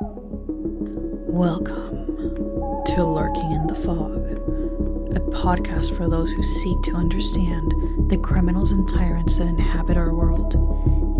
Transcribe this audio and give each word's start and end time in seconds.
Welcome 0.00 2.06
to 2.86 3.04
Lurking 3.04 3.52
in 3.52 3.68
the 3.68 3.76
Fog, 3.76 4.26
a 5.14 5.20
podcast 5.30 5.96
for 5.96 6.08
those 6.08 6.32
who 6.32 6.42
seek 6.42 6.82
to 6.82 6.94
understand 6.94 7.72
the 8.10 8.16
criminals 8.16 8.72
and 8.72 8.88
tyrants 8.88 9.38
that 9.38 9.46
inhabit 9.46 9.96
our 9.96 10.12
world. 10.12 10.56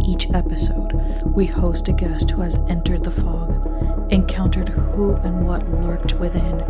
Each 0.04 0.28
episode, 0.34 0.92
we 1.24 1.46
host 1.46 1.86
a 1.86 1.92
guest 1.92 2.32
who 2.32 2.42
has 2.42 2.56
entered 2.68 3.04
the 3.04 3.12
fog, 3.12 4.12
encountered 4.12 4.70
who 4.70 5.14
and 5.14 5.46
what 5.46 5.70
lurked 5.70 6.14
within, 6.14 6.62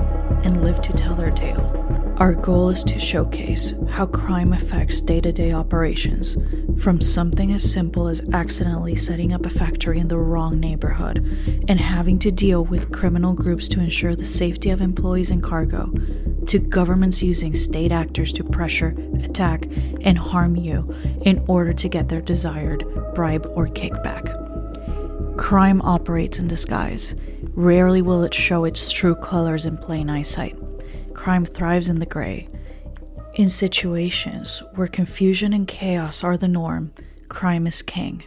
and 0.45 0.62
lived 0.62 0.84
to 0.84 0.93
tell 0.93 1.14
their 1.14 1.30
tale. 1.30 1.71
Our 2.18 2.34
goal 2.34 2.68
is 2.68 2.84
to 2.84 2.98
showcase 2.98 3.73
how 3.89 4.05
crime 4.07 4.52
affects 4.52 5.00
day 5.00 5.23
to 5.23 5.32
day 5.32 5.52
operations, 5.52 6.36
from 6.79 7.00
something 7.00 7.52
as 7.52 7.70
simple 7.70 8.09
as 8.09 8.20
accidentally 8.32 8.96
setting 8.96 9.32
up 9.32 9.46
a 9.46 9.50
factory 9.50 9.98
in 9.98 10.09
the 10.09 10.18
wrong 10.18 10.59
neighborhood 10.61 11.18
and 11.68 11.80
having 11.80 12.18
to 12.18 12.30
deal 12.30 12.64
with 12.64 12.92
criminal 12.92 13.34
groups 13.34 13.69
to 13.69 13.80
ensure 13.80 14.15
the 14.15 14.24
safety 14.24 14.70
of 14.70 14.80
employees 14.80 15.30
and 15.30 15.42
cargo, 15.42 15.91
to 16.46 16.59
governments 16.59 17.23
using 17.23 17.55
state 17.55 17.92
actors 17.92 18.32
to 18.32 18.45
pressure, 18.45 18.95
attack, 19.23 19.66
and 20.02 20.18
harm 20.18 20.56
you 20.56 20.95
in 21.23 21.45
order 21.48 21.73
to 21.73 21.88
get 21.88 22.09
their 22.09 22.20
desired 22.20 22.84
bribe 23.15 23.51
or 23.54 23.66
kickback. 23.66 24.41
Crime 25.38 25.80
operates 25.82 26.38
in 26.38 26.48
disguise. 26.48 27.15
Rarely 27.54 28.02
will 28.02 28.23
it 28.24 28.34
show 28.34 28.65
its 28.65 28.91
true 28.91 29.15
colors 29.15 29.65
in 29.65 29.79
plain 29.79 30.10
eyesight 30.10 30.56
crime 31.24 31.46
thrives 31.46 31.88
in 31.88 32.01
the 32.01 32.06
gray. 32.06 32.46
In 33.34 33.51
situations 33.51 34.62
where 34.77 34.87
confusion 34.87 35.52
and 35.52 35.66
chaos 35.66 36.23
are 36.23 36.37
the 36.37 36.47
norm, 36.47 36.93
crime 37.29 37.66
is 37.66 37.83
king. 37.83 38.23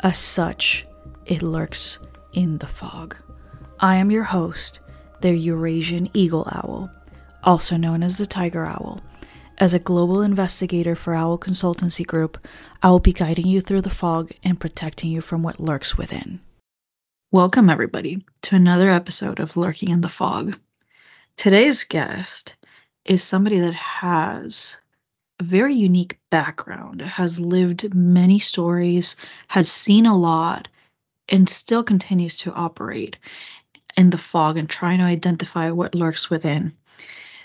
As 0.00 0.18
such, 0.18 0.86
it 1.24 1.40
lurks 1.40 1.98
in 2.34 2.58
the 2.58 2.66
fog. 2.66 3.16
I 3.80 3.96
am 3.96 4.10
your 4.10 4.24
host, 4.24 4.80
the 5.22 5.34
Eurasian 5.34 6.10
Eagle 6.12 6.46
Owl, 6.52 6.90
also 7.42 7.78
known 7.78 8.02
as 8.02 8.18
the 8.18 8.26
Tiger 8.26 8.66
Owl. 8.66 9.00
As 9.56 9.72
a 9.72 9.78
global 9.78 10.20
investigator 10.20 10.94
for 10.94 11.14
Owl 11.14 11.38
Consultancy 11.38 12.06
Group, 12.06 12.36
I 12.82 12.90
will 12.90 13.00
be 13.00 13.14
guiding 13.14 13.46
you 13.46 13.62
through 13.62 13.80
the 13.80 13.88
fog 13.88 14.32
and 14.44 14.60
protecting 14.60 15.10
you 15.10 15.22
from 15.22 15.42
what 15.42 15.60
lurks 15.60 15.96
within. 15.96 16.40
Welcome, 17.30 17.70
everybody, 17.70 18.22
to 18.42 18.56
another 18.56 18.90
episode 18.90 19.40
of 19.40 19.56
Lurking 19.56 19.88
in 19.88 20.02
the 20.02 20.10
Fog. 20.10 20.58
Today's 21.38 21.84
guest 21.84 22.56
is 23.04 23.22
somebody 23.22 23.58
that 23.60 23.74
has 23.74 24.78
a 25.40 25.44
very 25.44 25.74
unique 25.74 26.18
background, 26.30 27.00
has 27.00 27.40
lived 27.40 27.94
many 27.94 28.38
stories, 28.38 29.16
has 29.48 29.70
seen 29.70 30.06
a 30.06 30.16
lot, 30.16 30.68
and 31.28 31.48
still 31.48 31.82
continues 31.82 32.36
to 32.38 32.52
operate 32.52 33.16
in 33.96 34.10
the 34.10 34.18
fog 34.18 34.56
and 34.56 34.68
trying 34.68 34.98
to 34.98 35.04
identify 35.04 35.70
what 35.70 35.94
lurks 35.94 36.30
within. 36.30 36.72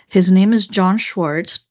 His 0.07 0.31
name 0.31 0.53
is 0.53 0.67
John 0.67 0.97
Schwartz. 0.97 1.65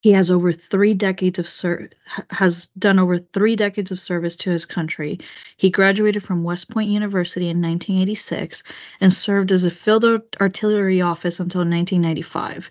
He 0.00 0.12
has 0.12 0.30
over 0.30 0.52
three 0.52 0.94
decades 0.94 1.38
of 1.38 1.48
ser- 1.48 1.90
has 2.30 2.68
done 2.78 2.98
over 2.98 3.18
three 3.18 3.56
decades 3.56 3.90
of 3.90 4.00
service 4.00 4.36
to 4.36 4.50
his 4.50 4.64
country. 4.64 5.18
He 5.56 5.70
graduated 5.70 6.22
from 6.22 6.44
West 6.44 6.70
Point 6.70 6.90
University 6.90 7.48
in 7.48 7.60
1986 7.60 8.62
and 9.00 9.12
served 9.12 9.50
as 9.50 9.64
a 9.64 9.70
field 9.70 10.04
artillery 10.40 11.00
officer 11.00 11.42
until 11.42 11.60
1995. 11.60 12.70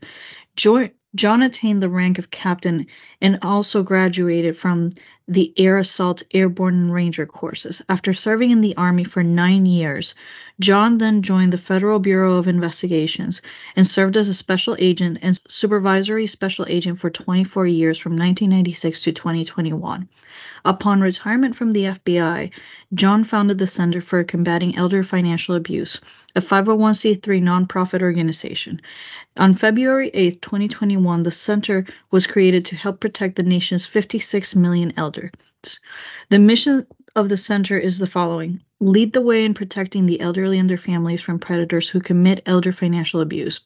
Jo- 0.55 0.89
John 1.16 1.42
attained 1.42 1.81
the 1.81 1.89
rank 1.89 2.17
of 2.17 2.31
captain 2.31 2.88
and 3.22 3.39
also 3.42 3.83
graduated 3.83 4.55
from 4.58 4.92
the 5.30 5.53
Air 5.58 5.78
Assault 5.78 6.23
Airborne 6.33 6.89
Ranger 6.89 7.25
courses. 7.25 7.81
After 7.89 8.14
serving 8.14 8.52
in 8.52 8.61
the 8.61 8.78
Army 8.78 9.03
for 9.03 9.23
nine 9.23 9.66
years, 9.66 10.16
John 10.59 10.97
then 10.97 11.22
joined 11.22 11.53
the 11.53 11.58
Federal 11.58 12.00
Bureau 12.00 12.38
of 12.38 12.47
Investigations 12.47 13.42
and 13.75 13.86
served 13.86 14.16
as 14.16 14.30
a 14.30 14.33
special 14.33 14.75
agent 14.80 15.20
and 15.22 15.39
supervisory 15.48 16.28
special 16.28 16.66
agent 16.70 17.00
for 17.00 17.09
24 17.09 17.67
years 17.67 17.98
from 17.98 18.14
1996 18.14 19.02
to 19.02 19.11
2021. 19.11 20.08
Upon 20.66 21.02
retirement 21.02 21.55
from 21.55 21.71
the 21.71 21.83
FBI, 21.83 22.52
John 22.93 23.23
founded 23.23 23.58
the 23.58 23.67
Center 23.67 24.02
for 24.02 24.23
Combating 24.23 24.76
Elder 24.77 25.04
Financial 25.04 25.55
Abuse, 25.55 26.02
a 26.36 26.42
501c3 26.42 27.42
nonprofit 27.42 28.02
organization. 28.02 28.82
On 29.37 29.54
February 29.54 30.10
8, 30.14 30.42
2021, 30.42 31.23
the 31.23 31.32
center 31.32 31.86
was 32.11 32.27
created 32.27 32.66
to 32.66 32.76
help 32.76 32.99
protect 32.99 33.36
the 33.36 33.43
nation's 33.43 33.86
56 33.86 34.55
million 34.55 34.93
elders. 34.98 35.17
The 36.30 36.39
mission 36.39 36.86
of 37.16 37.30
the 37.30 37.38
center 37.38 37.78
is 37.78 38.00
the 38.00 38.08
following 38.08 38.61
lead 38.80 39.14
the 39.14 39.22
way 39.22 39.44
in 39.44 39.54
protecting 39.54 40.05
the 40.05 40.22
elderly 40.22 40.60
and 40.60 40.70
their 40.70 40.78
families 40.78 41.22
from 41.22 41.39
predators 41.39 41.89
who 41.89 42.00
commit 42.00 42.44
elder 42.45 42.72
financial 42.72 43.22
abuse. 43.22 43.61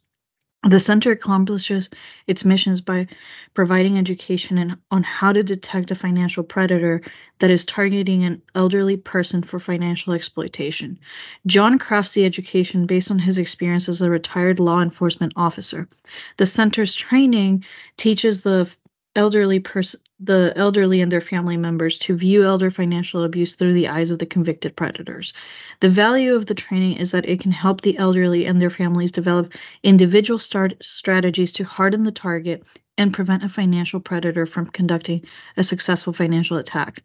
The 0.70 0.80
center 0.80 1.12
accomplishes 1.12 1.90
its 2.28 2.46
missions 2.46 2.82
by 2.82 3.08
providing 3.56 3.98
education 3.98 4.60
in, 4.60 4.78
on 4.92 5.02
how 5.02 5.34
to 5.34 5.42
detect 5.42 5.90
a 5.90 5.96
financial 5.96 6.44
predator 6.44 7.02
that 7.40 7.50
is 7.50 7.66
targeting 7.66 8.24
an 8.24 8.44
elderly 8.54 8.96
person 8.96 9.42
for 9.42 9.60
financial 9.60 10.14
exploitation. 10.14 11.00
John 11.48 11.80
crafts 11.80 12.14
the 12.14 12.26
education 12.26 12.86
based 12.86 13.10
on 13.10 13.18
his 13.18 13.40
experience 13.40 13.90
as 13.90 14.02
a 14.02 14.10
retired 14.12 14.60
law 14.60 14.82
enforcement 14.82 15.34
officer. 15.36 15.90
The 16.38 16.46
center's 16.46 16.94
training 16.94 17.66
teaches 17.98 18.42
the 18.42 18.70
elderly 19.16 19.60
person 19.60 20.00
the 20.24 20.54
elderly 20.56 21.02
and 21.02 21.12
their 21.12 21.20
family 21.20 21.58
members 21.58 21.98
to 21.98 22.16
view 22.16 22.46
elder 22.46 22.70
financial 22.70 23.24
abuse 23.24 23.56
through 23.56 23.74
the 23.74 23.88
eyes 23.88 24.12
of 24.12 24.20
the 24.20 24.26
convicted 24.26 24.76
predators. 24.76 25.34
The 25.80 25.90
value 25.90 26.36
of 26.36 26.46
the 26.46 26.54
training 26.54 26.98
is 26.98 27.12
that 27.12 27.28
it 27.28 27.40
can 27.40 27.52
help 27.52 27.82
the 27.82 27.98
elderly 27.98 28.46
and 28.46 28.62
their 28.62 28.70
families 28.70 29.12
develop 29.12 29.54
individual 29.82 30.38
start 30.38 30.76
strategies 30.80 31.54
to 31.54 31.64
harden 31.64 32.04
the 32.04 32.12
target 32.12 32.64
and 33.00 33.14
prevent 33.14 33.44
a 33.44 33.50
financial 33.50 34.00
predator 34.00 34.46
from 34.46 34.68
conducting 34.68 35.26
a 35.58 35.64
successful 35.64 36.14
financial 36.14 36.58
attack. 36.58 37.02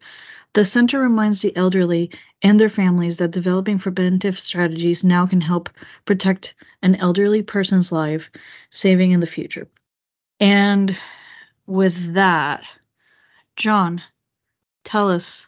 The 0.53 0.63
center 0.63 0.99
reminds 0.99 1.41
the 1.41 1.55
elderly 1.55 2.11
and 2.43 2.59
their 2.59 2.69
families 2.69 3.17
that 3.17 3.31
developing 3.31 3.79
preventive 3.79 4.39
strategies 4.39 5.03
now 5.03 5.25
can 5.25 5.41
help 5.41 5.69
protect 6.05 6.53
an 6.83 6.95
elderly 6.95 7.41
person's 7.41 7.91
life, 7.91 8.29
saving 8.69 9.11
in 9.11 9.21
the 9.21 9.27
future. 9.27 9.67
And 10.39 10.95
with 11.67 12.15
that, 12.15 12.65
John, 13.55 14.01
tell 14.83 15.11
us 15.11 15.47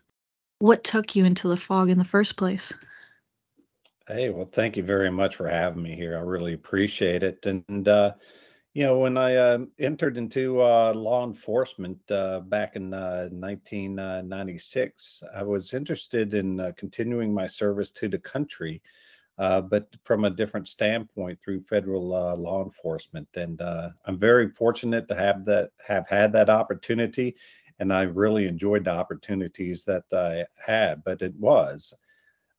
what 0.59 0.83
took 0.83 1.15
you 1.15 1.25
into 1.25 1.47
the 1.47 1.57
fog 1.57 1.89
in 1.89 1.97
the 1.97 2.05
first 2.05 2.37
place. 2.37 2.71
Hey, 4.07 4.29
well, 4.29 4.49
thank 4.51 4.75
you 4.75 4.83
very 4.83 5.11
much 5.11 5.35
for 5.35 5.47
having 5.47 5.83
me 5.83 5.95
here. 5.95 6.17
I 6.17 6.21
really 6.21 6.53
appreciate 6.53 7.23
it. 7.23 7.45
And, 7.45 7.87
uh, 7.87 8.13
you 8.73 8.83
know, 8.83 8.99
when 8.99 9.17
I 9.17 9.35
uh, 9.35 9.59
entered 9.77 10.17
into 10.17 10.61
uh, 10.61 10.93
law 10.93 11.25
enforcement 11.25 11.99
uh, 12.11 12.41
back 12.41 12.75
in 12.75 12.91
1996, 12.91 15.23
uh, 15.23 15.37
I 15.37 15.43
was 15.43 15.73
interested 15.73 16.33
in 16.33 16.59
uh, 16.59 16.71
continuing 16.75 17.33
my 17.33 17.47
service 17.47 17.91
to 17.91 18.07
the 18.07 18.19
country, 18.19 18.81
but 19.39 19.87
from 20.03 20.25
a 20.25 20.29
different 20.29 20.67
standpoint 20.67 21.39
through 21.43 21.61
federal 21.63 22.07
law 22.07 22.63
enforcement. 22.63 23.27
And 23.35 23.59
I'm 23.61 24.19
very 24.19 24.49
fortunate 24.49 25.07
to 25.07 25.15
have 25.15 25.45
that, 25.45 25.71
have 25.87 26.07
had 26.07 26.31
that 26.33 26.49
opportunity 26.49 27.35
and 27.79 27.93
I 27.93 28.03
really 28.03 28.45
enjoyed 28.45 28.85
the 28.85 28.91
opportunities 28.91 29.85
that 29.85 30.03
I 30.13 30.45
had. 30.55 31.03
But 31.03 31.21
it 31.21 31.33
was, 31.35 31.93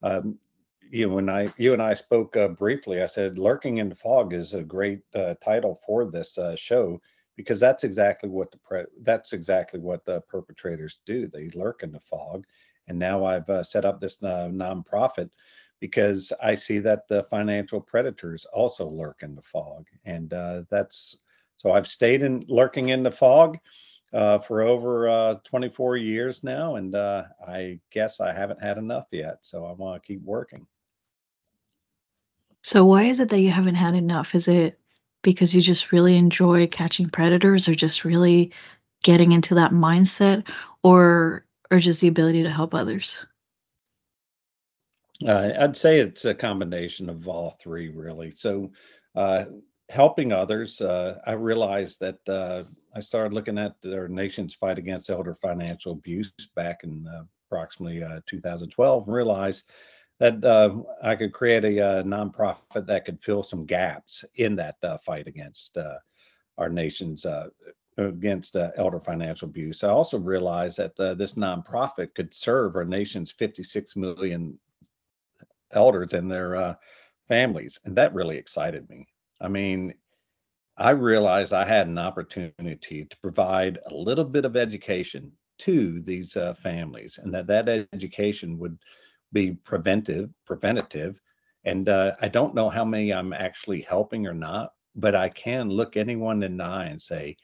um, 0.03 0.39
you 0.91 1.07
know, 1.07 1.15
when 1.15 1.29
I 1.29 1.49
you 1.57 1.73
and 1.73 1.83
I 1.83 1.95
spoke 1.95 2.37
uh, 2.37 2.49
briefly, 2.49 3.03
I 3.03 3.07
said 3.07 3.39
"Lurking 3.39 3.79
in 3.79 3.89
the 3.91 3.95
Fog" 3.95 4.33
is 4.33 4.55
a 4.55 4.63
great 4.63 5.03
uh, 5.15 5.35
title 5.45 5.81
for 5.87 6.07
this 6.07 6.37
uh, 6.39 6.57
show 6.57 7.01
because 7.37 7.61
that's 7.61 7.85
exactly 7.85 8.29
what 8.29 8.51
the 8.51 8.59
pre- 8.59 8.87
that's 9.03 9.33
exactly 9.33 9.79
what 9.79 10.05
the 10.05 10.21
perpetrators 10.23 10.99
do. 11.07 11.29
They 11.29 11.51
lurk 11.51 11.83
in 11.83 11.93
the 11.93 12.01
fog, 12.01 12.45
and 12.89 12.99
now 12.99 13.25
I've 13.25 13.49
uh, 13.49 13.63
set 13.63 13.85
up 13.85 14.01
this 14.01 14.23
uh, 14.23 14.49
nonprofit 14.51 15.31
because 15.81 16.33
I 16.43 16.55
see 16.55 16.79
that 16.81 17.09
the 17.09 17.25
financial 17.25 17.81
predators 17.81 18.45
also 18.47 18.89
lurk 18.89 19.23
in 19.23 19.35
the 19.35 19.43
fog, 19.43 19.87
and 20.05 20.33
uh, 20.33 20.63
that's 20.71 21.19
so 21.57 21.73
I've 21.73 21.87
stayed 21.87 22.23
in 22.23 22.43
lurking 22.49 22.89
in 22.89 23.03
the 23.03 23.11
fog 23.11 23.59
uh, 24.13 24.39
for 24.39 24.63
over 24.63 25.09
uh, 25.09 25.35
24 25.45 25.97
years 25.97 26.43
now, 26.43 26.77
and 26.77 26.95
uh, 26.95 27.25
I 27.47 27.81
guess 27.91 28.21
I 28.21 28.33
haven't 28.33 28.63
had 28.63 28.79
enough 28.79 29.07
yet. 29.11 29.39
So 29.43 29.65
I 29.65 29.73
want 29.73 30.03
to 30.03 30.07
keep 30.07 30.23
working. 30.23 30.67
So 32.63 32.85
why 32.85 33.05
is 33.05 33.21
it 33.21 33.31
that 33.31 33.41
you 33.41 33.51
haven't 33.51 33.75
had 33.75 33.95
enough? 33.95 34.35
Is 34.35 34.49
it 34.49 34.79
because 35.23 35.55
you 35.55 35.61
just 35.61 35.93
really 35.93 36.17
enjoy 36.17 36.67
catching 36.67 37.09
predators, 37.09 37.69
or 37.69 37.75
just 37.75 38.05
really 38.05 38.53
getting 39.03 39.33
into 39.33 39.57
that 39.57 39.71
mindset, 39.71 40.49
or 40.83 41.45
or 41.71 41.79
just 41.79 42.01
the 42.01 42.09
ability 42.09 42.43
to 42.43 42.51
help 42.51 42.75
others? 42.75 43.27
Uh, 45.27 45.51
I'd 45.59 45.77
say 45.77 46.01
it's 46.01 46.25
a 46.25 46.35
combination 46.35 47.11
of 47.11 47.29
all 47.29 47.57
three, 47.61 47.89
really. 47.91 48.33
So, 48.35 48.73
uh, 49.15 49.47
helping 49.89 50.33
others, 50.33 50.81
uh, 50.81 51.19
I 51.27 51.33
realized 51.33 52.01
that 52.01 52.19
uh, 52.29 52.65
I 52.95 53.01
started 53.01 53.35
looking 53.35 53.59
at 53.59 53.75
our 53.85 54.09
nation's 54.09 54.55
fight 54.55 54.79
against 54.79 55.11
elder 55.11 55.35
financial 55.35 55.93
abuse 55.93 56.33
back 56.55 56.85
in 56.85 57.07
uh, 57.07 57.25
approximately 57.51 58.03
uh, 58.03 58.21
2012 58.27 59.07
and 59.07 59.15
realized 59.15 59.65
that 60.21 60.45
uh, 60.45 60.77
I 61.03 61.17
could 61.17 61.33
create 61.33 61.65
a, 61.65 61.81
uh, 61.81 62.03
nonprofit 62.03 62.87
that 62.87 63.05
could 63.05 63.23
fill 63.23 63.43
some 63.43 63.65
gaps 63.65 64.25
in 64.37 64.55
that 64.57 64.77
uh, 64.83 64.99
fight 64.99 65.27
against 65.27 65.77
uh, 65.77 65.99
our 66.59 66.69
nation's 66.69 67.25
uh, 67.25 67.49
against 67.97 68.57
elder 68.77 69.01
financial 69.01 69.49
abuse. 69.49 69.83
I 69.83 69.89
also 69.89 70.19
realized 70.19 70.79
that 70.79 70.97
this 71.19 71.35
nonprofit 71.35 72.15
could 72.15 72.33
serve 72.33 72.77
our 72.77 72.85
nation's 72.85 73.31
56 73.31 73.97
million 73.97 74.59
elders 75.73 76.15
and 76.15 76.31
their 76.31 76.77
families, 77.29 77.79
and 77.85 77.97
that 77.97 78.15
really 78.15 78.37
excited 78.37 78.89
me. 78.89 79.07
I 79.41 79.49
mean, 79.49 79.95
I 80.77 80.91
realized 80.91 81.53
I 81.53 81.65
had 81.65 81.89
an 81.89 81.99
opportunity 81.99 83.05
to 83.05 83.17
provide 83.19 83.79
a 83.87 83.95
little 83.95 84.25
bit 84.25 84.45
of 84.45 84.57
education 84.57 85.33
to 85.59 86.01
these 86.01 86.37
uh, 86.37 86.55
families, 86.55 87.19
and 87.23 87.35
that 87.35 87.47
that 87.49 87.89
education 87.93 88.59
would 88.59 88.79
be 89.33 89.53
preventive, 89.53 90.31
preventative. 90.47 91.21
And 91.65 91.89
uh, 91.89 92.13
I 92.21 92.29
don't 92.29 92.55
know 92.55 92.71
how 92.71 92.85
many 92.85 93.13
I'm 93.13 93.33
actually 93.35 93.83
helping 93.83 94.27
or 94.27 94.33
not, 94.33 94.73
but 94.97 95.15
I 95.15 95.29
can 95.29 95.69
look 95.69 95.97
anyone 95.97 96.43
in 96.43 96.57
the 96.57 96.65
eye 96.65 96.87
and 96.87 97.01
say, 97.01 97.37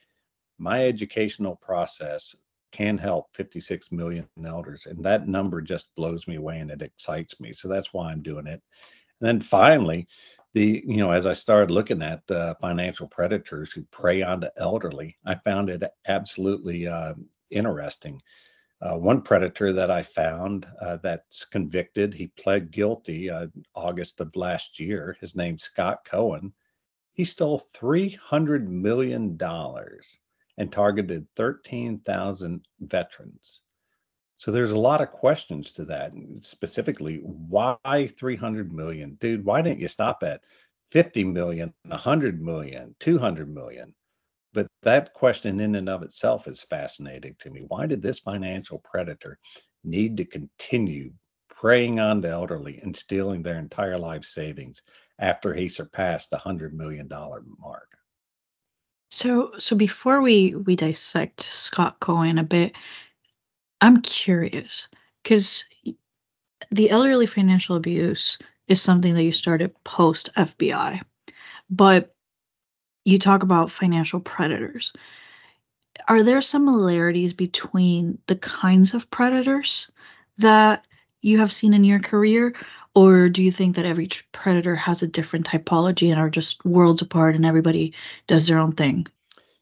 my 0.59 0.87
educational 0.87 1.57
process 1.57 2.35
can 2.77 2.99
help 2.99 3.35
56 3.35 3.91
million 3.91 4.29
elders, 4.45 4.87
and 4.87 5.03
that 5.03 5.29
number 5.29 5.63
just 5.63 5.95
blows 5.97 6.29
me 6.29 6.37
away 6.37 6.59
and 6.59 6.71
it 6.71 6.83
excites 6.83 7.41
me. 7.41 7.53
So 7.55 7.69
that's 7.69 7.95
why 7.95 8.11
I'm 8.11 8.23
doing 8.23 8.47
it. 8.47 8.61
And 9.21 9.29
then 9.29 9.41
finally, 9.41 10.07
the 10.53 10.83
you 10.87 10.99
know 10.99 11.11
as 11.11 11.27
I 11.27 11.33
started 11.33 11.71
looking 11.71 12.03
at 12.03 12.31
uh, 12.31 12.55
financial 12.61 13.09
predators 13.09 13.73
who 13.73 13.83
prey 13.85 14.23
on 14.23 14.41
the 14.41 14.53
elderly, 14.59 15.17
I 15.25 15.37
found 15.37 15.71
it 15.71 15.83
absolutely 16.07 16.87
uh, 16.87 17.15
interesting. 17.51 18.21
Uh, 18.83 18.99
one 18.99 19.23
predator 19.23 19.73
that 19.73 19.91
I 19.91 20.03
found 20.03 20.67
uh, 20.83 20.99
that's 21.03 21.47
convicted, 21.47 22.13
he 22.13 22.27
pled 22.27 22.71
guilty 22.71 23.31
uh, 23.31 23.47
August 23.75 24.21
of 24.21 24.37
last 24.37 24.79
year. 24.79 25.17
His 25.19 25.35
name's 25.35 25.63
Scott 25.63 26.05
Cohen. 26.05 26.53
He 27.15 27.25
stole 27.25 27.63
$300 27.75 28.67
million 28.67 29.39
and 30.59 30.73
targeted 30.73 31.27
13,000 31.37 32.67
veterans. 32.81 33.63
So 34.37 34.51
there's 34.51 34.73
a 34.73 34.79
lot 34.79 35.01
of 35.01 35.11
questions 35.11 35.73
to 35.73 35.85
that. 35.87 36.13
Specifically, 36.41 37.19
why 37.23 38.09
300 38.19 38.73
million? 38.73 39.17
Dude, 39.21 39.45
why 39.45 39.63
didn't 39.63 39.81
you 39.81 39.89
stop 39.89 40.23
at 40.23 40.43
50 40.91 41.25
million, 41.25 41.73
100 41.87 42.43
million, 42.43 42.95
200 43.01 43.53
million? 43.53 43.95
But 44.53 44.69
that 44.83 45.13
question 45.15 45.61
in 45.61 45.75
and 45.75 45.89
of 45.89 46.03
itself 46.03 46.47
is 46.49 46.63
fascinating 46.63 47.37
to 47.41 47.51
me. 47.51 47.65
Why 47.69 47.87
did 47.87 48.03
this 48.03 48.21
financial 48.21 48.79
predator 48.79 49.39
need 49.85 50.17
to 50.19 50.25
continue 50.25 51.13
preying 51.49 52.01
on 52.01 52.21
the 52.21 52.29
elderly 52.29 52.79
and 52.83 52.95
stealing 52.95 53.43
their 53.43 53.59
entire 53.59 53.99
life 53.99 54.25
savings 54.25 54.83
after 55.19 55.55
he 55.55 55.69
surpassed 55.69 56.31
the 56.31 56.37
$100 56.37 56.73
million 56.73 57.09
mark? 57.59 57.91
So, 59.11 59.53
so 59.59 59.77
before 59.77 60.21
we 60.21 60.55
we 60.55 60.77
dissect 60.77 61.43
Scott 61.43 62.01
Cohen 62.01 62.39
a 62.39 62.45
bit, 62.45 62.73
I'm 63.81 64.03
curious 64.03 64.89
because 65.23 65.65
the 66.71 66.91
elderly 66.91 67.27
financial 67.27 67.77
abuse 67.77 68.39
is 68.69 68.83
something 68.83 69.15
that 69.15 69.23
you 69.23 69.33
started 69.33 69.73
post 69.85 70.31
FBI, 70.37 71.01
but 71.71 72.15
you 73.05 73.19
talk 73.19 73.43
about 73.43 73.71
financial 73.71 74.21
predators. 74.21 74.93
Are 76.09 76.23
there 76.23 76.43
similarities 76.43 77.33
between 77.33 78.19
the 78.27 78.37
kinds 78.37 78.95
of 78.95 79.11
predators 79.11 79.89
that 80.39 80.85
you 81.23 81.39
have 81.39 81.53
seen 81.53 81.73
in 81.73 81.85
your 81.85 82.01
career? 82.01 82.55
Or 82.97 83.29
do 83.29 83.43
you 83.43 83.53
think 83.53 83.77
that 83.77 83.85
every 83.85 84.09
predator 84.33 84.75
has 84.75 85.03
a 85.03 85.07
different 85.07 85.47
typology 85.47 86.11
and 86.11 86.19
are 86.19 86.31
just 86.31 86.65
worlds 86.65 87.03
apart 87.03 87.35
and 87.35 87.45
everybody 87.45 87.93
does 88.27 88.47
their 88.47 88.59
own 88.59 88.73
thing? 88.73 89.07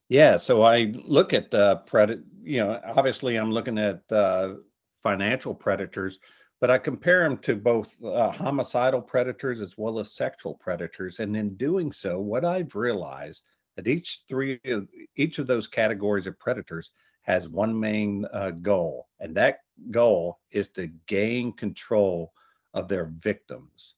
Yeah, 0.09 0.37
so 0.37 0.63
I 0.63 0.93
look 1.05 1.33
at 1.33 1.53
uh, 1.53 1.77
predator. 1.79 2.23
You 2.45 2.59
know, 2.59 2.81
obviously 2.97 3.35
I'm 3.35 3.51
looking 3.51 3.77
at 3.77 4.03
uh, 4.13 4.55
financial 5.03 5.53
predators, 5.53 6.21
but 6.61 6.71
I 6.71 6.79
compare 6.79 7.25
them 7.25 7.39
to 7.39 7.57
both 7.57 7.93
uh, 8.05 8.31
homicidal 8.31 9.03
predators 9.03 9.61
as 9.61 9.77
well 9.77 9.99
as 9.99 10.13
sexual 10.13 10.55
predators. 10.55 11.19
And 11.19 11.37
in 11.37 11.57
doing 11.57 11.91
so, 11.91 12.21
what 12.21 12.45
I've 12.45 12.77
realized 12.77 13.43
that 13.75 13.89
each 13.89 14.21
three, 14.29 14.61
of 14.67 14.87
each 15.17 15.41
of 15.41 15.49
those 15.49 15.67
categories 15.67 16.29
of 16.29 16.39
predators 16.39 16.93
has 17.23 17.49
one 17.49 17.81
main 17.81 18.27
uh, 18.33 18.51
goal, 18.51 19.09
and 19.19 19.35
that 19.35 19.61
goal 19.91 20.39
is 20.53 20.69
to 20.69 20.87
gain 21.09 21.53
control 21.53 22.33
of 22.75 22.88
their 22.88 23.06
victims. 23.06 23.94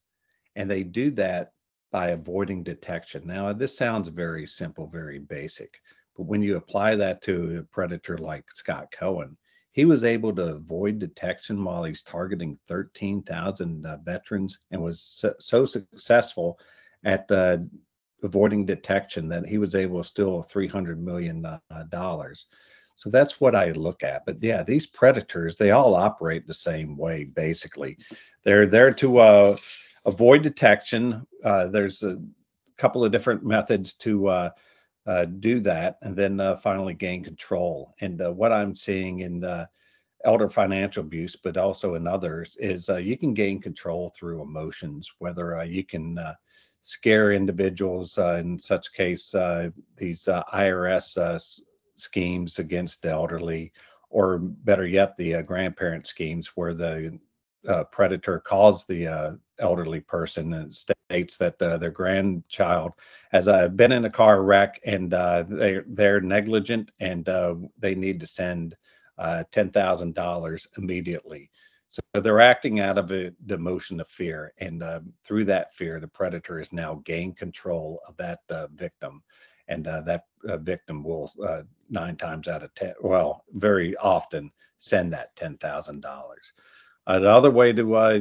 And 0.54 0.70
they 0.70 0.82
do 0.82 1.10
that 1.12 1.52
by 1.90 2.08
avoiding 2.08 2.62
detection. 2.62 3.26
Now, 3.26 3.52
this 3.52 3.76
sounds 3.76 4.08
very 4.08 4.46
simple, 4.46 4.86
very 4.86 5.18
basic, 5.18 5.80
but 6.16 6.24
when 6.24 6.42
you 6.42 6.56
apply 6.56 6.96
that 6.96 7.22
to 7.22 7.58
a 7.58 7.62
predator 7.62 8.18
like 8.18 8.44
Scott 8.54 8.90
Cohen, 8.92 9.36
he 9.72 9.84
was 9.84 10.04
able 10.04 10.34
to 10.34 10.54
avoid 10.54 10.98
detection 10.98 11.62
while 11.62 11.84
he's 11.84 12.02
targeting 12.02 12.58
13,000 12.66 13.84
uh, 13.84 13.98
veterans 13.98 14.60
and 14.70 14.82
was 14.82 15.02
so, 15.02 15.34
so 15.38 15.66
successful 15.66 16.58
at 17.04 17.30
uh, 17.30 17.58
avoiding 18.22 18.64
detection 18.64 19.28
that 19.28 19.46
he 19.46 19.58
was 19.58 19.74
able 19.74 19.98
to 19.98 20.04
steal 20.04 20.42
300 20.42 21.02
million 21.02 21.44
uh. 21.44 21.58
So 22.96 23.10
that's 23.10 23.40
what 23.42 23.54
I 23.54 23.72
look 23.72 24.02
at. 24.02 24.24
But 24.24 24.42
yeah, 24.42 24.62
these 24.62 24.86
predators, 24.86 25.54
they 25.54 25.70
all 25.70 25.94
operate 25.94 26.46
the 26.46 26.54
same 26.54 26.96
way 26.96 27.24
basically. 27.24 27.98
They're 28.42 28.66
there 28.66 28.90
to 28.92 29.18
uh, 29.18 29.56
avoid 30.06 30.42
detection. 30.42 31.26
Uh, 31.44 31.66
there's 31.66 32.02
a 32.02 32.18
couple 32.78 33.04
of 33.04 33.12
different 33.12 33.44
methods 33.44 33.92
to 33.94 34.28
uh, 34.28 34.50
uh, 35.06 35.26
do 35.26 35.60
that 35.60 35.98
and 36.00 36.16
then 36.16 36.40
uh, 36.40 36.56
finally 36.56 36.94
gain 36.94 37.22
control. 37.22 37.94
And 38.00 38.22
uh, 38.22 38.32
what 38.32 38.50
I'm 38.50 38.74
seeing 38.74 39.20
in 39.20 39.44
elder 40.24 40.48
financial 40.48 41.04
abuse, 41.04 41.36
but 41.36 41.58
also 41.58 41.96
in 41.96 42.06
others, 42.06 42.56
is 42.58 42.88
you 42.88 43.18
can 43.18 43.34
gain 43.34 43.60
control 43.60 44.08
through 44.16 44.40
emotions, 44.40 45.12
whether 45.18 45.62
you 45.64 45.84
can 45.84 46.18
scare 46.80 47.32
individuals, 47.32 48.16
in 48.16 48.58
such 48.58 48.94
case, 48.94 49.34
these 49.96 50.24
IRS 50.24 51.62
schemes 51.98 52.58
against 52.58 53.02
the 53.02 53.10
elderly, 53.10 53.72
or 54.10 54.38
better 54.38 54.86
yet, 54.86 55.16
the 55.16 55.42
grandparent 55.42 56.06
schemes 56.06 56.48
where 56.54 56.74
the 56.74 57.18
uh, 57.66 57.84
predator 57.84 58.38
calls 58.38 58.84
the 58.86 59.06
uh, 59.06 59.32
elderly 59.58 60.00
person 60.00 60.52
and 60.54 60.72
states 60.72 61.36
that 61.36 61.60
uh, 61.60 61.76
their 61.76 61.90
grandchild 61.90 62.92
has 63.30 63.48
uh, 63.48 63.68
been 63.68 63.92
in 63.92 64.04
a 64.04 64.10
car 64.10 64.42
wreck 64.42 64.80
and 64.84 65.14
uh, 65.14 65.44
they're, 65.48 65.84
they're 65.88 66.20
negligent 66.20 66.92
and 67.00 67.28
uh, 67.28 67.54
they 67.78 67.94
need 67.94 68.20
to 68.20 68.26
send 68.26 68.76
$10,000 69.18 70.66
immediately. 70.78 71.50
So 71.88 72.02
they're 72.12 72.40
acting 72.40 72.80
out 72.80 72.98
of 72.98 73.10
a, 73.12 73.32
the 73.46 73.54
emotion 73.54 74.00
of 74.00 74.08
fear. 74.08 74.52
And 74.58 74.84
through 75.24 75.46
that 75.46 75.74
fear, 75.74 76.00
the 76.00 76.08
predator 76.08 76.58
has 76.58 76.72
now 76.72 77.00
gained 77.04 77.36
control 77.36 78.00
of 78.06 78.16
that 78.18 78.40
victim. 78.74 79.22
And 79.68 79.84
that 79.84 80.24
victim 80.44 81.02
will 81.02 81.32
nine 81.90 82.16
times 82.16 82.48
out 82.48 82.62
of 82.62 82.74
10, 82.74 82.94
well, 83.00 83.44
very 83.54 83.96
often 83.96 84.50
send 84.76 85.12
that 85.12 85.34
$10,000. 85.36 86.02
Another 87.06 87.50
way 87.50 87.72
to 87.72 87.94
uh, 87.94 88.20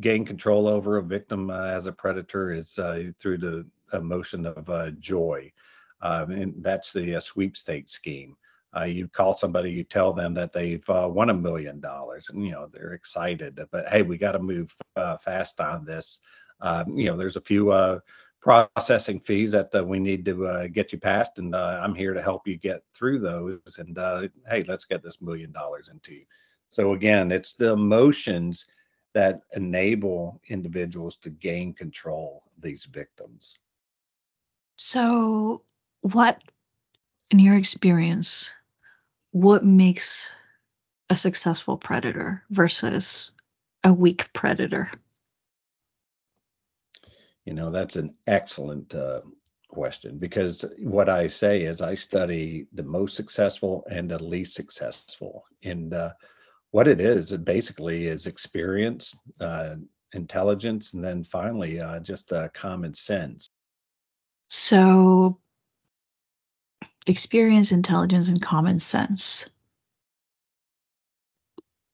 gain 0.00 0.24
control 0.24 0.66
over 0.66 0.96
a 0.96 1.02
victim 1.02 1.50
uh, 1.50 1.66
as 1.66 1.86
a 1.86 1.92
predator 1.92 2.52
is 2.52 2.78
uh, 2.78 3.04
through 3.18 3.38
the 3.38 3.66
emotion 3.92 4.46
of 4.46 4.68
uh, 4.70 4.90
joy. 4.92 5.52
Um, 6.00 6.30
and 6.30 6.54
that's 6.58 6.92
the 6.92 7.16
uh, 7.16 7.20
sweepstakes 7.20 7.92
scheme. 7.92 8.36
Uh, 8.74 8.84
you 8.84 9.06
call 9.06 9.34
somebody, 9.34 9.70
you 9.70 9.84
tell 9.84 10.14
them 10.14 10.32
that 10.32 10.52
they've 10.52 10.88
won 10.88 11.28
a 11.28 11.34
million 11.34 11.78
dollars, 11.78 12.30
and 12.30 12.42
you 12.42 12.52
know 12.52 12.66
they're 12.72 12.94
excited. 12.94 13.60
But 13.70 13.86
hey, 13.90 14.00
we 14.00 14.16
got 14.16 14.32
to 14.32 14.38
move 14.38 14.74
fast 15.20 15.60
on 15.60 15.84
this. 15.84 16.20
Um, 16.62 16.96
you 16.96 17.04
know, 17.04 17.16
there's 17.18 17.36
a 17.36 17.42
few 17.42 17.70
processing 18.42 19.20
fees 19.20 19.52
that 19.52 19.74
uh, 19.74 19.84
we 19.84 19.98
need 19.98 20.24
to 20.24 20.46
uh, 20.46 20.66
get 20.66 20.92
you 20.92 20.98
past, 20.98 21.38
and 21.38 21.54
uh, 21.54 21.80
I'm 21.82 21.94
here 21.94 22.12
to 22.12 22.22
help 22.22 22.46
you 22.46 22.56
get 22.56 22.82
through 22.92 23.20
those. 23.20 23.78
And 23.78 23.96
hey, 24.48 24.62
let's 24.66 24.84
get 24.84 25.02
this 25.02 25.22
million 25.22 25.52
dollars 25.52 25.88
into 25.88 26.14
you. 26.14 26.24
So 26.70 26.94
again, 26.94 27.30
it's 27.30 27.52
the 27.52 27.72
emotions 27.72 28.66
that 29.14 29.42
enable 29.54 30.40
individuals 30.48 31.16
to 31.18 31.30
gain 31.30 31.74
control 31.74 32.44
of 32.56 32.62
these 32.62 32.84
victims. 32.86 33.58
So, 34.76 35.62
what, 36.00 36.40
in 37.30 37.38
your 37.38 37.56
experience, 37.56 38.50
what 39.32 39.64
makes 39.64 40.28
a 41.10 41.16
successful 41.16 41.76
predator 41.76 42.42
versus 42.50 43.30
a 43.84 43.92
weak 43.92 44.32
predator? 44.32 44.90
You 47.44 47.54
know, 47.54 47.70
that's 47.70 47.96
an 47.96 48.14
excellent 48.26 48.94
uh, 48.94 49.20
question 49.68 50.18
because 50.18 50.64
what 50.78 51.08
I 51.08 51.26
say 51.26 51.62
is 51.62 51.80
I 51.80 51.94
study 51.94 52.66
the 52.72 52.82
most 52.82 53.16
successful 53.16 53.84
and 53.90 54.10
the 54.10 54.22
least 54.22 54.54
successful. 54.54 55.44
And 55.64 55.92
uh, 55.92 56.10
what 56.70 56.88
it 56.88 57.00
is, 57.00 57.32
it 57.32 57.44
basically 57.44 58.06
is 58.06 58.26
experience, 58.26 59.16
uh, 59.40 59.76
intelligence, 60.12 60.92
and 60.92 61.02
then 61.02 61.24
finally 61.24 61.80
uh, 61.80 62.00
just 62.00 62.32
uh, 62.32 62.48
common 62.48 62.94
sense. 62.94 63.48
So, 64.48 65.38
experience, 67.06 67.72
intelligence, 67.72 68.28
and 68.28 68.40
common 68.40 68.78
sense. 68.78 69.48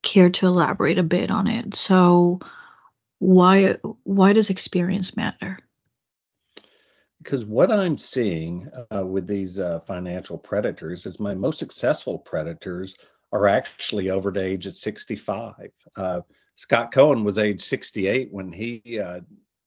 Care 0.03 0.31
to 0.31 0.47
elaborate 0.47 0.99
a 0.99 1.03
bit 1.03 1.31
on 1.31 1.47
it? 1.47 1.75
So, 1.75 2.41
why 3.19 3.77
why 4.05 4.33
does 4.33 4.51
experience 4.51 5.17
matter? 5.17 5.59
Because 7.23 7.45
what 7.45 7.73
I'm 7.73 7.99
seeing 7.99 8.71
uh, 8.95 9.05
with 9.05 9.27
these 9.27 9.59
uh, 9.59 9.81
financial 9.81 10.39
predators 10.39 11.05
is 11.05 11.19
my 11.19 11.35
most 11.35 11.59
successful 11.59 12.19
predators 12.19 12.97
are 13.33 13.49
actually 13.49 14.11
over 14.11 14.31
the 14.31 14.43
age 14.43 14.67
of 14.67 14.75
65. 14.75 15.71
Uh, 15.97 16.21
Scott 16.55 16.93
Cohen 16.93 17.25
was 17.25 17.39
age 17.39 17.63
68 17.63 18.33
when 18.33 18.53
he 18.53 19.01
uh, 19.01 19.21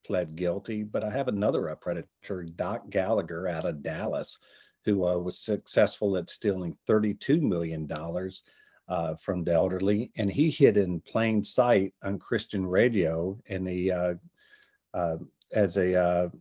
pled 0.05 0.36
guilty, 0.36 0.84
but 0.84 1.03
I 1.03 1.12
have 1.12 1.27
another 1.27 1.70
uh, 1.70 1.75
predator, 1.75 2.43
Doc 2.55 2.89
Gallagher, 2.89 3.48
out 3.48 3.65
of 3.65 3.84
Dallas, 3.84 4.39
who 4.86 5.05
uh, 5.05 5.17
was 5.17 5.38
successful 5.38 6.17
at 6.17 6.29
stealing 6.29 6.75
$32 6.89 7.41
million 7.41 7.88
uh, 8.88 9.16
from 9.16 9.44
the 9.44 9.54
elderly, 9.54 10.12
and 10.18 10.32
he 10.32 10.50
hid 10.50 10.78
in 10.78 11.02
plain 11.02 11.44
sight 11.44 11.94
on 12.04 12.20
Christian 12.20 12.66
radio, 12.66 13.40
and 13.48 13.68
he 13.68 13.92
uh, 13.92 14.16
uh, 14.94 15.18
as 15.54 15.78
a 15.78 16.32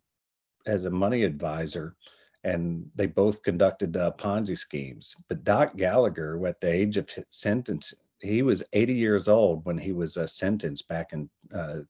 as 0.66 0.84
a 0.84 0.90
money 0.90 1.24
advisor 1.24 1.96
and 2.44 2.90
they 2.94 3.06
both 3.06 3.42
conducted 3.42 3.96
uh, 3.96 4.12
Ponzi 4.12 4.56
schemes. 4.56 5.14
But 5.28 5.44
Doc 5.44 5.76
Gallagher, 5.76 6.46
at 6.46 6.60
the 6.60 6.72
age 6.72 6.96
of 6.96 7.10
his 7.10 7.26
sentence, 7.28 7.92
he 8.20 8.42
was 8.42 8.62
80 8.72 8.94
years 8.94 9.28
old 9.28 9.64
when 9.64 9.78
he 9.78 9.92
was 9.92 10.16
uh, 10.16 10.26
sentenced 10.26 10.88
back 10.88 11.12
in 11.12 11.28
uh, 11.54 11.80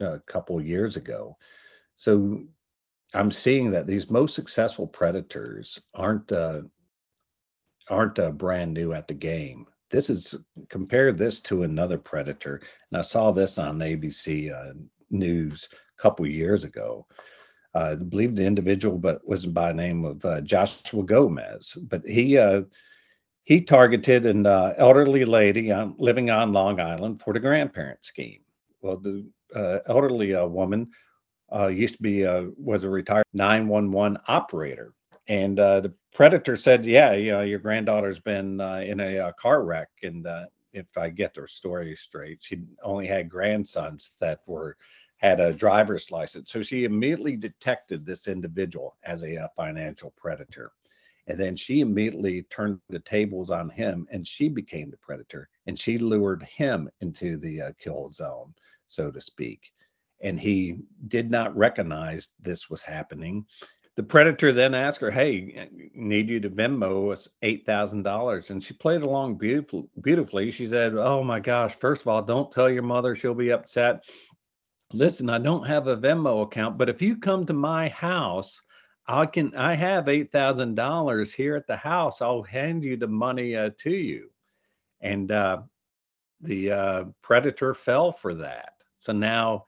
a 0.00 0.20
couple 0.20 0.60
years 0.60 0.96
ago. 0.96 1.36
So 1.94 2.44
I'm 3.14 3.30
seeing 3.30 3.70
that 3.72 3.86
these 3.86 4.10
most 4.10 4.34
successful 4.34 4.86
predators 4.86 5.80
aren't 5.94 6.30
uh, 6.30 6.62
aren't 7.88 8.18
uh, 8.18 8.30
brand 8.30 8.74
new 8.74 8.92
at 8.92 9.08
the 9.08 9.14
game. 9.14 9.66
This 9.90 10.10
is 10.10 10.36
compare 10.68 11.12
this 11.12 11.40
to 11.42 11.62
another 11.62 11.98
predator, 11.98 12.60
and 12.90 12.98
I 12.98 13.02
saw 13.02 13.30
this 13.30 13.58
on 13.58 13.78
ABC 13.78 14.52
uh, 14.52 14.74
News 15.10 15.68
a 15.72 16.02
couple 16.02 16.26
years 16.26 16.64
ago 16.64 17.06
uh, 17.74 17.90
I 17.92 17.94
believe 17.94 18.34
the 18.34 18.44
individual, 18.44 18.98
but 18.98 19.26
was 19.26 19.46
by 19.46 19.72
name 19.72 20.04
of 20.04 20.24
uh, 20.24 20.40
Joshua 20.40 21.02
Gomez. 21.02 21.76
But 21.88 22.06
he 22.06 22.38
uh, 22.38 22.62
he 23.44 23.60
targeted 23.60 24.26
an 24.26 24.46
uh, 24.46 24.74
elderly 24.76 25.24
lady 25.24 25.70
on, 25.72 25.94
living 25.98 26.30
on 26.30 26.52
Long 26.52 26.80
Island 26.80 27.22
for 27.22 27.32
the 27.32 27.40
grandparent 27.40 28.04
scheme. 28.04 28.40
Well, 28.80 28.98
the 28.98 29.26
uh, 29.54 29.78
elderly 29.86 30.34
woman 30.46 30.90
used 31.70 31.96
to 31.96 32.02
be 32.02 32.24
was 32.56 32.84
a 32.84 32.90
retired 32.90 33.24
911 33.32 34.18
operator, 34.28 34.92
and 35.28 35.58
the 35.58 35.94
predator 36.14 36.56
said, 36.56 36.84
"Yeah, 36.84 37.12
you 37.14 37.32
know, 37.32 37.42
your 37.42 37.58
granddaughter's 37.58 38.20
been 38.20 38.60
in 38.60 39.00
a 39.00 39.32
car 39.38 39.62
wreck, 39.62 39.88
and 40.02 40.26
if 40.72 40.86
I 40.96 41.10
get 41.10 41.34
their 41.34 41.48
story 41.48 41.94
straight, 41.96 42.38
she 42.42 42.62
only 42.82 43.06
had 43.06 43.28
grandsons 43.28 44.12
that 44.20 44.40
were." 44.46 44.76
had 45.18 45.40
a 45.40 45.52
driver's 45.52 46.10
license. 46.10 46.50
So 46.50 46.62
she 46.62 46.84
immediately 46.84 47.36
detected 47.36 48.04
this 48.04 48.28
individual 48.28 48.96
as 49.02 49.22
a, 49.22 49.34
a, 49.34 49.44
uh, 49.44 49.48
financial 49.56 50.12
predator. 50.16 50.72
And 51.26 51.38
then 51.38 51.56
she 51.56 51.80
immediately 51.80 52.44
turned 52.44 52.80
the 52.88 53.00
tables 53.00 53.50
on 53.50 53.68
him 53.68 54.06
and 54.10 54.26
she 54.26 54.48
became 54.48 54.90
the 54.90 54.96
predator 54.96 55.50
and 55.66 55.78
she 55.78 55.98
lured 55.98 56.42
him 56.44 56.88
into 57.02 57.36
the 57.36 57.60
uh, 57.60 57.72
kill 57.78 58.08
zone, 58.10 58.54
so 58.86 59.10
to 59.10 59.20
speak. 59.20 59.72
And 60.22 60.40
he 60.40 60.78
did 61.08 61.30
not 61.30 61.56
recognize 61.56 62.28
this 62.40 62.70
was 62.70 62.80
happening. 62.80 63.44
The 63.98 64.02
predator 64.04 64.52
then 64.52 64.74
asked 64.74 65.00
her, 65.00 65.10
Hey, 65.10 65.68
need 65.92 66.30
you 66.30 66.40
to 66.40 66.48
Venmo 66.48 67.12
us 67.12 67.28
$8,000. 67.42 68.50
And 68.50 68.62
she 68.62 68.72
played 68.72 69.02
along 69.02 69.36
beautiful, 69.36 69.90
beautifully. 70.00 70.50
She 70.50 70.64
said, 70.64 70.94
Oh 70.94 71.22
my 71.22 71.40
gosh, 71.40 71.74
first 71.74 72.02
of 72.02 72.08
all, 72.08 72.22
don't 72.22 72.50
tell 72.50 72.70
your 72.70 72.84
mother, 72.84 73.14
she'll 73.14 73.34
be 73.34 73.52
upset 73.52 74.04
listen, 74.92 75.28
I 75.28 75.38
don't 75.38 75.66
have 75.66 75.86
a 75.86 75.96
Venmo 75.96 76.42
account, 76.42 76.78
but 76.78 76.88
if 76.88 77.02
you 77.02 77.16
come 77.16 77.46
to 77.46 77.52
my 77.52 77.88
house, 77.88 78.62
I 79.06 79.26
can 79.26 79.54
I 79.54 79.74
have 79.74 80.08
eight 80.08 80.32
thousand 80.32 80.74
dollars 80.74 81.32
here 81.32 81.56
at 81.56 81.66
the 81.66 81.76
house. 81.76 82.20
I'll 82.20 82.42
hand 82.42 82.84
you 82.84 82.96
the 82.96 83.06
money 83.06 83.56
uh, 83.56 83.70
to 83.78 83.90
you. 83.90 84.30
And 85.00 85.32
uh, 85.32 85.62
the 86.40 86.70
uh, 86.70 87.04
predator 87.22 87.72
fell 87.72 88.12
for 88.12 88.34
that. 88.34 88.72
So 88.98 89.12
now, 89.12 89.64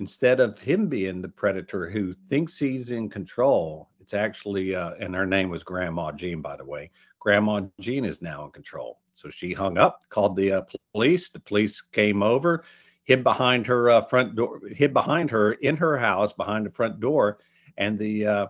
instead 0.00 0.40
of 0.40 0.58
him 0.58 0.88
being 0.88 1.20
the 1.20 1.28
predator 1.28 1.88
who 1.88 2.12
thinks 2.12 2.58
he's 2.58 2.90
in 2.90 3.08
control, 3.08 3.90
it's 4.00 4.14
actually 4.14 4.74
uh, 4.74 4.94
and 4.98 5.14
her 5.14 5.26
name 5.26 5.50
was 5.50 5.62
Grandma 5.62 6.10
Jean, 6.10 6.40
by 6.40 6.56
the 6.56 6.64
way. 6.64 6.90
Grandma 7.20 7.60
Jean 7.78 8.06
is 8.06 8.22
now 8.22 8.46
in 8.46 8.50
control. 8.50 8.98
So 9.12 9.28
she 9.28 9.52
hung 9.52 9.76
up, 9.76 10.08
called 10.08 10.34
the 10.34 10.52
uh, 10.52 10.62
police. 10.92 11.28
The 11.28 11.38
police 11.38 11.82
came 11.82 12.22
over 12.22 12.64
hid 13.04 13.22
behind 13.22 13.66
her 13.66 13.90
uh, 13.90 14.00
front 14.00 14.36
door, 14.36 14.60
hid 14.70 14.94
behind 14.94 15.30
her 15.30 15.52
in 15.52 15.76
her 15.76 15.98
house 15.98 16.32
behind 16.32 16.64
the 16.64 16.70
front 16.70 16.98
door, 17.00 17.38
and 17.76 17.98
the 17.98 18.26
uh, 18.26 18.46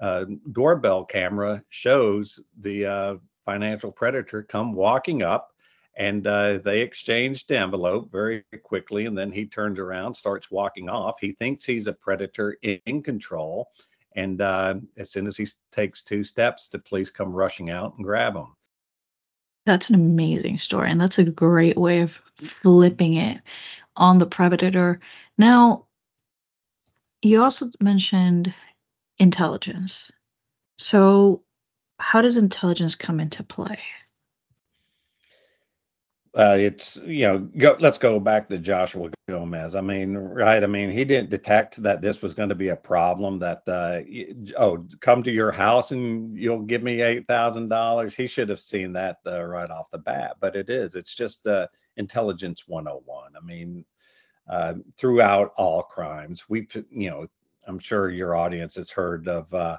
uh, 0.00 0.26
doorbell 0.52 1.04
camera 1.04 1.62
shows 1.70 2.38
the 2.60 2.86
uh, 2.86 3.14
financial 3.44 3.90
predator 3.90 4.42
come 4.42 4.72
walking 4.72 5.22
up, 5.22 5.54
and 5.98 6.28
uh, 6.28 6.58
they 6.58 6.80
exchanged 6.80 7.48
the 7.48 7.58
envelope 7.58 8.10
very 8.10 8.44
quickly, 8.62 9.06
and 9.06 9.18
then 9.18 9.32
he 9.32 9.46
turns 9.46 9.80
around, 9.80 10.14
starts 10.14 10.48
walking 10.48 10.88
off. 10.88 11.16
He 11.20 11.32
thinks 11.32 11.64
he's 11.64 11.88
a 11.88 11.92
predator 11.92 12.56
in, 12.62 12.80
in 12.86 13.02
control, 13.02 13.68
and 14.14 14.40
uh, 14.40 14.76
as 14.96 15.10
soon 15.10 15.26
as 15.26 15.36
he 15.36 15.46
takes 15.72 16.04
two 16.04 16.22
steps, 16.22 16.68
the 16.68 16.78
police 16.78 17.10
come 17.10 17.32
rushing 17.32 17.70
out 17.70 17.94
and 17.96 18.04
grab 18.04 18.36
him. 18.36 18.46
That's 19.66 19.88
an 19.90 19.96
amazing 19.96 20.58
story, 20.58 20.88
and 20.90 21.00
that's 21.00 21.18
a 21.18 21.24
great 21.24 21.76
way 21.76 22.00
of 22.00 22.16
flipping 22.62 23.14
it 23.14 23.40
on 23.96 24.18
the 24.18 24.26
predator. 24.26 25.00
Now, 25.36 25.86
you 27.22 27.42
also 27.42 27.70
mentioned 27.80 28.54
intelligence. 29.18 30.12
So, 30.78 31.42
how 31.98 32.22
does 32.22 32.36
intelligence 32.36 32.94
come 32.94 33.18
into 33.18 33.42
play? 33.42 33.80
Uh, 36.34 36.56
it's 36.58 36.96
you 37.04 37.22
know 37.22 37.38
go, 37.38 37.76
let's 37.80 37.98
go 37.98 38.20
back 38.20 38.48
to 38.48 38.58
Joshua 38.58 39.10
Gomez. 39.28 39.74
I 39.74 39.80
mean, 39.80 40.16
right? 40.16 40.62
I 40.62 40.66
mean, 40.66 40.90
he 40.90 41.04
didn't 41.04 41.30
detect 41.30 41.82
that 41.82 42.02
this 42.02 42.22
was 42.22 42.34
going 42.34 42.50
to 42.50 42.54
be 42.54 42.68
a 42.68 42.76
problem. 42.76 43.38
That 43.38 43.62
uh, 43.66 44.00
oh, 44.58 44.86
come 45.00 45.22
to 45.22 45.30
your 45.30 45.50
house 45.50 45.90
and 45.90 46.36
you'll 46.36 46.62
give 46.62 46.82
me 46.82 47.00
eight 47.00 47.26
thousand 47.26 47.68
dollars. 47.68 48.14
He 48.14 48.26
should 48.26 48.48
have 48.50 48.60
seen 48.60 48.92
that 48.92 49.18
uh, 49.26 49.42
right 49.42 49.70
off 49.70 49.90
the 49.90 49.98
bat. 49.98 50.36
But 50.40 50.54
it 50.56 50.70
is. 50.70 50.94
It's 50.96 51.14
just 51.14 51.46
uh, 51.46 51.66
intelligence 51.96 52.64
101. 52.66 53.32
I 53.36 53.44
mean, 53.44 53.84
uh, 54.48 54.74
throughout 54.96 55.52
all 55.56 55.82
crimes, 55.82 56.48
we've 56.48 56.72
you 56.90 57.10
know, 57.10 57.26
I'm 57.66 57.78
sure 57.78 58.10
your 58.10 58.36
audience 58.36 58.76
has 58.76 58.90
heard 58.90 59.28
of 59.28 59.52
uh, 59.54 59.78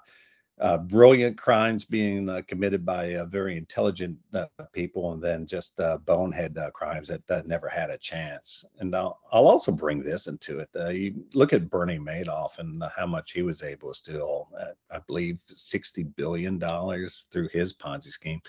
uh, 0.60 0.78
brilliant 0.78 1.38
crimes 1.38 1.86
being 1.86 2.30
uh, 2.30 2.42
committed 2.46 2.86
by 2.86 3.14
uh, 3.14 3.26
very 3.26 3.58
intelligent 3.58 4.18
uh, 4.34 4.46
people, 4.74 5.14
and 5.14 5.24
then 5.24 5.46
just 5.46 5.80
uh, 5.80 5.98
bonehead 6.00 6.58
uh, 6.58 6.70
crimes 6.72 7.10
that 7.10 7.48
never 7.48 7.70
had 7.70 7.90
a 7.90 7.98
chance. 7.98 8.66
And 8.80 8.94
I'll, 8.94 9.20
I'll, 9.32 9.48
also 9.48 9.72
bring 9.72 10.04
this 10.04 10.28
into 10.28 10.60
it. 10.60 10.70
you 10.94 11.24
look 11.34 11.54
at 11.54 11.70
Bernie 11.70 11.98
Madoff 11.98 12.60
and 12.60 12.84
how 12.96 13.06
much 13.06 13.32
he 13.32 13.42
was 13.42 13.64
able 13.64 13.90
to 13.90 13.96
steal. 13.96 14.50
I 14.92 15.00
believe 15.00 15.40
60 15.48 16.04
billion 16.04 16.60
dollars 16.60 17.28
through 17.32 17.48
his 17.50 17.74
Ponzi 17.74 18.10
scheme. 18.10 18.42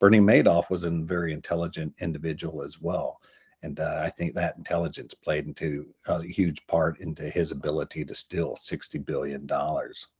Bernie 0.00 0.20
Madoff 0.20 0.68
was 0.68 0.84
a 0.84 0.90
very 0.90 1.32
intelligent 1.32 1.94
individual 2.00 2.62
as 2.62 2.80
well. 2.80 3.22
And 3.62 3.80
I 3.80 4.10
think 4.10 4.34
that 4.34 4.56
intelligence 4.58 5.14
played 5.14 5.46
into 5.46 5.86
a 6.06 6.22
huge 6.22 6.64
part 6.66 7.00
into 7.00 7.28
his 7.28 7.52
ability 7.52 8.04
to 8.04 8.14
steal 8.14 8.54
$60 8.54 9.04
billion, 9.04 9.48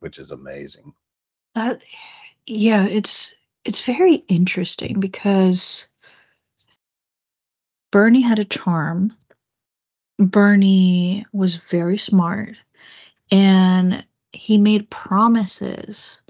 which 0.00 0.18
is 0.18 0.32
amazing. 0.32 0.92
That 1.54 1.82
yeah, 2.46 2.86
it's 2.86 3.34
it's 3.64 3.82
very 3.82 4.14
interesting 4.28 5.00
because 5.00 5.86
Bernie 7.90 8.22
had 8.22 8.38
a 8.38 8.44
charm. 8.44 9.14
Bernie 10.18 11.26
was 11.32 11.56
very 11.56 11.98
smart 11.98 12.56
and 13.30 14.04
he 14.32 14.58
made 14.58 14.90
promises 14.90 16.20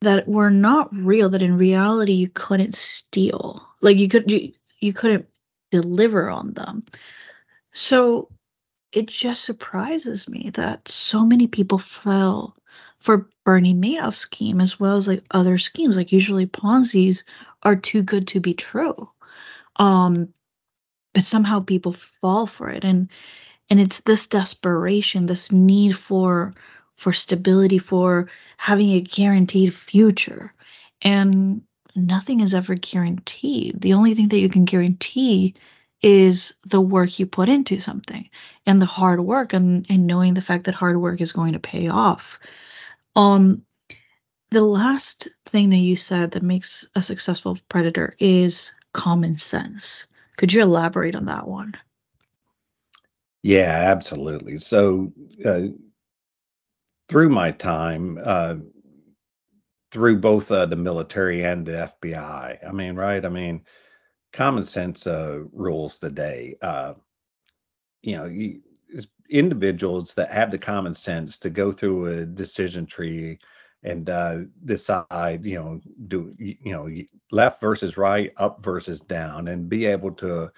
that 0.00 0.26
were 0.26 0.50
not 0.50 0.92
real 0.94 1.28
that 1.30 1.42
in 1.42 1.56
reality 1.56 2.12
you 2.12 2.28
couldn't 2.28 2.74
steal. 2.74 3.66
Like 3.80 3.98
you 3.98 4.08
could 4.08 4.30
you, 4.30 4.52
you 4.80 4.92
couldn't 4.92 5.26
deliver 5.70 6.28
on 6.28 6.52
them. 6.52 6.84
So 7.72 8.28
it 8.90 9.06
just 9.06 9.44
surprises 9.44 10.28
me 10.28 10.50
that 10.54 10.88
so 10.88 11.24
many 11.24 11.46
people 11.46 11.78
fell 11.78 12.56
for 13.02 13.28
Bernie 13.44 13.74
Madoff 13.74 14.14
scheme 14.14 14.60
as 14.60 14.78
well 14.78 14.96
as 14.96 15.08
like 15.08 15.24
other 15.30 15.58
schemes. 15.58 15.96
Like 15.96 16.12
usually 16.12 16.46
Ponzi's 16.46 17.24
are 17.62 17.76
too 17.76 18.02
good 18.02 18.28
to 18.28 18.40
be 18.40 18.54
true. 18.54 19.10
Um, 19.76 20.28
but 21.12 21.24
somehow 21.24 21.60
people 21.60 21.92
fall 22.20 22.46
for 22.46 22.70
it. 22.70 22.84
And 22.84 23.10
and 23.70 23.80
it's 23.80 24.00
this 24.00 24.26
desperation 24.26 25.26
this 25.26 25.50
need 25.50 25.96
for 25.96 26.54
for 26.96 27.12
stability 27.12 27.78
for 27.78 28.28
having 28.56 28.90
a 28.90 29.00
guaranteed 29.00 29.74
future 29.74 30.52
and 31.00 31.62
nothing 31.96 32.40
is 32.40 32.54
ever 32.54 32.74
guaranteed 32.74 33.80
the 33.80 33.94
only 33.94 34.14
thing 34.14 34.28
that 34.28 34.38
you 34.38 34.48
can 34.48 34.64
guarantee 34.64 35.54
is 36.02 36.54
the 36.64 36.80
work 36.80 37.18
you 37.18 37.26
put 37.26 37.48
into 37.48 37.80
something 37.80 38.28
and 38.66 38.82
the 38.82 38.86
hard 38.86 39.20
work 39.20 39.52
and, 39.52 39.86
and 39.88 40.06
knowing 40.06 40.34
the 40.34 40.42
fact 40.42 40.64
that 40.64 40.74
hard 40.74 41.00
work 41.00 41.20
is 41.20 41.32
going 41.32 41.54
to 41.54 41.58
pay 41.58 41.88
off 41.88 42.38
um 43.16 43.62
the 44.50 44.60
last 44.60 45.28
thing 45.46 45.70
that 45.70 45.76
you 45.76 45.96
said 45.96 46.32
that 46.32 46.42
makes 46.42 46.86
a 46.94 47.02
successful 47.02 47.58
predator 47.68 48.14
is 48.18 48.72
common 48.92 49.36
sense 49.38 50.06
could 50.36 50.52
you 50.52 50.62
elaborate 50.62 51.14
on 51.14 51.26
that 51.26 51.46
one 51.46 51.74
yeah, 53.42 53.90
absolutely. 53.90 54.58
So 54.58 55.12
uh, 55.44 55.62
through 57.08 57.28
my 57.28 57.50
time, 57.50 58.18
uh, 58.22 58.56
through 59.90 60.20
both 60.20 60.50
uh, 60.50 60.66
the 60.66 60.76
military 60.76 61.44
and 61.44 61.66
the 61.66 61.92
FBI, 62.02 62.66
I 62.66 62.72
mean, 62.72 62.94
right? 62.94 63.24
I 63.24 63.28
mean, 63.28 63.64
common 64.32 64.64
sense 64.64 65.06
uh, 65.06 65.40
rules 65.52 65.98
the 65.98 66.10
day. 66.10 66.56
Uh, 66.62 66.94
you 68.02 68.16
know, 68.16 68.24
you, 68.26 68.62
individuals 69.32 70.14
that 70.14 70.30
have 70.30 70.50
the 70.50 70.58
common 70.58 70.94
sense 70.94 71.38
to 71.38 71.50
go 71.50 71.72
through 71.72 72.06
a 72.06 72.26
decision 72.26 72.86
tree 72.86 73.38
and 73.82 74.08
uh, 74.10 74.40
decide, 74.64 75.44
you 75.44 75.56
know, 75.56 75.80
do 76.06 76.34
you 76.38 76.72
know 76.72 76.88
left 77.32 77.60
versus 77.60 77.96
right, 77.96 78.32
up 78.36 78.62
versus 78.62 79.00
down, 79.00 79.48
and 79.48 79.68
be 79.68 79.86
able 79.86 80.12
to 80.12 80.52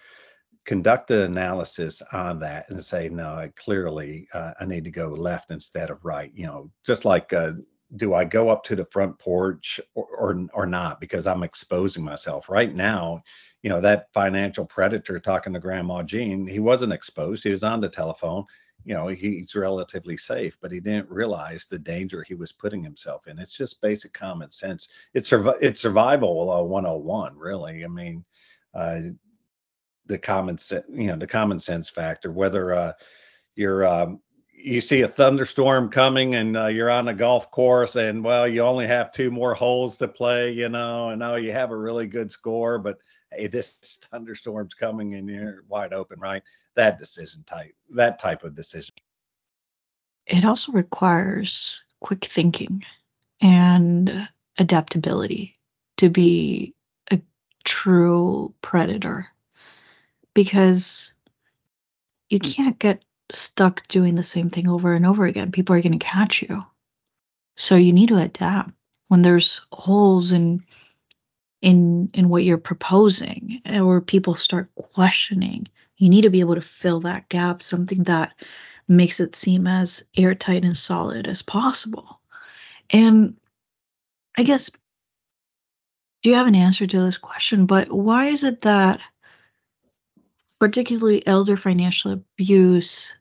conduct 0.66 1.10
an 1.10 1.20
analysis 1.20 2.02
on 2.12 2.40
that 2.40 2.68
and 2.70 2.82
say, 2.82 3.08
no, 3.08 3.48
clearly 3.56 4.26
uh, 4.34 4.52
I 4.60 4.64
need 4.64 4.84
to 4.84 4.90
go 4.90 5.08
left 5.08 5.50
instead 5.50 5.90
of 5.90 6.04
right. 6.04 6.32
You 6.34 6.46
know, 6.46 6.70
just 6.84 7.04
like, 7.04 7.32
uh, 7.32 7.52
do 7.96 8.14
I 8.14 8.24
go 8.24 8.48
up 8.48 8.64
to 8.64 8.76
the 8.76 8.86
front 8.86 9.18
porch 9.18 9.80
or, 9.94 10.06
or, 10.06 10.46
or 10.52 10.66
not 10.66 11.00
because 11.00 11.26
I'm 11.26 11.42
exposing 11.42 12.04
myself 12.04 12.48
right 12.48 12.74
now? 12.74 13.22
You 13.62 13.70
know, 13.70 13.80
that 13.80 14.12
financial 14.12 14.66
predator 14.66 15.18
talking 15.18 15.52
to 15.54 15.60
Grandma 15.60 16.02
Jean, 16.02 16.46
he 16.46 16.58
wasn't 16.58 16.92
exposed. 16.92 17.44
He 17.44 17.50
was 17.50 17.64
on 17.64 17.80
the 17.80 17.88
telephone. 17.88 18.44
You 18.84 18.94
know, 18.94 19.08
he's 19.08 19.54
relatively 19.54 20.16
safe, 20.16 20.58
but 20.60 20.70
he 20.70 20.80
didn't 20.80 21.10
realize 21.10 21.66
the 21.66 21.78
danger 21.78 22.22
he 22.22 22.34
was 22.34 22.52
putting 22.52 22.82
himself 22.82 23.26
in. 23.26 23.38
It's 23.38 23.56
just 23.56 23.80
basic 23.80 24.12
common 24.12 24.50
sense. 24.50 24.88
It's 25.14 25.32
it's 25.32 25.80
survival 25.80 26.50
uh, 26.50 26.62
101, 26.62 27.38
really. 27.38 27.84
I 27.84 27.88
mean, 27.88 28.24
uh, 28.74 29.00
the 30.06 30.18
common 30.18 30.58
sense, 30.58 30.84
you 30.90 31.06
know, 31.06 31.16
the 31.16 31.26
common 31.26 31.60
sense 31.60 31.88
factor, 31.88 32.30
whether 32.30 32.74
uh, 32.74 32.92
you're 33.56 33.86
um, 33.86 34.20
you 34.64 34.80
see 34.80 35.02
a 35.02 35.08
thunderstorm 35.08 35.90
coming 35.90 36.36
and 36.36 36.56
uh, 36.56 36.66
you're 36.66 36.90
on 36.90 37.08
a 37.08 37.14
golf 37.14 37.50
course 37.50 37.96
and 37.96 38.24
well 38.24 38.48
you 38.48 38.62
only 38.62 38.86
have 38.86 39.12
two 39.12 39.30
more 39.30 39.52
holes 39.52 39.98
to 39.98 40.08
play 40.08 40.50
you 40.52 40.70
know 40.70 41.10
and 41.10 41.18
now 41.18 41.34
you 41.34 41.52
have 41.52 41.70
a 41.70 41.76
really 41.76 42.06
good 42.06 42.32
score 42.32 42.78
but 42.78 42.96
hey 43.36 43.46
this 43.46 43.98
thunderstorm's 44.10 44.74
coming 44.74 45.14
and 45.14 45.28
you're 45.28 45.64
wide 45.68 45.92
open 45.92 46.18
right 46.20 46.42
that 46.74 46.98
decision 46.98 47.44
type 47.46 47.74
that 47.90 48.18
type 48.18 48.44
of 48.44 48.54
decision 48.54 48.94
it 50.26 50.44
also 50.44 50.72
requires 50.72 51.82
quick 52.00 52.24
thinking 52.24 52.84
and 53.40 54.28
adaptability 54.58 55.56
to 55.96 56.08
be 56.08 56.74
a 57.10 57.20
true 57.64 58.54
predator 58.62 59.28
because 60.34 61.12
you 62.28 62.38
mm. 62.38 62.54
can't 62.54 62.78
get 62.78 63.04
stuck 63.32 63.86
doing 63.88 64.14
the 64.14 64.24
same 64.24 64.50
thing 64.50 64.68
over 64.68 64.92
and 64.92 65.06
over 65.06 65.24
again. 65.24 65.52
People 65.52 65.74
are 65.74 65.82
going 65.82 65.98
to 65.98 66.04
catch 66.04 66.42
you. 66.42 66.64
So 67.56 67.76
you 67.76 67.92
need 67.92 68.08
to 68.08 68.18
adapt 68.18 68.72
when 69.08 69.22
there's 69.22 69.60
holes 69.72 70.32
in 70.32 70.62
in 71.64 72.10
in 72.12 72.28
what 72.28 72.44
you're 72.44 72.58
proposing 72.58 73.62
or 73.80 74.02
people 74.02 74.34
start 74.34 74.68
questioning. 74.74 75.66
You 75.96 76.10
need 76.10 76.22
to 76.22 76.30
be 76.30 76.40
able 76.40 76.56
to 76.56 76.60
fill 76.60 77.00
that 77.00 77.30
gap, 77.30 77.62
something 77.62 78.04
that 78.04 78.34
makes 78.86 79.18
it 79.18 79.34
seem 79.34 79.66
as 79.66 80.04
airtight 80.14 80.62
and 80.62 80.76
solid 80.76 81.26
as 81.26 81.40
possible. 81.40 82.20
And 82.90 83.36
I 84.36 84.42
guess 84.42 84.70
do 86.22 86.28
you 86.28 86.34
have 86.36 86.46
an 86.46 86.54
answer 86.54 86.86
to 86.86 87.00
this 87.00 87.16
question? 87.16 87.64
But 87.64 87.90
why 87.90 88.26
is 88.26 88.44
it 88.44 88.60
that 88.62 89.00
particularly 90.60 91.26
elder 91.26 91.56
financial 91.56 92.12
abuse, 92.12 93.14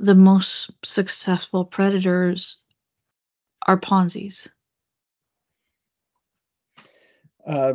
the 0.00 0.16
most 0.16 0.70
successful 0.84 1.64
predators 1.64 2.56
are 3.68 3.76
Ponzi's? 3.76 4.48
Uh, 7.46 7.74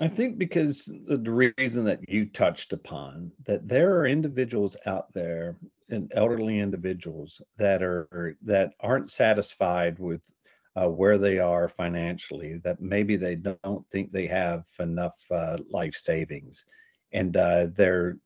I 0.00 0.08
think 0.08 0.38
because 0.38 0.92
the 1.08 1.52
reason 1.58 1.84
that 1.84 2.08
you 2.08 2.26
touched 2.26 2.72
upon 2.72 3.32
that 3.46 3.66
there 3.66 3.96
are 3.96 4.06
individuals 4.06 4.76
out 4.86 5.12
there 5.12 5.56
and 5.90 6.12
elderly 6.14 6.60
individuals 6.60 7.42
that 7.56 7.82
are 7.82 8.36
that 8.42 8.74
aren't 8.80 9.10
satisfied 9.10 9.98
with 9.98 10.22
uh, 10.76 10.88
where 10.88 11.18
they 11.18 11.38
are 11.38 11.66
financially 11.66 12.58
that 12.58 12.80
maybe 12.80 13.16
they 13.16 13.34
don't 13.34 13.88
think 13.90 14.12
they 14.12 14.26
have 14.26 14.64
enough 14.78 15.18
uh, 15.30 15.56
life 15.70 15.96
savings. 15.96 16.64
And 17.12 17.36
uh, 17.36 17.68
they're 17.74 18.18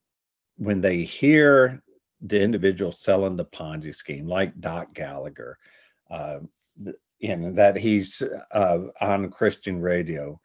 when 0.56 0.80
they 0.80 1.04
hear 1.04 1.82
the 2.20 2.40
individual 2.40 2.92
selling 2.92 3.36
the 3.36 3.44
Ponzi 3.44 3.94
scheme, 3.94 4.26
like 4.26 4.60
Doc 4.60 4.92
Gallagher, 4.94 5.58
uh, 6.10 6.40
and 7.22 7.56
that 7.56 7.76
he's 7.76 8.22
uh, 8.50 8.78
on 9.00 9.30
Christian 9.30 9.80
radio, 9.80 10.40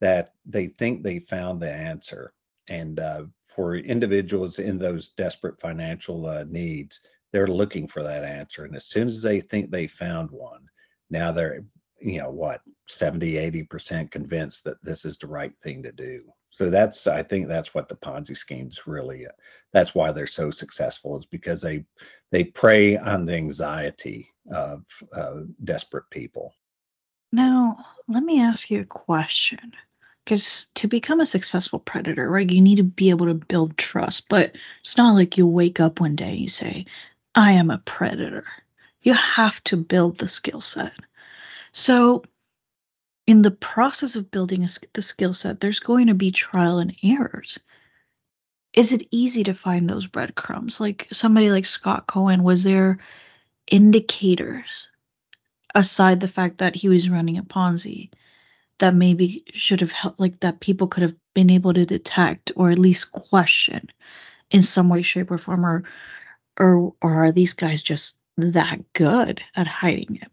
that 0.00 0.30
they 0.46 0.66
think 0.66 1.02
they 1.02 1.18
found 1.18 1.60
the 1.60 1.70
answer. 1.70 2.32
And 2.68 3.00
uh, 3.00 3.24
for 3.44 3.76
individuals 3.76 4.58
in 4.58 4.78
those 4.78 5.10
desperate 5.10 5.60
financial 5.60 6.26
uh, 6.26 6.44
needs, 6.48 7.00
they're 7.32 7.46
looking 7.46 7.86
for 7.86 8.02
that 8.02 8.24
answer. 8.24 8.64
And 8.64 8.74
as 8.76 8.86
soon 8.86 9.08
as 9.08 9.22
they 9.22 9.40
think 9.40 9.70
they 9.70 9.86
found 9.86 10.30
one, 10.30 10.62
now 11.10 11.32
they're, 11.32 11.64
you 12.00 12.18
know, 12.18 12.30
what, 12.30 12.60
70, 12.88 13.34
80% 13.34 14.10
convinced 14.10 14.64
that 14.64 14.82
this 14.82 15.04
is 15.04 15.16
the 15.16 15.26
right 15.26 15.52
thing 15.62 15.82
to 15.82 15.92
do. 15.92 16.22
So 16.50 16.68
that's 16.68 17.06
I 17.06 17.22
think 17.22 17.46
that's 17.46 17.74
what 17.74 17.88
the 17.88 17.94
Ponzi 17.94 18.36
schemes 18.36 18.86
really 18.86 19.26
that's 19.72 19.94
why 19.94 20.12
they're 20.12 20.26
so 20.26 20.50
successful 20.50 21.16
is 21.16 21.26
because 21.26 21.62
they 21.62 21.84
they 22.32 22.44
prey 22.44 22.96
on 22.96 23.24
the 23.24 23.34
anxiety 23.34 24.28
of 24.52 24.84
uh, 25.14 25.40
desperate 25.64 26.08
people. 26.10 26.54
Now, 27.32 27.76
let 28.08 28.24
me 28.24 28.40
ask 28.40 28.70
you 28.70 28.80
a 28.80 28.84
question. 28.84 29.72
Because 30.30 30.68
to 30.76 30.86
become 30.86 31.18
a 31.18 31.26
successful 31.26 31.80
predator, 31.80 32.30
right, 32.30 32.48
you 32.48 32.60
need 32.60 32.76
to 32.76 32.84
be 32.84 33.10
able 33.10 33.26
to 33.26 33.34
build 33.34 33.76
trust. 33.76 34.28
But 34.28 34.54
it's 34.78 34.96
not 34.96 35.14
like 35.14 35.36
you 35.36 35.44
wake 35.44 35.80
up 35.80 35.98
one 35.98 36.14
day 36.14 36.30
and 36.30 36.38
you 36.38 36.46
say, 36.46 36.86
I 37.34 37.50
am 37.54 37.68
a 37.68 37.78
predator. 37.78 38.44
You 39.02 39.14
have 39.14 39.60
to 39.64 39.76
build 39.76 40.18
the 40.18 40.28
skill 40.28 40.60
set. 40.60 40.92
So 41.72 42.22
in 43.26 43.42
the 43.42 43.50
process 43.50 44.14
of 44.14 44.30
building 44.30 44.62
a, 44.62 44.68
the 44.92 45.02
skill 45.02 45.34
set, 45.34 45.58
there's 45.58 45.80
going 45.80 46.06
to 46.06 46.14
be 46.14 46.30
trial 46.30 46.78
and 46.78 46.94
errors. 47.02 47.58
Is 48.72 48.92
it 48.92 49.08
easy 49.10 49.42
to 49.42 49.52
find 49.52 49.90
those 49.90 50.06
breadcrumbs? 50.06 50.78
Like 50.78 51.08
somebody 51.10 51.50
like 51.50 51.66
Scott 51.66 52.06
Cohen, 52.06 52.44
was 52.44 52.62
there 52.62 53.00
indicators 53.68 54.90
aside 55.74 56.20
the 56.20 56.28
fact 56.28 56.58
that 56.58 56.76
he 56.76 56.88
was 56.88 57.10
running 57.10 57.36
a 57.36 57.42
Ponzi 57.42 58.10
that 58.80 58.94
maybe 58.94 59.44
should 59.52 59.80
have 59.80 59.92
helped, 59.92 60.20
like 60.20 60.40
that 60.40 60.60
people 60.60 60.88
could 60.88 61.02
have 61.02 61.14
been 61.34 61.50
able 61.50 61.72
to 61.72 61.86
detect 61.86 62.52
or 62.56 62.70
at 62.70 62.78
least 62.78 63.12
question 63.12 63.88
in 64.50 64.62
some 64.62 64.88
way, 64.88 65.02
shape, 65.02 65.30
or 65.30 65.38
form, 65.38 65.64
or 65.64 65.84
or, 66.58 66.92
or 67.00 67.24
are 67.24 67.32
these 67.32 67.54
guys 67.54 67.82
just 67.82 68.16
that 68.36 68.80
good 68.92 69.40
at 69.56 69.66
hiding 69.66 70.16
it? 70.16 70.28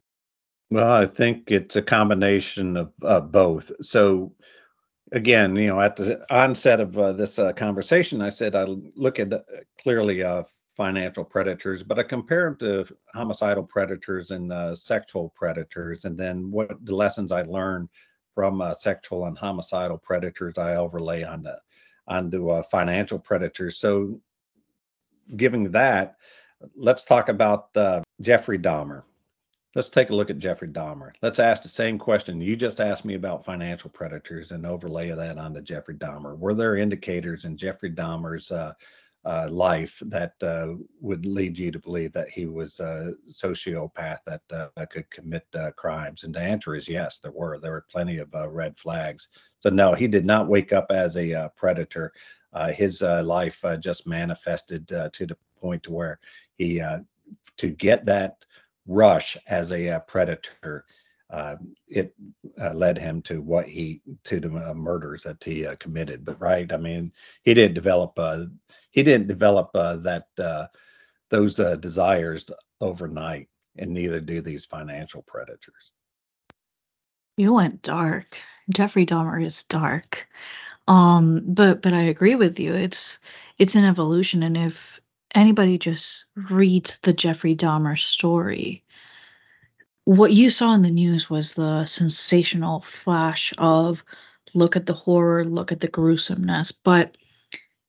Well, 0.70 0.92
I 0.92 1.06
think 1.06 1.50
it's 1.52 1.78
a 1.78 1.82
combination 1.82 2.76
of 2.76 2.92
uh, 3.02 3.22
both. 3.22 3.72
So, 3.86 4.34
again, 5.14 5.56
you 5.56 5.68
know, 5.68 5.80
at 5.80 5.96
the 5.96 6.26
onset 6.34 6.82
of 6.82 6.98
uh, 6.98 7.14
this 7.14 7.40
uh, 7.40 7.54
conversation, 7.54 8.22
I 8.22 8.30
said 8.30 8.56
I 8.56 8.66
look 8.66 9.20
at 9.20 9.32
uh, 9.32 9.40
clearly 9.82 10.24
uh, 10.24 10.44
financial 10.76 11.24
predators, 11.24 11.84
but 11.84 12.00
I 12.00 12.04
compare 12.04 12.46
them 12.46 12.58
to 12.60 12.96
homicidal 13.14 13.64
predators 13.64 14.32
and 14.32 14.52
uh, 14.52 14.76
sexual 14.76 15.34
predators, 15.36 16.04
and 16.04 16.18
then 16.18 16.52
what 16.52 16.84
the 16.84 16.96
lessons 16.96 17.32
I 17.32 17.44
learned 17.44 17.88
from 18.38 18.62
uh, 18.62 18.72
sexual 18.76 19.26
and 19.26 19.36
homicidal 19.36 19.98
predators 19.98 20.60
I 20.60 20.76
overlay 20.76 21.24
on 21.24 21.42
the 21.42 21.58
onto 22.08 22.50
uh, 22.50 22.62
financial 22.62 23.18
predators. 23.18 23.80
So, 23.80 24.22
giving 25.36 25.72
that, 25.72 26.18
let's 26.76 27.04
talk 27.04 27.30
about 27.30 27.76
uh, 27.76 28.04
Jeffrey 28.22 28.60
Dahmer. 28.60 29.02
Let's 29.74 29.90
take 29.90 30.12
a 30.12 30.16
look 30.16 30.30
at 30.30 30.38
Jeffrey 30.38 30.68
Dahmer. 30.68 31.14
Let's 31.24 31.40
ask 31.40 31.64
the 31.64 31.70
same 31.70 31.98
question 31.98 32.40
you 32.40 32.56
just 32.56 32.80
asked 32.80 33.06
me 33.06 33.16
about 33.16 33.44
financial 33.44 33.90
predators 33.90 34.52
and 34.52 34.68
overlay 34.68 35.10
that 35.10 35.40
onto 35.40 35.62
Jeffrey 35.62 35.96
Dahmer. 35.96 36.38
Were 36.38 36.54
there 36.54 36.78
indicators 36.78 37.46
in 37.46 37.58
Jeffrey 37.58 37.90
Dahmer's 37.90 38.52
uh, 39.28 39.50
life 39.52 40.02
that 40.06 40.32
uh, 40.42 40.70
would 41.02 41.26
lead 41.26 41.60
you 41.60 41.70
to 41.70 41.80
believe 41.80 42.14
that 42.14 42.30
he 42.30 42.46
was 42.46 42.80
a 42.80 43.14
sociopath 43.30 44.20
that 44.26 44.42
uh, 44.52 44.86
could 44.86 45.10
commit 45.10 45.46
uh, 45.54 45.72
crimes? 45.72 46.24
And 46.24 46.34
the 46.34 46.40
answer 46.40 46.76
is 46.76 46.88
yes, 46.88 47.20
there 47.20 47.34
were. 47.34 47.60
There 47.60 47.74
were 47.74 47.86
plenty 47.92 48.20
of 48.20 48.34
uh, 48.34 48.48
red 48.48 48.78
flags. 48.78 49.28
So 49.60 49.70
no, 49.70 49.94
he 49.94 50.08
did 50.08 50.26
not 50.26 50.48
wake 50.48 50.72
up 50.72 50.88
as 50.92 51.18
a 51.18 51.34
uh, 51.34 51.50
predator. 51.50 52.14
his 52.74 53.02
life 53.02 53.64
just 53.80 54.08
manifested 54.08 54.88
to 54.88 55.26
the 55.26 55.38
point 55.60 55.84
to 55.84 55.92
where 55.92 56.20
he 56.58 56.82
to 57.58 57.68
get 57.70 58.06
that 58.06 58.46
rush 58.88 59.36
as 59.48 59.74
a 59.74 60.02
predator 60.08 60.86
uh, 61.30 61.56
it 61.88 62.14
uh, 62.62 62.74
led 62.74 62.98
him 62.98 63.22
to 63.22 63.42
what 63.42 63.68
he 63.68 64.02
to 64.24 64.40
the 64.40 64.50
uh, 64.56 64.74
murders 64.74 65.24
that 65.24 65.44
he 65.44 65.66
uh, 65.66 65.76
committed. 65.76 66.24
But 66.24 66.40
right, 66.40 66.72
I 66.72 66.78
mean, 66.78 67.12
he 67.44 67.54
didn't 67.54 67.76
develop 67.76 68.18
uh, 68.18 68.46
he 68.92 69.04
didn't 69.04 69.28
develop 69.28 69.72
uh, 69.74 69.98
that 69.98 70.28
those 71.30 71.56
desires 71.56 72.50
overnight, 72.80 73.50
and 73.78 73.92
neither 73.92 74.22
do 74.22 74.42
these 74.42 74.66
financial 74.66 75.22
predators. 75.24 75.92
You 77.36 77.54
went 77.54 77.82
dark. 77.82 78.26
Jeffrey 78.70 79.06
Dahmer 79.06 79.46
is 79.46 79.64
dark. 79.64 80.28
Um, 80.88 81.42
but 81.46 81.82
but 81.82 81.92
I 81.92 82.04
agree 82.04 82.36
with 82.36 82.60
you. 82.60 82.74
It's 82.74 83.20
it's 83.58 83.76
an 83.76 83.84
evolution, 83.84 84.44
and 84.44 84.56
if 84.56 85.02
anybody 85.36 85.78
just 85.78 86.24
reads 86.36 87.00
the 87.00 87.12
Jeffrey 87.12 87.56
Dahmer 87.56 88.00
story, 88.00 88.86
what 90.08 90.32
you 90.32 90.50
saw 90.50 90.74
in 90.74 90.84
the 90.84 90.90
news 90.90 91.30
was 91.30 91.54
the 91.54 91.86
sensational 91.86 92.80
flash 92.80 93.52
of 93.58 94.02
look 94.54 94.78
at 94.78 94.86
the 94.86 94.94
horror, 94.94 95.44
look 95.44 95.74
at 95.74 95.82
the 95.82 95.90
gruesomeness. 95.90 96.72
But 96.72 97.18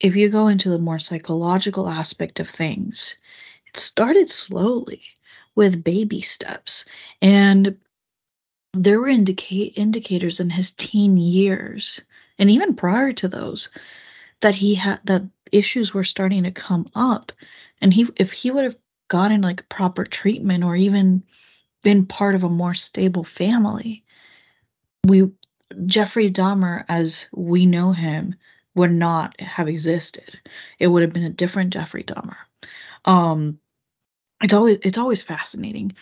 if 0.01 0.17
you 0.17 0.29
go 0.29 0.49
into 0.49 0.69
the 0.69 0.81
more 0.81 0.99
psychological 0.99 1.89
aspect 1.89 2.41
of 2.41 2.49
things, 2.49 3.15
it 3.69 3.77
started 3.77 4.33
slowly 4.33 5.01
with 5.55 5.85
baby 5.85 6.21
steps. 6.21 6.87
And 7.23 7.77
there 8.73 8.99
were 8.99 9.07
indicate 9.07 9.75
indicators 9.77 10.41
in 10.41 10.51
his 10.51 10.73
teen 10.73 11.19
years 11.19 12.01
and 12.37 12.51
even 12.51 12.75
prior 12.75 13.13
to 13.13 13.29
those 13.29 13.69
that 14.41 14.57
he 14.57 14.75
had 14.75 14.99
that 15.05 15.23
issues 15.53 15.95
were 15.95 16.03
starting 16.03 16.43
to 16.43 16.51
come 16.51 16.91
up 16.97 17.31
and 17.81 17.95
he 17.95 18.09
if 18.17 18.33
he 18.33 18.51
would 18.51 18.65
have 18.65 18.77
gotten 19.07 19.41
like 19.41 19.69
proper 19.69 20.05
treatment 20.05 20.65
or 20.65 20.75
even 20.75 21.23
been 21.83 22.07
part 22.07 22.35
of 22.35 22.45
a 22.45 22.49
more 22.49 22.75
stable 22.75 23.25
family, 23.25 24.05
we 25.07 25.31
Jeffrey 25.87 26.31
Dahmer, 26.31 26.85
as 26.89 27.27
we 27.33 27.67
know 27.67 27.93
him, 27.93 28.35
would 28.75 28.93
not 28.93 29.41
have 29.41 29.69
existed. 29.69 30.41
It 30.79 30.87
would 30.87 31.03
have 31.03 31.13
been 31.13 31.25
a 31.25 31.31
different 31.31 31.73
Jeffrey 31.73 32.05
Dahmer. 32.05 32.37
Um, 33.05 33.59
it's 34.43 34.55
always 34.55 34.79
it's 34.83 34.99
always 34.99 35.23
fascinating. 35.23 35.93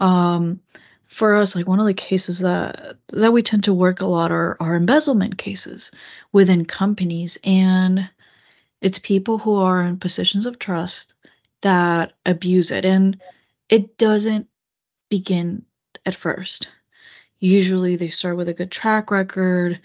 Um, 0.00 0.60
for 1.06 1.34
us, 1.34 1.54
like 1.54 1.66
one 1.66 1.80
of 1.80 1.86
the 1.86 1.94
cases 1.94 2.40
that 2.40 2.96
that 3.08 3.32
we 3.32 3.42
tend 3.42 3.64
to 3.64 3.74
work 3.74 4.00
a 4.00 4.06
lot 4.06 4.32
are 4.32 4.56
are 4.60 4.76
embezzlement 4.76 5.38
cases 5.38 5.90
within 6.32 6.64
companies, 6.64 7.38
and 7.42 8.08
it's 8.80 8.98
people 8.98 9.38
who 9.38 9.56
are 9.56 9.82
in 9.82 9.98
positions 9.98 10.46
of 10.46 10.58
trust 10.58 11.14
that 11.62 12.12
abuse 12.26 12.70
it, 12.70 12.84
and 12.84 13.20
it 13.68 13.96
doesn't 13.96 14.48
begin 15.08 15.64
at 16.04 16.14
first. 16.14 16.68
Usually 17.38 17.96
they 17.96 18.08
start 18.08 18.36
with 18.36 18.48
a 18.48 18.54
good 18.54 18.70
track 18.70 19.10
record, 19.10 19.80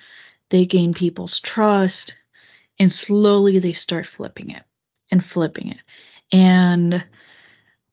they 0.49 0.65
gain 0.65 0.93
people's 0.93 1.39
trust, 1.39 2.15
and 2.79 2.91
slowly 2.91 3.59
they 3.59 3.73
start 3.73 4.07
flipping 4.07 4.51
it 4.51 4.63
and 5.11 5.23
flipping 5.23 5.69
it. 5.69 5.81
And 6.31 7.05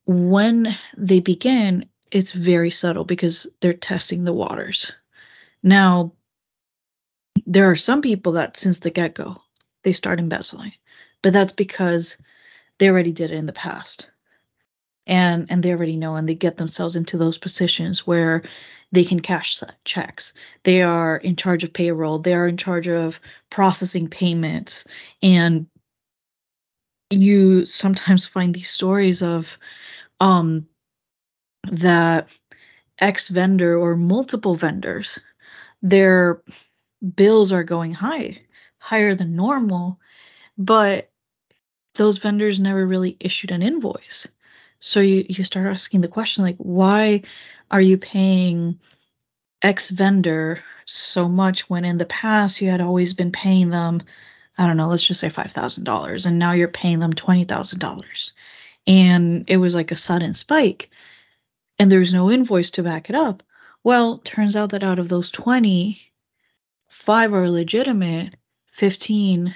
when 0.06 0.76
they 0.96 1.20
begin, 1.20 1.86
it's 2.10 2.32
very 2.32 2.70
subtle 2.70 3.04
because 3.04 3.46
they're 3.60 3.74
testing 3.74 4.24
the 4.24 4.32
waters. 4.32 4.92
Now, 5.62 6.12
there 7.46 7.70
are 7.70 7.76
some 7.76 8.02
people 8.02 8.32
that 8.32 8.56
since 8.56 8.78
the 8.78 8.90
get 8.90 9.14
go, 9.14 9.42
they 9.82 9.92
start 9.92 10.18
embezzling, 10.18 10.72
but 11.22 11.32
that's 11.32 11.52
because 11.52 12.16
they 12.78 12.88
already 12.88 13.12
did 13.12 13.30
it 13.30 13.36
in 13.36 13.46
the 13.46 13.52
past 13.52 14.08
and 15.08 15.50
and 15.50 15.62
they 15.62 15.72
already 15.72 15.96
know 15.96 16.14
and 16.14 16.28
they 16.28 16.34
get 16.34 16.58
themselves 16.58 16.94
into 16.94 17.18
those 17.18 17.38
positions 17.38 18.06
where 18.06 18.42
they 18.92 19.04
can 19.04 19.20
cash 19.20 19.60
checks. 19.84 20.32
They 20.62 20.82
are 20.82 21.16
in 21.16 21.36
charge 21.36 21.64
of 21.64 21.72
payroll. 21.72 22.20
They 22.20 22.34
are 22.34 22.48
in 22.48 22.56
charge 22.56 22.88
of 22.88 23.20
processing 23.50 24.08
payments. 24.08 24.86
And 25.22 25.66
you 27.10 27.66
sometimes 27.66 28.26
find 28.26 28.54
these 28.54 28.70
stories 28.70 29.22
of 29.22 29.58
um 30.20 30.66
that 31.70 32.28
ex 32.98 33.28
vendor 33.28 33.76
or 33.76 33.96
multiple 33.96 34.54
vendors 34.54 35.18
their 35.82 36.42
bills 37.14 37.52
are 37.52 37.64
going 37.64 37.92
high 37.92 38.38
higher 38.78 39.14
than 39.14 39.36
normal 39.36 39.98
but 40.56 41.10
those 41.94 42.18
vendors 42.18 42.60
never 42.60 42.86
really 42.86 43.16
issued 43.20 43.50
an 43.50 43.62
invoice 43.62 44.28
so 44.80 45.00
you, 45.00 45.24
you 45.28 45.44
start 45.44 45.66
asking 45.66 46.00
the 46.00 46.08
question 46.08 46.44
like, 46.44 46.56
why 46.58 47.22
are 47.70 47.80
you 47.80 47.98
paying 47.98 48.78
X 49.62 49.90
vendor 49.90 50.60
so 50.84 51.28
much 51.28 51.68
when 51.68 51.84
in 51.84 51.98
the 51.98 52.06
past 52.06 52.60
you 52.60 52.70
had 52.70 52.80
always 52.80 53.12
been 53.14 53.32
paying 53.32 53.70
them, 53.70 54.02
I 54.56 54.66
don't 54.66 54.76
know, 54.76 54.88
let's 54.88 55.04
just 55.04 55.20
say 55.20 55.28
$5,000, 55.28 56.26
and 56.26 56.38
now 56.38 56.52
you're 56.52 56.68
paying 56.68 57.00
them 57.00 57.12
$20,000. 57.12 58.32
And 58.86 59.44
it 59.48 59.58
was 59.58 59.74
like 59.74 59.90
a 59.90 59.96
sudden 59.96 60.34
spike, 60.34 60.90
and 61.78 61.92
there's 61.92 62.12
no 62.12 62.30
invoice 62.30 62.70
to 62.72 62.82
back 62.82 63.10
it 63.10 63.16
up. 63.16 63.42
Well, 63.84 64.18
turns 64.18 64.56
out 64.56 64.70
that 64.70 64.82
out 64.82 64.98
of 64.98 65.08
those 65.08 65.30
20, 65.30 66.00
five 66.88 67.34
are 67.34 67.50
legitimate, 67.50 68.36
15 68.72 69.54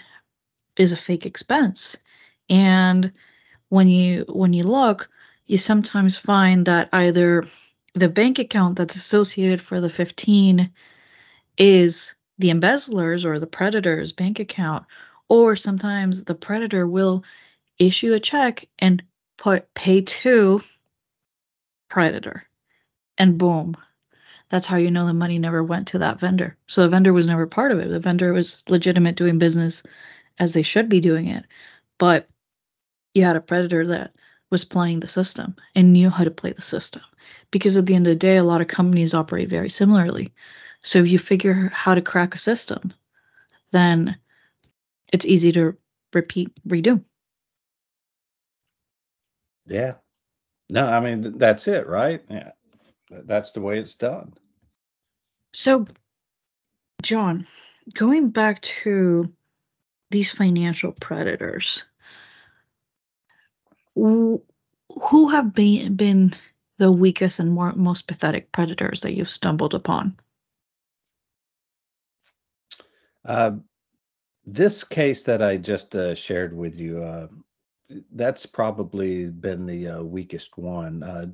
is 0.76 0.92
a 0.92 0.96
fake 0.96 1.26
expense. 1.26 1.96
And 2.48 3.12
when 3.72 3.88
you 3.88 4.26
when 4.28 4.52
you 4.52 4.64
look, 4.64 5.08
you 5.46 5.56
sometimes 5.56 6.14
find 6.14 6.66
that 6.66 6.90
either 6.92 7.46
the 7.94 8.10
bank 8.10 8.38
account 8.38 8.76
that's 8.76 8.96
associated 8.96 9.62
for 9.62 9.80
the 9.80 9.88
15 9.88 10.70
is 11.56 12.14
the 12.36 12.50
embezzler's 12.50 13.24
or 13.24 13.38
the 13.38 13.46
predator's 13.46 14.12
bank 14.12 14.40
account, 14.40 14.84
or 15.26 15.56
sometimes 15.56 16.24
the 16.24 16.34
predator 16.34 16.86
will 16.86 17.24
issue 17.78 18.12
a 18.12 18.20
check 18.20 18.68
and 18.78 19.02
put 19.38 19.72
pay 19.72 20.02
to 20.02 20.60
predator. 21.88 22.44
And 23.16 23.38
boom. 23.38 23.74
That's 24.50 24.66
how 24.66 24.76
you 24.76 24.90
know 24.90 25.06
the 25.06 25.14
money 25.14 25.38
never 25.38 25.64
went 25.64 25.88
to 25.88 25.98
that 26.00 26.20
vendor. 26.20 26.58
So 26.66 26.82
the 26.82 26.90
vendor 26.90 27.14
was 27.14 27.26
never 27.26 27.46
part 27.46 27.72
of 27.72 27.78
it. 27.78 27.88
The 27.88 28.00
vendor 28.00 28.34
was 28.34 28.64
legitimate 28.68 29.16
doing 29.16 29.38
business 29.38 29.82
as 30.38 30.52
they 30.52 30.62
should 30.62 30.90
be 30.90 31.00
doing 31.00 31.28
it. 31.28 31.46
But 31.96 32.28
you 33.14 33.24
had 33.24 33.36
a 33.36 33.40
predator 33.40 33.86
that 33.88 34.12
was 34.50 34.64
playing 34.64 35.00
the 35.00 35.08
system 35.08 35.56
and 35.74 35.92
knew 35.92 36.10
how 36.10 36.24
to 36.24 36.30
play 36.30 36.52
the 36.52 36.62
system. 36.62 37.02
Because 37.50 37.76
at 37.76 37.86
the 37.86 37.94
end 37.94 38.06
of 38.06 38.12
the 38.12 38.16
day, 38.16 38.36
a 38.36 38.44
lot 38.44 38.60
of 38.60 38.68
companies 38.68 39.14
operate 39.14 39.48
very 39.48 39.68
similarly. 39.68 40.32
So 40.82 40.98
if 40.98 41.08
you 41.08 41.18
figure 41.18 41.70
how 41.72 41.94
to 41.94 42.02
crack 42.02 42.34
a 42.34 42.38
system, 42.38 42.92
then 43.70 44.18
it's 45.12 45.26
easy 45.26 45.52
to 45.52 45.76
repeat, 46.12 46.52
redo. 46.66 47.02
Yeah. 49.66 49.94
No, 50.70 50.86
I 50.86 51.00
mean, 51.00 51.38
that's 51.38 51.68
it, 51.68 51.86
right? 51.86 52.22
Yeah. 52.28 52.52
That's 53.10 53.52
the 53.52 53.60
way 53.60 53.78
it's 53.78 53.94
done. 53.94 54.32
So, 55.52 55.86
John, 57.02 57.46
going 57.92 58.30
back 58.30 58.62
to 58.62 59.32
these 60.10 60.30
financial 60.30 60.92
predators, 60.92 61.84
who 63.94 65.28
have 65.28 65.54
been 65.54 65.94
been 65.94 66.34
the 66.78 66.90
weakest 66.90 67.38
and 67.38 67.52
more, 67.52 67.72
most 67.72 68.08
pathetic 68.08 68.50
predators 68.52 69.02
that 69.02 69.14
you've 69.14 69.30
stumbled 69.30 69.74
upon? 69.74 70.16
Uh, 73.24 73.52
this 74.44 74.82
case 74.82 75.22
that 75.24 75.42
I 75.42 75.56
just 75.56 75.94
uh, 75.94 76.14
shared 76.14 76.56
with 76.56 76.76
you, 76.76 77.02
uh, 77.02 77.28
that's 78.12 78.46
probably 78.46 79.28
been 79.28 79.66
the 79.66 79.88
uh, 79.88 80.02
weakest 80.02 80.58
one. 80.58 81.02
Uh, 81.02 81.26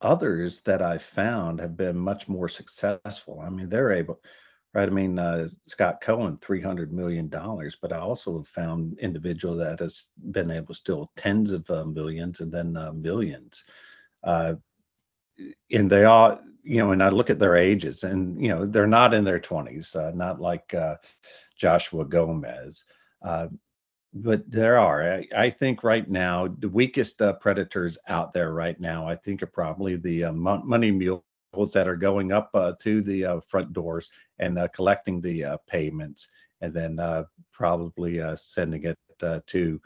others 0.00 0.60
that 0.60 0.82
I've 0.82 1.02
found 1.02 1.60
have 1.60 1.76
been 1.76 1.96
much 1.96 2.28
more 2.28 2.48
successful. 2.48 3.40
I 3.40 3.48
mean, 3.48 3.68
they're 3.68 3.92
able, 3.92 4.20
right? 4.74 4.88
I 4.88 4.92
mean, 4.92 5.18
uh, 5.18 5.48
Scott 5.66 6.00
Cohen, 6.00 6.38
three 6.38 6.60
hundred 6.60 6.92
million 6.92 7.28
dollars, 7.28 7.76
but 7.80 7.92
I 7.92 7.98
also 7.98 8.38
have 8.38 8.48
found 8.48 8.98
individual 8.98 9.56
that 9.56 9.80
has 9.80 10.10
been 10.30 10.50
able 10.50 10.68
to 10.68 10.74
steal 10.74 11.12
tens 11.16 11.52
of 11.52 11.68
uh, 11.70 11.84
millions 11.84 12.40
and 12.40 12.50
then 12.50 12.76
uh, 12.76 12.92
millions. 12.92 13.64
Uh, 14.24 14.54
and 15.70 15.90
they 15.90 16.04
all, 16.04 16.40
you 16.62 16.78
know, 16.78 16.92
and 16.92 17.02
I 17.02 17.08
look 17.08 17.30
at 17.30 17.38
their 17.38 17.56
ages, 17.56 18.04
and 18.04 18.40
you 18.40 18.48
know, 18.48 18.66
they're 18.66 18.86
not 18.86 19.14
in 19.14 19.24
their 19.24 19.40
twenties, 19.40 19.94
uh, 19.94 20.12
not 20.14 20.40
like 20.40 20.72
uh, 20.74 20.96
Joshua 21.56 22.04
Gomez. 22.04 22.84
but 24.14 24.50
there 24.50 24.78
are. 24.78 25.02
I, 25.02 25.28
I, 25.34 25.50
think 25.50 25.82
right 25.82 26.08
now 26.08 26.46
the 26.58 26.68
weakest 26.68 27.22
uh, 27.22 27.32
predators 27.34 27.96
out 28.08 28.32
there 28.34 28.52
right 28.52 28.78
now, 28.78 29.08
I 29.08 29.14
think, 29.14 29.42
are 29.42 29.46
probably 29.46 29.96
the 29.96 30.24
uh, 30.24 30.32
money 30.32 30.90
mules 30.90 31.22
that 31.52 31.88
are 31.88 31.96
going 31.96 32.32
up 32.32 32.50
uh, 32.54 32.72
to 32.80 33.02
the 33.02 33.24
uh, 33.24 33.40
front 33.46 33.72
doors 33.72 34.10
and 34.38 34.58
uh, 34.58 34.68
collecting 34.68 35.20
the 35.20 35.44
uh, 35.44 35.56
payments, 35.68 36.28
and 36.60 36.72
then 36.72 36.98
probably 37.52 38.20
sending 38.36 38.84
it 38.84 38.98
to 39.46 39.80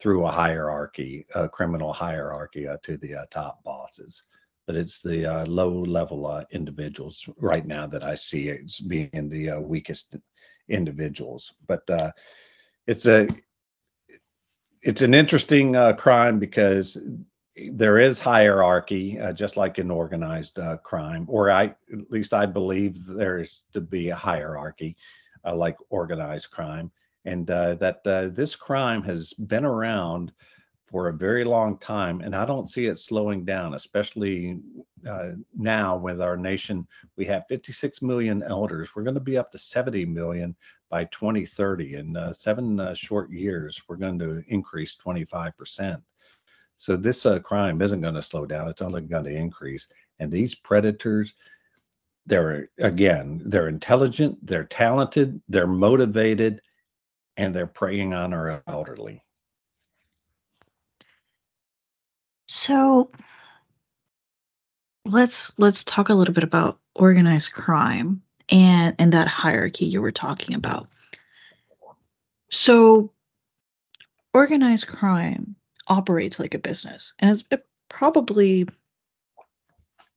through 0.00 0.24
a 0.26 0.30
hierarchy, 0.30 1.26
a 1.34 1.48
criminal 1.48 1.92
hierarchy, 1.92 2.66
to 2.82 2.96
the 2.96 3.26
top 3.30 3.62
bosses. 3.64 4.24
But 4.66 4.76
it's 4.76 5.02
the 5.02 5.44
low 5.46 5.82
level 5.82 6.44
individuals 6.52 7.28
right 7.36 7.66
now 7.66 7.86
that 7.88 8.04
I 8.04 8.14
see 8.14 8.50
as 8.50 8.78
being 8.78 9.28
the 9.28 9.60
weakest 9.60 10.16
individuals. 10.68 11.54
But 11.66 11.82
it's 12.86 13.06
a 13.06 13.28
it's 14.82 15.02
an 15.02 15.14
interesting 15.14 15.76
uh, 15.76 15.92
crime 15.92 16.38
because 16.38 16.98
there 17.72 17.98
is 17.98 18.20
hierarchy, 18.20 19.18
uh, 19.18 19.32
just 19.32 19.56
like 19.56 19.78
in 19.78 19.90
organized 19.90 20.58
uh, 20.58 20.76
crime, 20.78 21.26
or 21.28 21.50
I 21.50 21.74
at 21.92 22.10
least 22.10 22.32
I 22.32 22.46
believe 22.46 23.04
there's 23.04 23.64
to 23.72 23.80
be 23.80 24.10
a 24.10 24.16
hierarchy, 24.16 24.96
uh, 25.44 25.54
like 25.54 25.76
organized 25.90 26.50
crime, 26.50 26.90
and 27.24 27.50
uh, 27.50 27.74
that 27.76 28.00
uh, 28.06 28.28
this 28.28 28.56
crime 28.56 29.02
has 29.02 29.32
been 29.32 29.64
around 29.64 30.32
for 30.86 31.08
a 31.08 31.12
very 31.12 31.44
long 31.44 31.78
time, 31.78 32.20
and 32.20 32.34
I 32.34 32.44
don't 32.44 32.68
see 32.68 32.86
it 32.86 32.98
slowing 32.98 33.44
down, 33.44 33.74
especially 33.74 34.58
now 35.56 35.96
with 35.96 36.20
our 36.20 36.36
nation. 36.36 36.86
We 37.16 37.26
have 37.26 37.46
56 37.48 38.02
million 38.02 38.42
elders. 38.42 38.94
We're 38.94 39.04
going 39.04 39.14
to 39.14 39.20
be 39.20 39.38
up 39.38 39.52
to 39.52 39.58
70 39.58 40.04
million 40.06 40.56
by 40.90 41.04
2030. 41.04 41.94
In 41.94 42.16
uh, 42.16 42.32
seven 42.32 42.80
uh, 42.80 42.94
short 42.94 43.30
years, 43.30 43.80
we're 43.88 43.96
going 43.96 44.18
to 44.18 44.42
increase 44.48 44.96
25%. 44.96 46.02
So 46.80 46.96
this 46.96 47.26
uh, 47.26 47.40
crime 47.40 47.82
isn't 47.82 48.00
going 48.00 48.14
to 48.14 48.22
slow 48.22 48.46
down. 48.46 48.66
It's 48.66 48.80
only 48.80 49.02
going 49.02 49.24
to 49.24 49.30
increase. 49.30 49.92
And 50.18 50.32
these 50.32 50.54
predators, 50.54 51.34
they're 52.24 52.70
again, 52.78 53.42
they're 53.44 53.68
intelligent, 53.68 54.38
they're 54.46 54.64
talented, 54.64 55.42
they're 55.46 55.66
motivated, 55.66 56.62
and 57.36 57.54
they're 57.54 57.66
preying 57.66 58.14
on 58.14 58.32
our 58.32 58.62
elderly. 58.66 59.22
So 62.48 63.10
let's 65.04 65.52
let's 65.58 65.84
talk 65.84 66.08
a 66.08 66.14
little 66.14 66.32
bit 66.32 66.44
about 66.44 66.78
organized 66.94 67.52
crime 67.52 68.22
and 68.48 68.96
and 68.98 69.12
that 69.12 69.28
hierarchy 69.28 69.84
you 69.84 70.00
were 70.00 70.12
talking 70.12 70.54
about. 70.54 70.88
So 72.48 73.12
organized 74.32 74.86
crime 74.86 75.56
operates 75.90 76.38
like 76.38 76.54
a 76.54 76.58
business 76.58 77.12
and 77.18 77.30
it's 77.30 77.44
it 77.50 77.66
probably 77.88 78.66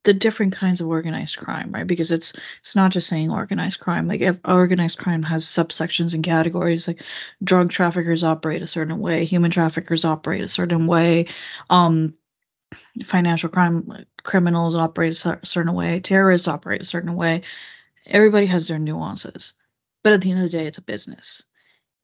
the 0.04 0.14
different 0.14 0.54
kinds 0.54 0.82
of 0.82 0.88
organized 0.88 1.38
crime, 1.38 1.72
right? 1.72 1.88
Because 1.88 2.12
it's 2.12 2.34
it's 2.62 2.76
not 2.76 2.92
just 2.92 3.08
saying 3.08 3.32
organized 3.32 3.80
crime. 3.80 4.08
Like 4.08 4.22
if 4.22 4.38
organized 4.46 4.98
crime 4.98 5.24
has 5.24 5.46
subsections 5.46 6.14
and 6.14 6.24
categories, 6.24 6.88
like 6.88 7.02
drug 7.44 7.72
traffickers 7.72 8.24
operate 8.24 8.62
a 8.62 8.68
certain 8.68 9.00
way, 9.00 9.26
human 9.26 9.50
traffickers 9.50 10.04
operate 10.06 10.44
a 10.44 10.50
certain 10.50 10.88
way, 10.88 11.28
um, 11.70 12.16
financial 13.06 13.50
crime 13.50 14.06
criminals 14.24 14.76
operate 14.76 15.14
a 15.26 15.40
certain 15.46 15.74
way, 15.74 16.02
terrorists 16.02 16.50
operate 16.50 16.82
a 16.82 16.86
certain 16.86 17.16
way 17.16 17.44
everybody 18.06 18.46
has 18.48 18.68
their 18.68 18.80
nuances. 18.80 19.54
But 20.04 20.14
at 20.14 20.22
the 20.22 20.32
end 20.32 20.44
of 20.44 20.52
the 20.52 20.58
day, 20.58 20.68
it's 20.68 20.78
a 20.78 20.84
business. 20.84 21.44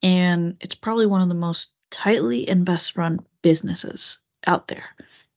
And 0.01 0.57
it's 0.61 0.75
probably 0.75 1.05
one 1.05 1.21
of 1.21 1.29
the 1.29 1.35
most 1.35 1.73
tightly 1.89 2.47
and 2.47 2.65
best 2.65 2.95
run 2.95 3.25
businesses 3.41 4.19
out 4.45 4.67
there 4.67 4.85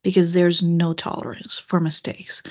because 0.02 0.32
there's 0.32 0.62
no 0.62 0.92
tolerance 0.92 1.58
for 1.58 1.80
mistakes. 1.80 2.42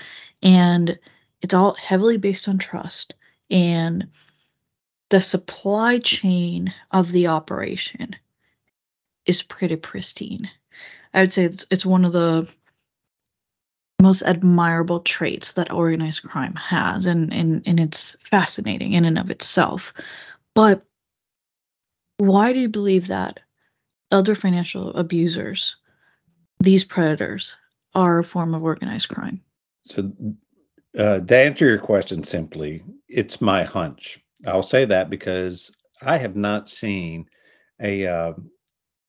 And 0.41 0.97
it's 1.41 1.53
all 1.53 1.73
heavily 1.73 2.17
based 2.17 2.47
on 2.47 2.57
trust. 2.57 3.13
And 3.49 4.07
the 5.09 5.21
supply 5.21 5.99
chain 5.99 6.73
of 6.91 7.11
the 7.11 7.27
operation 7.27 8.15
is 9.25 9.43
pretty 9.43 9.75
pristine. 9.75 10.49
I 11.13 11.21
would 11.21 11.33
say 11.33 11.43
it's, 11.43 11.65
it's 11.69 11.85
one 11.85 12.05
of 12.05 12.13
the 12.13 12.47
most 14.01 14.23
admirable 14.23 14.99
traits 15.01 15.53
that 15.53 15.71
organized 15.71 16.23
crime 16.23 16.55
has 16.55 17.05
and, 17.05 17.31
and, 17.31 17.61
and 17.65 17.79
it's 17.79 18.17
fascinating 18.23 18.93
in 18.93 19.05
and 19.05 19.19
of 19.19 19.29
itself 19.29 19.93
but 20.55 20.81
why 22.17 22.51
do 22.51 22.59
you 22.59 22.69
believe 22.69 23.07
that 23.07 23.39
elder 24.11 24.35
financial 24.35 24.89
abusers 24.95 25.75
these 26.59 26.83
predators 26.83 27.55
are 27.95 28.19
a 28.19 28.23
form 28.23 28.53
of 28.53 28.63
organized 28.63 29.09
crime 29.09 29.41
so 29.83 30.11
uh, 30.97 31.19
to 31.19 31.37
answer 31.37 31.67
your 31.67 31.79
question 31.79 32.23
simply 32.23 32.83
it's 33.07 33.41
my 33.41 33.63
hunch 33.63 34.23
i'll 34.47 34.63
say 34.63 34.85
that 34.85 35.09
because 35.09 35.71
i 36.01 36.17
have 36.17 36.35
not 36.35 36.69
seen 36.69 37.25
a 37.81 38.05
uh, 38.05 38.33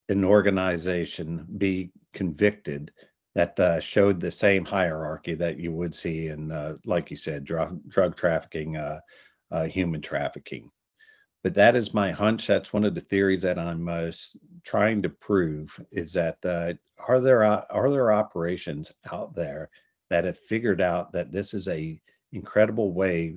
an 0.08 0.24
organization 0.24 1.46
be 1.58 1.90
convicted 2.12 2.92
that 3.34 3.58
uh, 3.58 3.80
showed 3.80 4.20
the 4.20 4.30
same 4.30 4.64
hierarchy 4.64 5.34
that 5.34 5.58
you 5.58 5.72
would 5.72 5.94
see 5.94 6.28
in, 6.28 6.52
uh, 6.52 6.74
like 6.84 7.10
you 7.10 7.16
said, 7.16 7.44
drug, 7.44 7.80
drug 7.88 8.16
trafficking, 8.16 8.76
uh, 8.76 9.00
uh 9.50 9.64
human 9.64 10.00
trafficking. 10.00 10.70
But 11.42 11.54
that 11.54 11.74
is 11.74 11.94
my 11.94 12.12
hunch. 12.12 12.46
That's 12.46 12.72
one 12.72 12.84
of 12.84 12.94
the 12.94 13.00
theories 13.00 13.42
that 13.42 13.58
I'm 13.58 13.82
most 13.82 14.36
trying 14.62 15.02
to 15.02 15.08
prove 15.08 15.78
is 15.90 16.12
that 16.12 16.38
uh, 16.44 16.74
are 17.08 17.20
there 17.20 17.44
are 17.44 17.90
there 17.90 18.12
operations 18.12 18.92
out 19.10 19.34
there 19.34 19.70
that 20.08 20.24
have 20.24 20.38
figured 20.38 20.80
out 20.80 21.12
that 21.12 21.32
this 21.32 21.52
is 21.52 21.66
a 21.68 22.00
incredible 22.32 22.92
way 22.92 23.34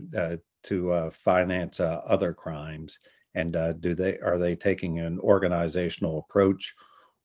to 0.64 1.12
finance 1.24 1.80
other 1.80 2.34
crimes, 2.34 3.00
and 3.34 3.54
do 3.80 3.96
they 3.96 4.20
are 4.20 4.38
they 4.38 4.56
taking 4.56 5.00
an 5.00 5.20
organizational 5.20 6.20
approach? 6.20 6.76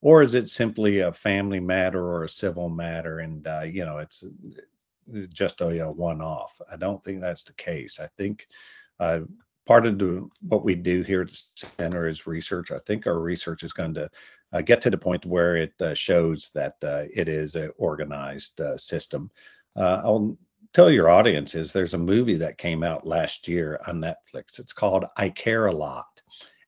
or 0.02 0.22
is 0.22 0.34
it 0.34 0.48
simply 0.48 1.00
a 1.00 1.12
family 1.12 1.60
matter 1.60 2.02
or 2.02 2.24
a 2.24 2.28
civil 2.28 2.68
matter 2.68 3.20
and 3.20 3.46
uh, 3.46 3.60
you 3.60 3.84
know 3.84 3.98
it's 3.98 4.24
uh, 4.24 5.20
just 5.32 5.60
a, 5.60 5.80
a, 5.80 5.90
one-off 5.90 6.60
i 6.70 6.76
don't 6.76 7.02
think 7.02 7.20
that's 7.20 7.44
the 7.44 7.52
case 7.54 8.00
i 8.00 8.06
think 8.16 8.46
uh, 8.98 9.20
part 9.70 9.86
of 9.86 10.00
the, 10.00 10.28
what 10.48 10.64
we 10.64 10.74
do 10.74 11.02
here 11.02 11.22
at 11.22 11.28
the 11.28 11.42
center 11.78 12.08
is 12.08 12.26
research. 12.26 12.72
I 12.72 12.78
think 12.86 13.06
our 13.06 13.20
research 13.20 13.62
is 13.62 13.72
going 13.72 13.94
to 13.94 14.10
uh, 14.52 14.62
get 14.62 14.80
to 14.80 14.90
the 14.90 14.98
point 14.98 15.24
where 15.24 15.54
it 15.54 15.72
uh, 15.80 15.94
shows 15.94 16.50
that 16.56 16.74
uh, 16.82 17.04
it 17.14 17.28
is 17.28 17.54
an 17.54 17.70
organized 17.78 18.60
system. 18.78 19.30
I'll 19.76 20.36
tell 20.72 20.90
your 20.90 21.08
audience 21.08 21.54
is 21.54 21.70
there's 21.70 21.94
a 21.94 21.98
movie 21.98 22.36
that 22.38 22.58
came 22.58 22.82
out 22.82 23.06
last 23.06 23.46
year 23.46 23.78
on 23.86 24.00
netflix. 24.00 24.58
It's 24.58 24.72
called 24.72 25.04
i 25.16 25.28
care 25.28 25.66
a 25.66 25.72
lot 25.72 26.20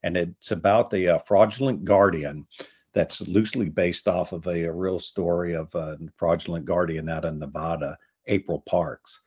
and 0.04 0.16
it's 0.16 0.52
about 0.52 0.88
the 0.88 1.20
fraudulent 1.26 1.84
guardian 1.84 2.46
that's 2.94 3.26
loosely 3.26 3.68
based 3.68 4.06
off 4.06 4.30
of 4.30 4.46
a, 4.46 4.66
a 4.66 4.72
real 4.72 5.00
story 5.00 5.54
of 5.56 5.74
a 5.74 5.98
fraudulent 6.16 6.66
guardian 6.66 7.08
out 7.08 7.24
in 7.24 7.40
Nevada, 7.40 7.98
April 8.26 8.62
Parks. 8.68 9.22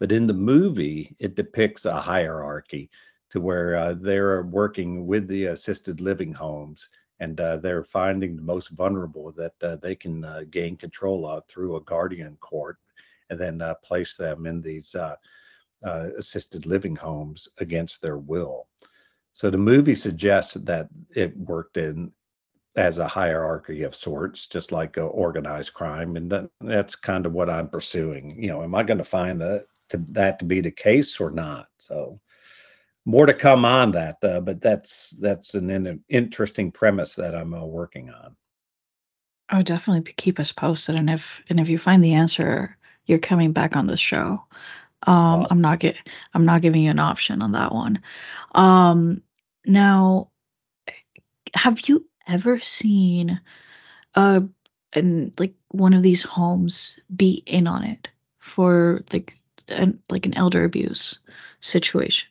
But 0.00 0.10
in 0.10 0.26
the 0.26 0.34
movie, 0.34 1.14
it 1.18 1.36
depicts 1.36 1.84
a 1.84 1.94
hierarchy 1.94 2.90
to 3.30 3.40
where 3.40 3.76
uh, 3.76 3.94
they're 3.94 4.42
working 4.42 5.06
with 5.06 5.28
the 5.28 5.46
assisted 5.46 6.00
living 6.00 6.32
homes 6.32 6.88
and 7.20 7.40
uh, 7.40 7.58
they're 7.58 7.84
finding 7.84 8.34
the 8.34 8.42
most 8.42 8.70
vulnerable 8.70 9.30
that 9.32 9.52
uh, 9.62 9.76
they 9.76 9.94
can 9.94 10.24
uh, 10.24 10.42
gain 10.50 10.76
control 10.76 11.26
of 11.26 11.46
through 11.46 11.76
a 11.76 11.82
guardian 11.82 12.36
court 12.40 12.78
and 13.28 13.38
then 13.38 13.60
uh, 13.62 13.74
place 13.84 14.16
them 14.16 14.46
in 14.46 14.60
these 14.60 14.94
uh, 14.94 15.14
assisted 15.82 16.66
living 16.66 16.96
homes 16.96 17.48
against 17.58 18.02
their 18.02 18.18
will. 18.18 18.66
So 19.34 19.50
the 19.50 19.58
movie 19.58 19.94
suggests 19.94 20.54
that 20.54 20.88
it 21.14 21.36
worked 21.36 21.76
in 21.76 22.12
as 22.76 22.98
a 22.98 23.08
hierarchy 23.08 23.82
of 23.82 23.94
sorts, 23.94 24.46
just 24.46 24.72
like 24.72 24.96
organized 24.98 25.74
crime, 25.74 26.16
and 26.16 26.30
that, 26.30 26.50
that's 26.60 26.96
kind 26.96 27.26
of 27.26 27.32
what 27.32 27.50
I'm 27.50 27.68
pursuing. 27.68 28.42
You 28.42 28.48
know, 28.48 28.62
am 28.62 28.74
I 28.74 28.82
going 28.82 28.98
to 28.98 29.04
find 29.04 29.40
that 29.40 29.66
to, 29.90 29.98
that 30.10 30.38
to 30.38 30.44
be 30.44 30.60
the 30.60 30.70
case 30.70 31.20
or 31.20 31.30
not? 31.30 31.68
So 31.78 32.20
more 33.04 33.26
to 33.26 33.34
come 33.34 33.64
on 33.64 33.92
that, 33.92 34.16
uh, 34.22 34.40
but 34.40 34.60
that's 34.60 35.10
that's 35.10 35.54
an, 35.54 35.70
an, 35.70 36.04
interesting 36.08 36.70
premise 36.70 37.14
that 37.14 37.34
I'm 37.34 37.54
uh, 37.54 37.64
working 37.64 38.10
on. 38.10 38.36
Oh, 39.50 39.62
definitely 39.62 40.12
keep 40.12 40.38
us 40.38 40.52
posted, 40.52 40.96
and 40.96 41.10
if 41.10 41.40
and 41.48 41.58
if 41.58 41.68
you 41.68 41.78
find 41.78 42.04
the 42.04 42.14
answer, 42.14 42.76
you're 43.06 43.18
coming 43.18 43.52
back 43.52 43.76
on 43.76 43.86
the 43.86 43.96
show. 43.96 44.44
Um, 45.06 45.14
awesome. 45.14 45.46
I'm 45.50 45.60
not 45.60 45.78
get 45.80 45.96
I'm 46.34 46.44
not 46.44 46.62
giving 46.62 46.82
you 46.82 46.90
an 46.90 46.98
option 46.98 47.42
on 47.42 47.52
that 47.52 47.72
one. 47.72 48.02
Um, 48.54 49.22
now, 49.64 50.30
have 51.54 51.80
you 51.88 52.06
ever 52.28 52.60
seen 52.60 53.40
uh 54.14 54.40
and 54.92 55.38
like 55.38 55.54
one 55.70 55.94
of 55.94 56.02
these 56.02 56.22
homes 56.22 56.98
be 57.14 57.42
in 57.46 57.66
on 57.66 57.82
it 57.84 58.08
for 58.38 59.02
like 59.12 59.38
an 59.68 60.00
like 60.10 60.26
an 60.26 60.36
elder 60.36 60.64
abuse 60.64 61.18
situation 61.60 62.29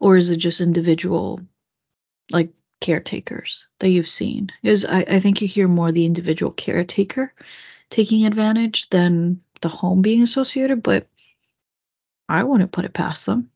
or 0.00 0.16
is 0.16 0.30
it 0.30 0.36
just 0.36 0.60
individual 0.60 1.40
like 2.30 2.50
caretakers 2.80 3.66
that 3.80 3.90
you've 3.90 4.08
seen? 4.08 4.50
Because 4.62 4.84
I, 4.84 5.00
I 5.00 5.20
think 5.20 5.40
you 5.40 5.48
hear 5.48 5.68
more 5.68 5.92
the 5.92 6.06
individual 6.06 6.52
caretaker 6.52 7.32
taking 7.90 8.26
advantage 8.26 8.88
than 8.90 9.40
the 9.60 9.68
home 9.68 10.02
being 10.02 10.22
associated, 10.22 10.82
but 10.82 11.06
I 12.28 12.44
wouldn't 12.44 12.72
put 12.72 12.84
it 12.84 12.92
past 12.92 13.26
them. 13.26 13.50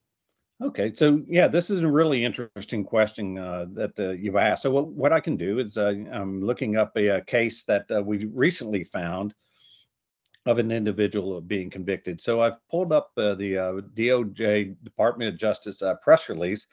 Okay, 0.63 0.95
so 0.95 1.23
yeah, 1.27 1.49
this 1.49 1.71
is 1.71 1.83
a 1.83 1.91
really 1.91 2.25
interesting 2.25 2.85
question 2.85 3.37
uh, 3.37 3.67
that 3.73 3.99
uh, 3.99 4.11
you've 4.11 4.37
asked. 4.37 4.63
So 4.63 4.71
what, 4.71 4.89
what 4.89 5.13
I 5.13 5.21
can 5.21 5.37
do 5.37 5.59
is 5.59 5.77
uh, 5.77 5.93
I'm 6.13 6.41
looking 6.41 6.77
up 6.77 6.97
a, 6.97 7.09
a 7.09 7.21
case 7.21 7.65
that 7.65 7.91
uh, 7.91 8.03
we 8.03 8.27
recently 8.27 8.85
found 8.85 9.35
of 10.47 10.59
an 10.59 10.73
individual 10.73 11.41
being 11.41 11.71
convicted. 11.71 12.21
So 12.21 12.41
I've 12.41 12.57
pulled 12.69 12.93
up 12.93 13.11
uh, 13.17 13.35
the 13.35 13.59
uh, 13.59 13.73
DOJ 13.95 14.77
Department 14.83 15.33
of 15.33 15.41
Justice 15.41 15.83
press 16.03 16.29
release 16.29 16.67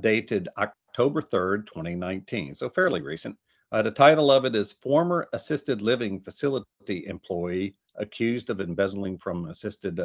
dated 0.00 0.48
October 0.56 1.22
3rd, 1.22 1.66
2019. 1.66 2.54
So 2.54 2.68
fairly 2.68 3.00
recent. 3.00 3.36
the 3.70 3.90
title 3.90 4.30
of 4.30 4.44
it 4.44 4.54
is 4.54 4.72
Former 4.72 5.28
Assisted 5.32 5.82
Living 5.82 6.20
Facility 6.20 7.06
Employee 7.06 7.76
Accused 7.96 8.50
of 8.50 8.60
Embezzling 8.60 9.18
from 9.18 9.48
Assisted 9.48 10.00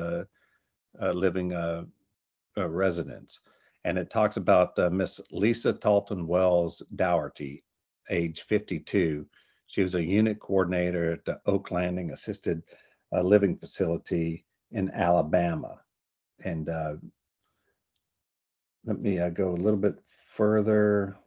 Living 1.00 1.54
uh, 2.58 2.70
residents. 2.70 3.42
And 3.86 3.98
it 3.98 4.10
talks 4.10 4.38
about 4.38 4.78
uh, 4.80 4.90
Miss 4.90 5.20
Lisa 5.32 5.74
Talton 5.74 6.28
Wells 6.28 6.82
Dougherty, 6.96 7.64
age 8.10 8.42
52. 8.44 9.26
She 9.74 9.82
was 9.82 9.96
a 9.96 10.04
unit 10.04 10.40
coordinator 10.40 11.14
at 11.14 11.26
the 11.26 11.42
Oak 11.48 11.72
Landing 11.72 12.12
Assisted 12.12 12.62
uh, 13.12 13.22
Living 13.22 13.58
Facility 13.58 14.46
in 14.72 14.92
Alabama. 14.92 15.80
And 16.44 16.70
uh, 16.70 16.96
let 18.86 19.00
me 19.00 19.18
uh, 19.18 19.30
go 19.30 19.50
a 19.50 19.64
little 19.64 19.80
bit 19.80 19.96
further 20.28 21.18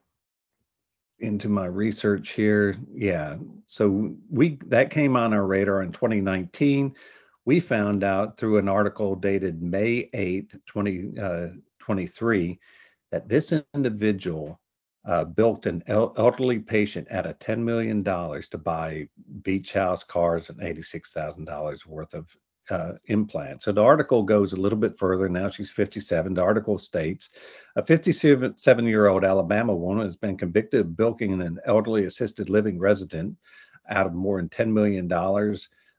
into 1.18 1.48
my 1.48 1.66
research 1.66 2.30
here. 2.30 2.76
Yeah, 2.94 3.36
so 3.66 4.14
we 4.30 4.58
that 4.66 4.90
came 4.90 5.16
on 5.16 5.32
our 5.32 5.46
radar 5.46 5.82
in 5.82 5.90
2019 5.90 6.94
we 7.46 7.60
found 7.60 8.04
out 8.04 8.36
through 8.36 8.58
an 8.58 8.68
article 8.68 9.14
dated 9.14 9.62
May 9.62 10.10
8th, 10.12 10.58
2023, 10.66 12.50
uh, 12.50 12.54
that 13.12 13.28
this 13.28 13.54
individual 13.72 14.60
uh, 15.06 15.24
bilked 15.24 15.66
an 15.66 15.82
el- 15.86 16.12
elderly 16.18 16.58
patient 16.58 17.06
at 17.08 17.26
a 17.26 17.34
$10 17.34 17.58
million 17.58 18.02
to 18.04 18.58
buy 18.58 19.08
beach 19.42 19.72
house 19.72 20.02
cars 20.02 20.50
and 20.50 20.60
$86,000 20.60 21.86
worth 21.86 22.14
of 22.14 22.36
uh, 22.70 22.94
implants. 23.06 23.64
So 23.64 23.72
the 23.72 23.82
article 23.82 24.24
goes 24.24 24.52
a 24.52 24.60
little 24.60 24.78
bit 24.78 24.98
further. 24.98 25.28
Now 25.28 25.48
she's 25.48 25.70
57. 25.70 26.34
The 26.34 26.42
article 26.42 26.78
states 26.78 27.30
a 27.76 27.84
57 27.84 28.86
year 28.86 29.06
old 29.06 29.24
Alabama 29.24 29.74
woman 29.74 30.04
has 30.04 30.16
been 30.16 30.36
convicted 30.36 30.80
of 30.80 30.96
bilking 30.96 31.40
an 31.40 31.60
elderly 31.64 32.06
assisted 32.06 32.50
living 32.50 32.78
resident 32.78 33.36
out 33.88 34.06
of 34.06 34.14
more 34.14 34.38
than 34.38 34.48
$10 34.48 34.72
million 34.72 35.10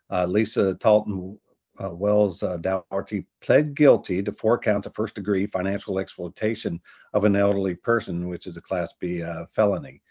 uh, 0.10 0.26
Lisa 0.26 0.76
Talton 0.76 1.38
uh, 1.84 1.90
Wells 1.90 2.44
uh, 2.44 2.58
Dougherty 2.58 3.26
pled 3.42 3.76
guilty 3.76 4.24
to 4.24 4.32
four 4.32 4.58
counts 4.58 4.88
of 4.88 4.96
first 4.96 5.16
degree 5.16 5.46
financial 5.46 6.00
exploitation 6.00 6.80
of 7.14 7.24
an 7.24 7.36
elderly 7.36 7.76
person, 7.76 8.28
which 8.28 8.48
is 8.48 8.58
a 8.58 8.62
Class 8.62 8.94
B 9.00 9.24
uh, 9.24 9.46
felony. 9.54 10.02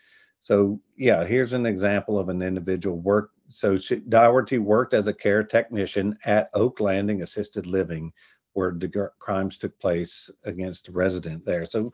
So, 0.41 0.81
yeah, 0.97 1.25
here's 1.25 1.55
an 1.55 1.67
example 1.67 2.19
of 2.19 2.29
an 2.29 2.43
individual 2.43 3.01
work. 3.01 3.31
So, 3.49 3.77
she, 3.77 3.97
Dougherty 3.97 4.59
worked 4.59 4.95
as 4.95 5.07
a 5.07 5.13
care 5.13 5.43
technician 5.43 6.17
at 6.25 6.51
Oak 6.55 6.81
Landing 6.81 7.23
Assisted 7.23 7.67
Living, 7.67 8.13
where 8.53 8.73
the 8.73 9.11
crimes 9.19 9.59
took 9.59 9.79
place 9.79 10.31
against 10.45 10.89
a 10.89 10.93
resident 10.93 11.45
there. 11.45 11.67
So, 11.67 11.93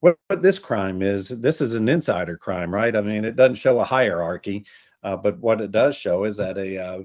what, 0.00 0.16
what, 0.28 0.42
this 0.42 0.58
crime 0.58 1.02
is, 1.02 1.28
this 1.28 1.60
is 1.60 1.74
an 1.74 1.88
insider 1.88 2.36
crime, 2.36 2.72
right? 2.72 2.94
I 2.94 3.00
mean, 3.00 3.24
it 3.24 3.36
doesn't 3.36 3.54
show 3.56 3.80
a 3.80 3.84
hierarchy, 3.84 4.66
uh, 5.02 5.16
but 5.16 5.38
what 5.38 5.60
it 5.60 5.72
does 5.72 5.96
show 5.96 6.24
is 6.24 6.36
that 6.36 6.58
a 6.58 6.78
uh, 6.78 7.02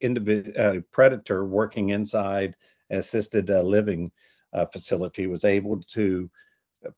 individual 0.00 0.54
uh, 0.58 0.80
predator 0.90 1.44
working 1.44 1.90
inside 1.90 2.56
assisted 2.90 3.50
uh, 3.50 3.62
living 3.62 4.10
uh, 4.52 4.66
facility 4.66 5.26
was 5.26 5.44
able 5.44 5.82
to, 5.82 6.28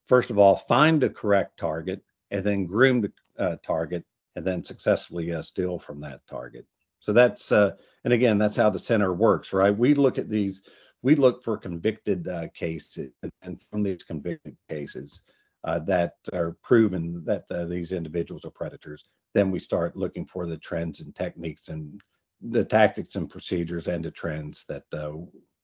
first 0.06 0.30
of 0.30 0.38
all, 0.38 0.56
find 0.56 1.02
the 1.02 1.10
correct 1.10 1.58
target 1.58 2.02
and 2.30 2.42
then 2.44 2.66
groom 2.66 3.00
the 3.00 3.12
uh, 3.38 3.56
target 3.62 4.04
and 4.36 4.44
then 4.44 4.64
successfully 4.64 5.32
uh, 5.32 5.42
steal 5.42 5.78
from 5.78 6.00
that 6.00 6.26
target. 6.26 6.66
So 7.00 7.12
that's, 7.12 7.52
uh, 7.52 7.72
and 8.04 8.12
again, 8.12 8.38
that's 8.38 8.56
how 8.56 8.70
the 8.70 8.78
center 8.78 9.12
works, 9.12 9.52
right? 9.52 9.76
We 9.76 9.94
look 9.94 10.18
at 10.18 10.28
these, 10.28 10.66
we 11.02 11.14
look 11.16 11.42
for 11.42 11.58
convicted 11.58 12.28
cases, 12.54 13.10
and 13.42 13.60
from 13.70 13.82
these 13.82 14.04
convicted 14.04 14.56
cases 14.68 15.24
that 15.64 16.14
are 16.32 16.56
proven 16.62 17.24
that 17.24 17.44
these 17.68 17.92
individuals 17.92 18.44
are 18.44 18.50
predators, 18.50 19.04
then 19.34 19.50
we 19.50 19.58
start 19.58 19.96
looking 19.96 20.24
for 20.26 20.46
the 20.46 20.56
trends 20.56 21.00
and 21.00 21.14
techniques 21.14 21.68
and 21.68 22.00
the 22.42 22.64
tactics 22.64 23.14
and 23.16 23.30
procedures 23.30 23.88
and 23.88 24.04
the 24.04 24.10
trends 24.10 24.64
that 24.68 24.84
uh, 24.92 25.12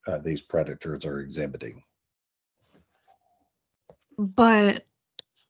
uh, 0.06 0.18
these 0.18 0.40
predators 0.40 1.04
are 1.04 1.20
exhibiting. 1.20 1.82
But 4.16 4.86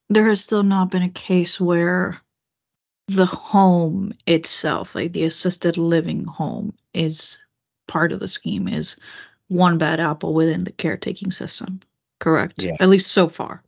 there 0.08 0.26
has 0.28 0.42
still 0.42 0.62
not 0.62 0.90
been 0.90 1.02
a 1.02 1.08
case 1.08 1.60
where 1.60 2.18
the 3.08 3.26
home 3.26 4.12
itself, 4.26 4.94
like 4.94 5.12
the 5.12 5.24
assisted 5.24 5.76
living 5.76 6.24
home, 6.24 6.74
is 6.92 7.38
part 7.86 8.12
of 8.12 8.20
the 8.20 8.28
scheme, 8.28 8.68
is 8.68 8.96
one 9.48 9.78
bad 9.78 10.00
apple 10.00 10.34
within 10.34 10.64
the 10.64 10.72
caretaking 10.72 11.30
system. 11.30 11.80
Correct? 12.20 12.62
Yeah. 12.62 12.76
At 12.80 12.88
least 12.88 13.10
so 13.10 13.28
far. 13.28 13.62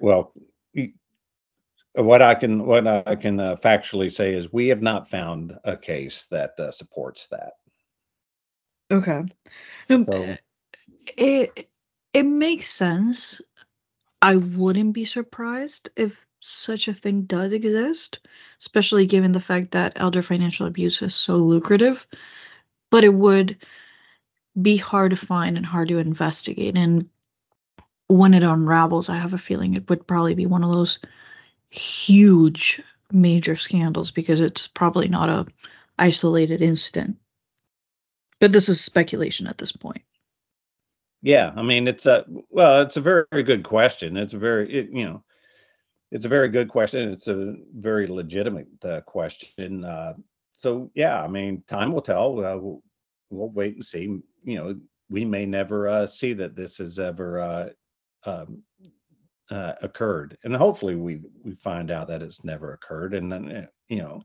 Well, 0.00 0.32
what 1.94 2.22
I 2.22 2.34
can 2.34 2.64
what 2.66 2.86
I 2.86 3.16
can 3.16 3.40
uh, 3.40 3.56
factually 3.56 4.12
say 4.12 4.32
is 4.32 4.52
we 4.52 4.68
have 4.68 4.82
not 4.82 5.10
found 5.10 5.58
a 5.64 5.76
case 5.76 6.26
that 6.30 6.58
uh, 6.58 6.70
supports 6.70 7.28
that. 7.28 7.54
Okay. 8.90 9.22
Um, 9.88 10.04
so, 10.04 10.36
it 11.16 11.68
it 12.12 12.22
makes 12.24 12.68
sense. 12.68 13.40
I 14.22 14.36
wouldn't 14.36 14.94
be 14.94 15.04
surprised 15.04 15.90
if 15.96 16.26
such 16.40 16.88
a 16.88 16.94
thing 16.94 17.22
does 17.22 17.52
exist, 17.52 18.20
especially 18.58 19.06
given 19.06 19.32
the 19.32 19.40
fact 19.40 19.70
that 19.72 19.92
elder 19.96 20.22
financial 20.22 20.66
abuse 20.66 21.02
is 21.02 21.14
so 21.14 21.36
lucrative. 21.36 22.06
But 22.90 23.04
it 23.04 23.14
would 23.14 23.56
be 24.60 24.76
hard 24.76 25.10
to 25.12 25.16
find 25.16 25.56
and 25.56 25.64
hard 25.64 25.88
to 25.88 25.98
investigate. 25.98 26.76
And 26.76 27.08
when 28.08 28.34
it 28.34 28.42
unravels, 28.42 29.08
I 29.08 29.16
have 29.16 29.32
a 29.32 29.38
feeling 29.38 29.74
it 29.74 29.88
would 29.88 30.06
probably 30.06 30.34
be 30.34 30.46
one 30.46 30.64
of 30.64 30.70
those 30.70 30.98
huge 31.70 32.82
major 33.12 33.56
scandals 33.56 34.10
because 34.10 34.40
it's 34.40 34.66
probably 34.66 35.08
not 35.08 35.28
a 35.28 35.46
isolated 35.98 36.62
incident. 36.62 37.16
But 38.40 38.52
this 38.52 38.68
is 38.68 38.80
speculation 38.80 39.46
at 39.46 39.58
this 39.58 39.72
point. 39.72 40.02
Yeah, 41.22 41.52
I 41.54 41.62
mean 41.62 41.86
it's 41.86 42.06
a 42.06 42.24
well, 42.48 42.82
it's 42.82 42.96
a 42.96 43.00
very, 43.00 43.24
very 43.30 43.42
good 43.42 43.62
question. 43.62 44.16
It's 44.16 44.34
a 44.34 44.38
very 44.38 44.72
it, 44.72 44.90
you 44.90 45.04
know, 45.04 45.22
it's 46.10 46.24
a 46.24 46.28
very 46.28 46.48
good 46.48 46.68
question. 46.68 47.10
It's 47.10 47.28
a 47.28 47.56
very 47.76 48.06
legitimate 48.06 48.68
uh, 48.82 49.00
question. 49.02 49.84
Uh, 49.84 50.14
so 50.52 50.90
yeah, 50.94 51.22
I 51.22 51.28
mean, 51.28 51.62
time 51.66 51.92
will 51.92 52.02
tell. 52.02 52.44
Uh, 52.44 52.56
we'll, 52.56 52.82
we'll, 53.30 53.50
wait 53.50 53.74
and 53.74 53.84
see. 53.84 54.02
You 54.44 54.56
know, 54.56 54.80
we 55.10 55.24
may 55.24 55.46
never 55.46 55.88
uh, 55.88 56.06
see 56.06 56.32
that 56.34 56.56
this 56.56 56.80
is 56.80 56.98
ever 56.98 57.40
uh, 57.40 57.68
um, 58.24 58.62
uh, 59.50 59.74
occurred, 59.82 60.38
and 60.44 60.54
hopefully 60.54 60.94
we 60.94 61.20
we 61.42 61.54
find 61.54 61.90
out 61.90 62.08
that 62.08 62.22
it's 62.22 62.44
never 62.44 62.72
occurred. 62.72 63.14
And 63.14 63.30
then 63.30 63.50
eh, 63.50 63.66
you 63.88 63.98
know, 63.98 64.22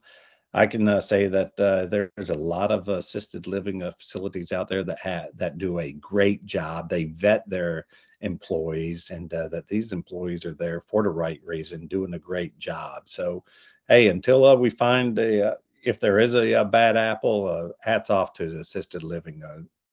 I 0.53 0.67
can 0.67 0.87
uh, 0.87 1.01
say 1.01 1.27
that 1.27 1.59
uh, 1.59 1.87
there's 1.87 2.29
a 2.29 2.35
lot 2.35 2.71
of 2.71 2.87
assisted 2.87 3.47
living 3.47 3.83
uh, 3.83 3.91
facilities 3.97 4.51
out 4.51 4.67
there 4.67 4.83
that 4.83 4.99
ha- 4.99 5.27
that 5.35 5.57
do 5.57 5.79
a 5.79 5.93
great 5.93 6.45
job. 6.45 6.89
They 6.89 7.05
vet 7.05 7.47
their 7.49 7.85
employees, 8.21 9.09
and 9.09 9.33
uh, 9.33 9.47
that 9.49 9.67
these 9.67 9.91
employees 9.91 10.45
are 10.45 10.53
there 10.53 10.81
for 10.81 11.03
the 11.03 11.09
right 11.09 11.41
reason, 11.43 11.87
doing 11.87 12.13
a 12.13 12.19
great 12.19 12.57
job. 12.57 13.03
So, 13.09 13.43
hey, 13.89 14.07
until 14.07 14.45
uh, 14.45 14.55
we 14.55 14.69
find 14.69 15.17
a 15.19 15.57
if 15.83 15.99
there 15.99 16.19
is 16.19 16.35
a, 16.35 16.53
a 16.53 16.65
bad 16.65 16.97
apple, 16.97 17.71
hats 17.81 18.09
off 18.09 18.33
to 18.33 18.49
the 18.49 18.59
assisted 18.59 19.03
living 19.03 19.43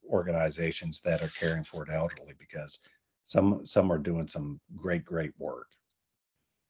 organizations 0.09 1.01
that 1.01 1.23
are 1.23 1.29
caring 1.29 1.65
for 1.65 1.85
the 1.85 1.93
elderly 1.93 2.35
because 2.39 2.79
some 3.25 3.65
some 3.65 3.91
are 3.93 3.99
doing 3.99 4.29
some 4.29 4.61
great 4.77 5.05
great 5.05 5.33
work. 5.39 5.69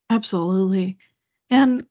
Absolutely. 0.09 0.97
And 1.49 1.85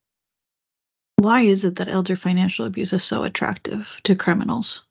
why 1.17 1.43
is 1.43 1.65
it 1.65 1.77
that 1.77 1.89
elder 1.89 2.17
financial 2.17 2.67
abuse 2.67 2.93
is 2.93 3.05
so 3.05 3.25
attractive 3.25 3.89
to 4.05 4.15
criminals? 4.15 4.85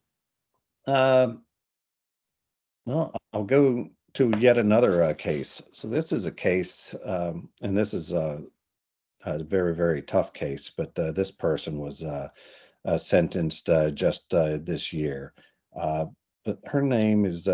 Um, 0.88 1.44
well 2.86 3.16
i'll 3.34 3.44
go 3.44 3.90
to 4.14 4.34
yet 4.40 4.58
another 4.58 5.04
uh, 5.04 5.14
case. 5.14 5.62
So 5.72 5.88
this 5.88 6.12
is 6.12 6.26
a 6.26 6.32
case 6.32 6.96
um, 7.06 7.50
and 7.62 7.78
this 7.78 7.94
is 7.94 8.12
a, 8.12 8.42
a, 9.26 9.44
very 9.44 9.76
very 9.76 10.02
tough 10.02 10.34
case 10.34 10.72
but 10.76 10.98
uh, 11.00 11.12
this 11.12 11.32
person 11.32 11.78
was 11.78 12.04
uh, 12.04 12.30
uh 12.84 12.98
sentenced 12.98 13.70
uh, 13.70 13.92
just 13.92 14.34
uh, 14.34 14.58
this 14.62 14.92
year. 14.92 15.34
Her 15.76 16.82
name 16.82 17.26
is 17.26 17.48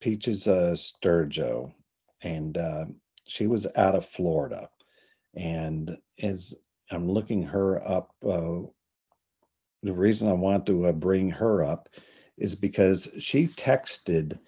Peaches 0.00 0.46
uh, 0.46 0.74
Stergo, 0.76 1.72
and 2.22 2.56
uh, 2.58 2.84
she 3.26 3.46
was 3.46 3.66
out 3.76 3.94
of 3.94 4.06
Florida. 4.06 4.68
And 5.34 5.96
as 6.22 6.54
I'm 6.90 7.08
looking 7.10 7.42
her 7.42 7.86
up, 7.86 8.14
uh, 8.26 8.60
the 9.82 9.92
reason 9.92 10.28
I 10.28 10.32
want 10.32 10.66
to 10.66 10.86
uh, 10.86 10.92
bring 10.92 11.30
her 11.30 11.62
up 11.62 11.88
is 12.38 12.54
because 12.54 13.12
she 13.18 13.46
texted 13.46 14.38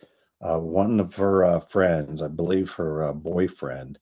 uh, 0.41 0.59
one 0.59 1.01
of 1.01 1.15
her 1.17 1.45
uh, 1.45 1.61
friends, 1.61 2.23
I 2.23 2.29
believe 2.29 2.71
her 2.73 3.05
uh, 3.05 3.13
boyfriend, 3.13 3.99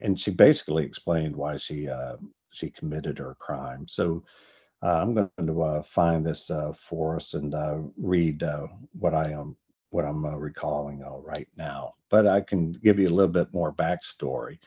and 0.00 0.18
she 0.18 0.30
basically 0.30 0.84
explained 0.84 1.34
why 1.34 1.56
she 1.56 1.88
uh, 1.88 2.16
she 2.52 2.70
committed 2.70 3.18
her 3.18 3.34
crime. 3.38 3.86
So 3.88 4.24
I'm 4.82 5.14
going 5.14 5.30
to 5.38 5.82
find 5.86 6.24
this 6.24 6.50
for 6.88 7.16
us 7.16 7.34
and 7.34 7.54
read 7.96 8.42
what 8.92 9.14
I 9.14 9.30
am 9.30 9.56
what 9.90 10.04
I'm 10.04 10.24
recalling 10.26 11.04
right 11.24 11.48
now. 11.56 11.94
But 12.08 12.26
I 12.26 12.40
can 12.40 12.72
give 12.72 12.98
you 12.98 13.08
a 13.08 13.10
little 13.10 13.32
bit 13.32 13.52
more 13.52 13.72
backstory. 13.72 14.58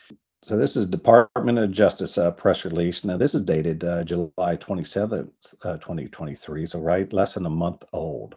So 0.43 0.57
this 0.57 0.76
is 0.76 0.86
Department 0.88 1.57
of 1.57 1.71
Justice 1.71 2.17
uh, 2.17 2.32
press 2.32 2.65
release. 2.65 3.05
Now 3.05 3.15
this 3.15 3.34
is 3.34 3.43
dated 3.43 3.86
uh, 3.86 4.03
July 4.03 4.57
27th, 4.57 5.32
uh, 5.63 5.78
2023. 5.78 6.67
So 6.67 6.82
right, 6.82 7.11
less 7.13 7.36
than 7.36 7.45
a 7.45 7.49
month 7.49 7.86
old. 7.93 8.36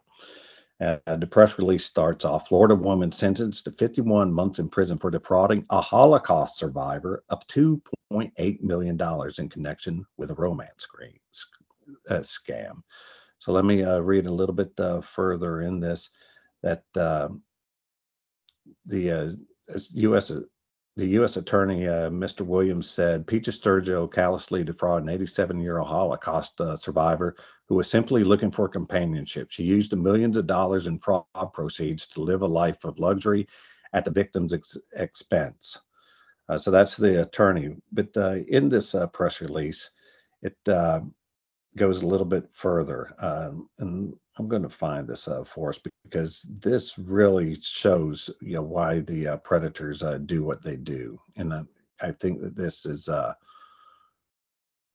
Uh, 0.80 0.99
the 1.16 1.26
press 1.26 1.59
release 1.59 1.84
starts 1.84 2.24
off 2.24 2.47
Florida 2.47 2.76
woman 2.76 3.11
sentenced 3.11 3.64
to 3.64 3.72
51 3.72 4.32
months 4.32 4.61
in 4.61 4.68
prison 4.68 4.99
for 4.99 5.11
defrauding 5.11 5.66
a 5.70 5.80
Holocaust 5.80 6.59
survivor 6.59 7.24
of 7.30 7.45
$2.8 7.49 8.62
million 8.62 9.01
in 9.39 9.49
connection 9.49 10.07
with 10.16 10.30
a 10.30 10.34
romance 10.34 10.82
screen, 10.82 11.18
uh, 12.09 12.18
scam. 12.18 12.82
So 13.39 13.51
let 13.51 13.64
me 13.64 13.82
uh, 13.82 13.99
read 13.99 14.26
a 14.26 14.32
little 14.32 14.55
bit 14.55 14.78
uh, 14.78 15.01
further 15.01 15.62
in 15.62 15.80
this 15.80 16.11
that 16.67 16.83
uh, 17.01 17.29
the 18.87 19.37
U.S. 19.95 20.31
Uh, 20.31 20.41
the 20.97 21.07
U.S. 21.19 21.37
Attorney, 21.37 21.87
uh, 21.87 22.09
Mr. 22.09 22.41
Williams, 22.41 22.89
said 22.89 23.27
Peaches 23.27 23.61
Stergo 23.61 24.11
callously 24.11 24.64
defrauded 24.64 25.07
an 25.07 25.14
87 25.14 25.61
year 25.61 25.79
old 25.79 25.89
Holocaust 25.89 26.59
uh, 26.61 26.75
survivor 26.75 27.37
who 27.69 27.75
was 27.75 27.91
simply 27.91 28.25
looking 28.25 28.51
for 28.51 28.67
companionship. 28.67 29.51
She 29.51 29.62
used 29.62 29.93
the 29.93 29.97
millions 29.97 30.39
of 30.39 30.47
dollars 30.47 30.87
in 30.87 30.99
fraud 30.99 31.25
proceeds 31.53 32.07
to 32.09 32.23
live 32.23 32.41
a 32.41 32.47
life 32.47 32.85
of 32.85 32.99
luxury 32.99 33.47
at 33.93 34.07
the 34.07 34.11
victim's 34.11 34.55
ex- 34.55 34.79
expense. 34.95 35.79
Uh, 36.49 36.57
so 36.57 36.71
that's 36.71 36.97
the 36.97 37.21
attorney. 37.21 37.77
But 37.93 38.17
uh, 38.17 38.39
in 38.49 38.71
this 38.71 38.95
uh, 38.95 39.07
press 39.09 39.43
release, 39.43 39.91
it 40.43 40.57
goes 40.64 42.01
a 42.03 42.07
little 42.07 42.27
bit 42.27 42.49
further. 42.55 43.12
Um, 43.19 43.69
and 43.79 44.14
I'm 44.39 44.49
going 44.49 44.62
to 44.62 44.68
find 44.68 45.09
this 45.09 45.28
uh, 45.28 45.45
for 45.45 45.70
us 45.70 45.80
because 46.05 46.47
this 46.61 46.99
really 46.99 47.59
shows 47.61 48.30
you 48.41 48.55
know 48.55 48.62
why 48.62 49.01
the 49.01 49.28
uh, 49.28 49.37
predators 49.39 50.03
uh, 50.03 50.18
do 50.18 50.45
what 50.45 50.62
they 50.62 50.76
do, 50.76 51.18
and 51.37 51.53
uh, 51.53 51.64
I 52.01 52.12
think 52.12 52.41
that 52.41 52.55
this 52.55 52.84
is 52.84 53.09
uh, 53.09 53.32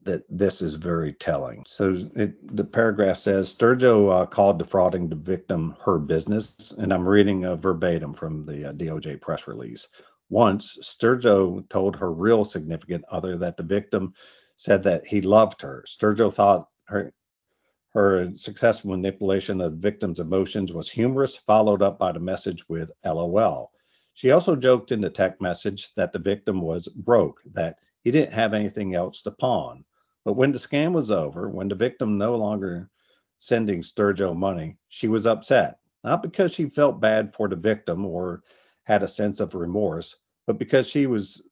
that 0.03 0.23
this 0.29 0.61
is 0.61 0.75
very 0.75 1.13
telling. 1.13 1.63
So 1.67 2.07
it, 2.15 2.55
the 2.55 2.63
paragraph 2.63 3.17
says 3.17 3.55
Stergo 3.55 4.11
uh, 4.11 4.25
called 4.27 4.59
defrauding 4.59 5.09
the 5.09 5.15
victim 5.15 5.75
her 5.83 5.97
business, 5.97 6.73
and 6.77 6.93
I'm 6.93 7.07
reading 7.07 7.41
verbatim 7.57 8.13
from 8.13 8.45
the 8.45 8.73
DOJ 8.73 9.21
press 9.21 9.47
release. 9.47 9.87
Once 10.29 10.77
Stergo 10.81 11.67
told 11.69 11.95
her 11.95 12.13
real 12.13 12.45
significant 12.45 13.03
other 13.09 13.37
that 13.37 13.57
the 13.57 13.63
victim 13.63 14.13
said 14.55 14.83
that 14.83 15.05
he 15.05 15.21
loved 15.21 15.61
her. 15.63 15.83
Stergo 15.87 16.31
thought 16.31 16.69
her 16.85 17.11
her 17.93 18.35
successful 18.35 18.91
manipulation 18.91 19.59
of 19.59 19.73
victim's 19.73 20.19
emotions 20.19 20.73
was 20.73 20.89
humorous, 20.89 21.35
followed 21.35 21.81
up 21.81 21.99
by 21.99 22.11
the 22.11 22.19
message 22.19 22.67
with 22.69 22.91
LOL. 23.05 23.71
She 24.13 24.31
also 24.31 24.55
joked 24.55 24.91
in 24.91 25.01
the 25.01 25.09
text 25.09 25.41
message 25.41 25.93
that 25.95 26.13
the 26.13 26.19
victim 26.19 26.61
was 26.61 26.87
broke, 26.87 27.41
that 27.53 27.79
he 28.03 28.11
didn't 28.11 28.33
have 28.33 28.53
anything 28.53 28.95
else 28.95 29.21
to 29.23 29.31
pawn. 29.31 29.83
But 30.23 30.33
when 30.33 30.51
the 30.51 30.57
scam 30.57 30.93
was 30.93 31.11
over, 31.11 31.49
when 31.49 31.67
the 31.67 31.75
victim 31.75 32.17
no 32.17 32.35
longer 32.35 32.89
sending 33.39 33.81
Stergo 33.81 34.35
money, 34.35 34.77
she 34.87 35.07
was 35.07 35.25
upset, 35.25 35.79
not 36.03 36.21
because 36.21 36.53
she 36.53 36.69
felt 36.69 37.01
bad 37.01 37.33
for 37.33 37.47
the 37.47 37.55
victim 37.55 38.05
or 38.05 38.43
had 38.83 39.03
a 39.03 39.07
sense 39.07 39.39
of 39.39 39.55
remorse, 39.55 40.15
but 40.47 40.57
because 40.57 40.87
she 40.87 41.07
was 41.07 41.43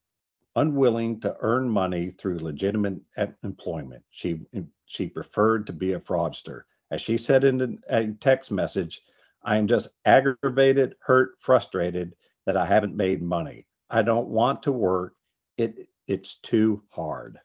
unwilling 0.59 1.19
to 1.21 1.35
earn 1.39 1.69
money 1.69 2.11
through 2.11 2.39
legitimate 2.39 2.99
employment. 3.43 4.03
She 4.09 4.41
she 4.85 5.07
preferred 5.07 5.67
to 5.67 5.73
be 5.73 5.93
a 5.93 5.99
fraudster. 5.99 6.63
As 6.91 7.01
she 7.01 7.17
said 7.17 7.43
in 7.43 7.79
a 7.87 8.07
text 8.07 8.51
message, 8.51 9.01
I 9.43 9.57
am 9.57 9.67
just 9.67 9.89
aggravated, 10.05 10.95
hurt, 10.99 11.37
frustrated 11.39 12.15
that 12.45 12.57
I 12.57 12.65
haven't 12.65 12.95
made 12.95 13.21
money. 13.21 13.67
I 13.89 14.01
don't 14.01 14.27
want 14.27 14.63
to 14.63 14.71
work. 14.71 15.13
It 15.57 15.87
it's 16.07 16.35
too 16.35 16.83
hard. 16.89 17.39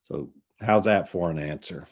So 0.00 0.30
how's 0.60 0.84
that 0.84 1.08
for 1.08 1.30
an 1.30 1.38
answer? 1.38 1.86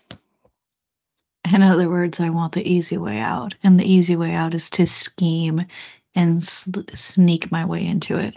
In 1.53 1.63
other 1.63 1.89
words, 1.89 2.21
I 2.21 2.31
want 2.31 2.53
the 2.53 2.69
easy 2.69 2.97
way 2.97 3.19
out, 3.19 3.55
and 3.63 3.79
the 3.79 3.91
easy 3.91 4.17
way 4.17 4.33
out 4.35 4.55
is 4.55 4.71
to 4.71 4.87
scheme 4.87 5.67
and 6.15 6.43
sneak 6.43 7.53
my 7.53 7.65
way 7.65 7.87
into 7.87 8.19
it. 8.19 8.37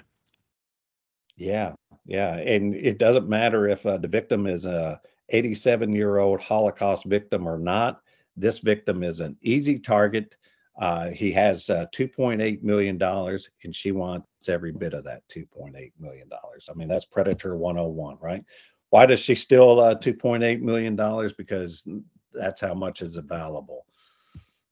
Yeah, 1.38 1.74
yeah, 2.06 2.36
and 2.36 2.76
it 2.76 2.98
doesn't 2.98 3.30
matter 3.30 3.68
if 3.70 3.86
uh, 3.86 3.98
the 3.98 4.08
victim 4.08 4.48
is 4.48 4.66
a 4.66 5.00
87 5.30 5.94
year 5.94 6.18
old 6.18 6.42
Holocaust 6.42 7.06
victim 7.06 7.48
or 7.48 7.60
not. 7.60 8.02
This 8.36 8.60
victim 8.60 9.04
is 9.04 9.20
an 9.20 9.38
easy 9.42 9.80
target. 9.80 10.36
Uh, 10.80 11.10
he 11.10 11.32
has 11.32 11.70
uh, 11.70 11.88
$2.8 11.96 12.62
million, 12.62 13.02
and 13.02 13.76
she 13.76 13.92
wants 13.92 14.28
every 14.48 14.72
bit 14.72 14.94
of 14.94 15.04
that 15.06 15.24
$2.8 15.30 15.92
million. 16.00 16.30
I 16.32 16.74
mean, 16.76 16.88
that's 16.88 17.06
Predator 17.06 17.56
101, 17.56 18.18
right? 18.22 18.44
Why 18.92 19.06
does 19.08 19.20
she 19.20 19.34
steal 19.34 19.80
uh, 19.80 19.96
$2.8 19.96 20.62
million? 20.62 20.96
Because 21.36 21.88
that's 22.32 22.62
how 22.62 22.76
much 22.76 23.02
is 23.02 23.18
available. 23.18 23.87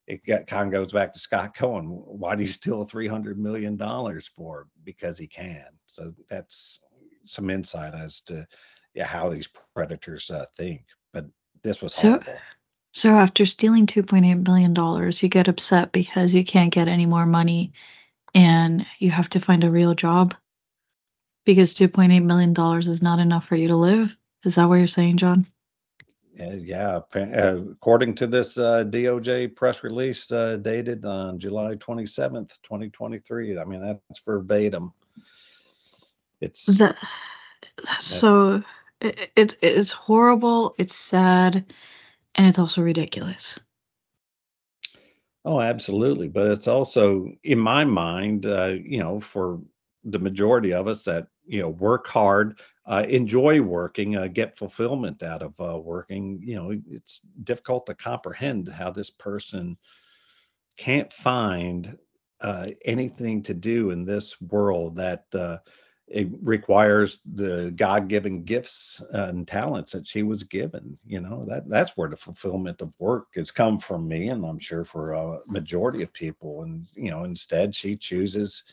It 0.06 0.24
got, 0.24 0.46
kind 0.46 0.72
of 0.72 0.80
goes 0.80 0.92
back 0.92 1.12
to 1.12 1.18
Scott 1.18 1.56
Cohen. 1.56 1.86
Why 1.86 2.36
do 2.36 2.42
you 2.42 2.48
steal 2.48 2.86
$300 2.86 3.36
million 3.36 3.76
for? 4.36 4.68
Because 4.84 5.18
he 5.18 5.26
can. 5.26 5.66
So 5.86 6.12
that's 6.28 6.82
some 7.24 7.50
insight 7.50 7.94
as 7.94 8.20
to 8.22 8.46
yeah, 8.94 9.04
how 9.04 9.28
these 9.28 9.48
predators 9.74 10.30
uh, 10.30 10.46
think. 10.56 10.84
But 11.12 11.26
this 11.62 11.82
was 11.82 11.94
so. 11.94 12.10
Horrible. 12.10 12.38
So 12.92 13.10
after 13.10 13.44
stealing 13.44 13.86
2.8 13.86 14.42
billion 14.42 14.72
dollars, 14.72 15.22
you 15.22 15.28
get 15.28 15.48
upset 15.48 15.92
because 15.92 16.32
you 16.32 16.44
can't 16.44 16.72
get 16.72 16.88
any 16.88 17.04
more 17.04 17.26
money, 17.26 17.74
and 18.34 18.86
you 18.98 19.10
have 19.10 19.28
to 19.30 19.40
find 19.40 19.64
a 19.64 19.70
real 19.70 19.94
job 19.94 20.34
because 21.44 21.74
2.8 21.74 22.24
million 22.24 22.54
dollars 22.54 22.88
is 22.88 23.02
not 23.02 23.18
enough 23.18 23.46
for 23.46 23.54
you 23.54 23.68
to 23.68 23.76
live. 23.76 24.16
Is 24.44 24.54
that 24.54 24.68
what 24.68 24.76
you're 24.76 24.86
saying, 24.86 25.18
John? 25.18 25.46
Uh, 26.38 26.50
yeah, 26.50 27.00
uh, 27.14 27.56
according 27.70 28.14
to 28.14 28.26
this 28.26 28.58
uh, 28.58 28.84
DOJ 28.84 29.54
press 29.54 29.82
release 29.82 30.30
uh, 30.30 30.56
dated 30.56 31.04
on 31.06 31.38
July 31.38 31.74
27th, 31.76 32.60
2023. 32.62 33.58
I 33.58 33.64
mean, 33.64 33.80
that's 33.80 34.20
verbatim. 34.20 34.92
It's 36.40 36.66
the, 36.66 36.94
that's 37.84 38.04
so 38.04 38.62
it, 39.00 39.30
it, 39.34 39.56
it's 39.62 39.92
horrible, 39.92 40.74
it's 40.76 40.94
sad, 40.94 41.72
and 42.34 42.46
it's 42.46 42.58
also 42.58 42.82
ridiculous. 42.82 43.58
Oh, 45.46 45.60
absolutely. 45.60 46.28
But 46.28 46.48
it's 46.48 46.68
also, 46.68 47.30
in 47.44 47.58
my 47.58 47.84
mind, 47.84 48.46
uh, 48.46 48.74
you 48.82 48.98
know, 48.98 49.20
for 49.20 49.60
the 50.04 50.18
majority 50.18 50.72
of 50.72 50.88
us 50.88 51.04
that, 51.04 51.28
you 51.46 51.62
know, 51.62 51.68
work 51.68 52.06
hard, 52.06 52.58
uh, 52.86 53.04
enjoy 53.08 53.60
working, 53.60 54.16
uh, 54.16 54.26
get 54.26 54.56
fulfillment 54.56 55.22
out 55.22 55.42
of 55.42 55.54
uh, 55.60 55.78
working, 55.78 56.40
you 56.42 56.56
know, 56.56 56.72
it's 56.90 57.20
difficult 57.44 57.86
to 57.86 57.94
comprehend 57.94 58.68
how 58.68 58.90
this 58.90 59.10
person 59.10 59.76
can't 60.76 61.12
find 61.12 61.98
uh, 62.40 62.68
anything 62.84 63.42
to 63.42 63.54
do 63.54 63.90
in 63.90 64.04
this 64.04 64.40
world 64.40 64.96
that 64.96 65.24
uh, 65.34 65.58
it 66.06 66.28
requires 66.42 67.20
the 67.34 67.72
god-given 67.72 68.44
gifts 68.44 69.02
and 69.10 69.48
talents 69.48 69.92
that 69.92 70.06
she 70.06 70.22
was 70.22 70.42
given 70.44 70.96
you 71.04 71.20
know? 71.20 71.44
That 71.44 71.68
that's 71.68 71.96
where 71.96 72.08
the 72.08 72.16
fulfillment 72.16 72.80
of 72.80 72.92
work 73.00 73.28
has 73.34 73.50
come 73.50 73.78
from 73.78 74.06
me 74.06 74.28
and 74.28 74.44
i'm 74.44 74.58
sure 74.58 74.84
for 74.84 75.14
a 75.14 75.40
majority 75.48 76.02
of 76.02 76.12
people 76.12 76.62
and 76.62 76.86
you 76.94 77.10
know 77.10 77.24
instead 77.24 77.74
she 77.74 77.96
chooses 77.96 78.64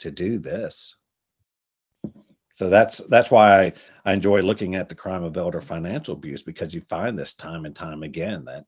to 0.00 0.10
do 0.10 0.38
this 0.38 0.96
so 2.54 2.70
that's 2.70 2.98
that's 3.08 3.32
why 3.32 3.64
I, 3.64 3.72
I 4.04 4.12
enjoy 4.12 4.40
looking 4.40 4.76
at 4.76 4.88
the 4.88 4.94
crime 4.94 5.24
of 5.24 5.36
elder 5.36 5.60
financial 5.60 6.14
abuse 6.14 6.40
because 6.40 6.72
you 6.72 6.80
find 6.82 7.18
this 7.18 7.32
time 7.34 7.64
and 7.64 7.74
time 7.74 8.04
again 8.04 8.44
that 8.44 8.64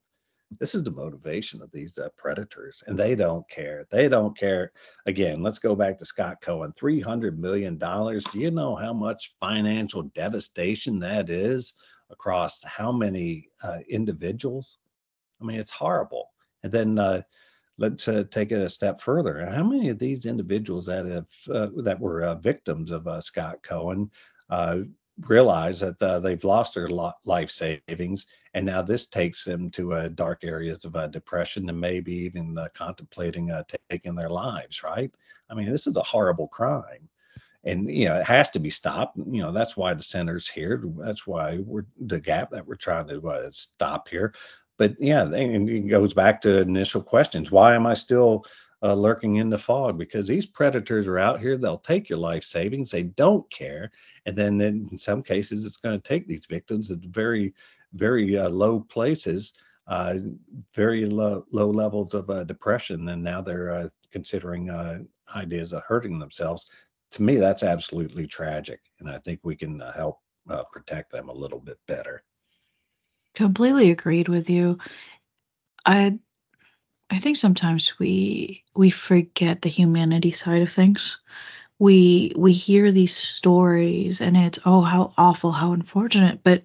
this 0.58 0.74
is 0.74 0.82
the 0.82 0.90
motivation 0.90 1.62
of 1.62 1.70
these 1.70 1.96
uh, 1.96 2.08
predators 2.16 2.82
and 2.86 2.98
they 2.98 3.14
don't 3.14 3.48
care. 3.48 3.86
They 3.90 4.08
don't 4.08 4.36
care. 4.36 4.72
Again 5.06 5.40
let's 5.40 5.60
go 5.60 5.76
back 5.76 5.98
to 5.98 6.04
scott 6.04 6.38
cohen 6.42 6.72
300 6.72 7.38
million 7.38 7.78
dollars. 7.78 8.24
Do 8.24 8.40
you 8.40 8.50
know 8.50 8.74
how 8.74 8.92
much 8.92 9.36
financial 9.38 10.02
devastation 10.02 10.98
that 10.98 11.30
is 11.30 11.74
across 12.10 12.62
how 12.64 12.90
many 12.90 13.50
uh, 13.62 13.78
individuals? 13.88 14.78
I 15.40 15.44
mean 15.44 15.60
it's 15.60 15.70
horrible. 15.70 16.32
And 16.64 16.72
then 16.72 16.98
uh, 16.98 17.22
let's 17.78 18.08
uh, 18.08 18.24
take 18.30 18.52
it 18.52 18.60
a 18.60 18.68
step 18.68 19.00
further 19.00 19.44
how 19.46 19.62
many 19.62 19.88
of 19.88 19.98
these 19.98 20.26
individuals 20.26 20.86
that 20.86 21.06
have 21.06 21.26
uh, 21.52 21.68
that 21.82 22.00
were 22.00 22.24
uh, 22.24 22.34
victims 22.36 22.90
of 22.90 23.08
scott 23.22 23.62
cohen 23.62 24.10
uh, 24.50 24.78
realize 25.22 25.80
that 25.80 26.00
uh, 26.02 26.20
they've 26.20 26.44
lost 26.44 26.74
their 26.74 26.88
life 26.88 27.50
savings, 27.50 28.26
and 28.54 28.66
now 28.66 28.82
this 28.82 29.06
takes 29.06 29.44
them 29.44 29.70
to 29.70 29.94
uh, 29.94 30.08
dark 30.08 30.44
areas 30.44 30.84
of 30.84 30.94
uh, 30.96 31.06
depression 31.06 31.68
and 31.68 31.80
maybe 31.80 32.12
even 32.12 32.56
uh, 32.58 32.68
contemplating 32.74 33.50
uh, 33.50 33.62
taking 33.90 34.14
their 34.14 34.28
lives. 34.28 34.82
Right? 34.82 35.12
I 35.48 35.54
mean, 35.54 35.70
this 35.70 35.86
is 35.86 35.96
a 35.96 36.02
horrible 36.02 36.48
crime, 36.48 37.08
and 37.64 37.90
you 37.90 38.06
know 38.06 38.18
it 38.20 38.26
has 38.26 38.50
to 38.50 38.58
be 38.58 38.70
stopped. 38.70 39.16
You 39.16 39.42
know 39.42 39.52
that's 39.52 39.76
why 39.76 39.94
the 39.94 40.02
center's 40.02 40.48
here. 40.48 40.82
That's 40.98 41.26
why 41.26 41.58
we're 41.58 41.86
the 41.98 42.20
gap 42.20 42.50
that 42.50 42.66
we're 42.66 42.76
trying 42.76 43.08
to 43.08 43.28
uh, 43.28 43.50
stop 43.50 44.08
here. 44.08 44.34
But 44.78 44.94
yeah, 45.00 45.28
it 45.32 45.88
goes 45.88 46.12
back 46.12 46.40
to 46.42 46.60
initial 46.60 47.02
questions. 47.02 47.50
Why 47.50 47.74
am 47.74 47.86
I 47.86 47.94
still 47.94 48.44
uh, 48.82 48.94
lurking 48.94 49.36
in 49.36 49.48
the 49.48 49.58
fog 49.58 49.98
because 49.98 50.26
these 50.26 50.46
predators 50.46 51.06
are 51.06 51.18
out 51.18 51.40
here. 51.40 51.56
They'll 51.56 51.78
take 51.78 52.08
your 52.08 52.18
life 52.18 52.44
savings. 52.44 52.90
They 52.90 53.04
don't 53.04 53.48
care. 53.50 53.90
And 54.26 54.36
then 54.36 54.60
in 54.60 54.98
some 54.98 55.22
cases, 55.22 55.64
it's 55.64 55.76
going 55.76 56.00
to 56.00 56.08
take 56.08 56.26
these 56.26 56.46
victims 56.46 56.90
at 56.90 56.98
very, 56.98 57.54
very 57.94 58.38
uh, 58.38 58.48
low 58.48 58.80
places, 58.80 59.54
uh, 59.86 60.16
very 60.74 61.06
low, 61.06 61.46
low 61.50 61.70
levels 61.70 62.14
of 62.14 62.28
uh, 62.28 62.44
depression. 62.44 63.08
And 63.08 63.22
now 63.22 63.40
they're 63.40 63.72
uh, 63.72 63.88
considering 64.12 64.70
uh, 64.70 65.00
ideas 65.34 65.72
of 65.72 65.82
hurting 65.84 66.18
themselves. 66.18 66.66
To 67.12 67.22
me, 67.22 67.36
that's 67.36 67.62
absolutely 67.62 68.26
tragic. 68.26 68.80
And 69.00 69.08
I 69.08 69.18
think 69.18 69.40
we 69.42 69.56
can 69.56 69.80
help 69.94 70.20
protect 70.72 71.10
them 71.10 71.28
a 71.28 71.34
little 71.34 71.60
bit 71.60 71.78
better. 71.88 72.22
Completely 73.36 73.90
agreed 73.90 74.28
with 74.28 74.50
you. 74.50 74.78
I 75.84 76.18
I 77.10 77.18
think 77.18 77.36
sometimes 77.36 77.98
we 77.98 78.64
we 78.74 78.90
forget 78.90 79.62
the 79.62 79.68
humanity 79.68 80.32
side 80.32 80.62
of 80.62 80.72
things. 80.72 81.18
We 81.78 82.32
we 82.34 82.54
hear 82.54 82.90
these 82.90 83.14
stories 83.16 84.22
and 84.22 84.36
it's 84.36 84.58
oh 84.64 84.80
how 84.80 85.12
awful, 85.18 85.52
how 85.52 85.72
unfortunate, 85.72 86.40
but 86.42 86.64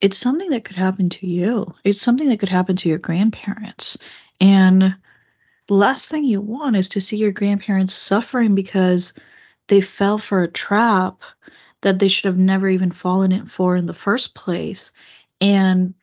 it's 0.00 0.18
something 0.18 0.50
that 0.50 0.64
could 0.64 0.76
happen 0.76 1.08
to 1.10 1.28
you. 1.28 1.74
It's 1.84 2.00
something 2.00 2.28
that 2.28 2.40
could 2.40 2.48
happen 2.48 2.76
to 2.76 2.88
your 2.88 2.98
grandparents. 2.98 3.98
And 4.40 4.96
the 5.68 5.74
last 5.74 6.08
thing 6.08 6.24
you 6.24 6.40
want 6.40 6.76
is 6.76 6.90
to 6.90 7.00
see 7.00 7.18
your 7.18 7.32
grandparents 7.32 7.94
suffering 7.94 8.54
because 8.56 9.14
they 9.68 9.80
fell 9.80 10.18
for 10.18 10.42
a 10.42 10.48
trap 10.50 11.22
that 11.82 11.98
they 12.00 12.08
should 12.08 12.24
have 12.24 12.38
never 12.38 12.68
even 12.68 12.90
fallen 12.90 13.32
in 13.32 13.46
for 13.46 13.76
in 13.76 13.86
the 13.86 13.94
first 13.94 14.34
place. 14.34 14.92
And 15.40 15.94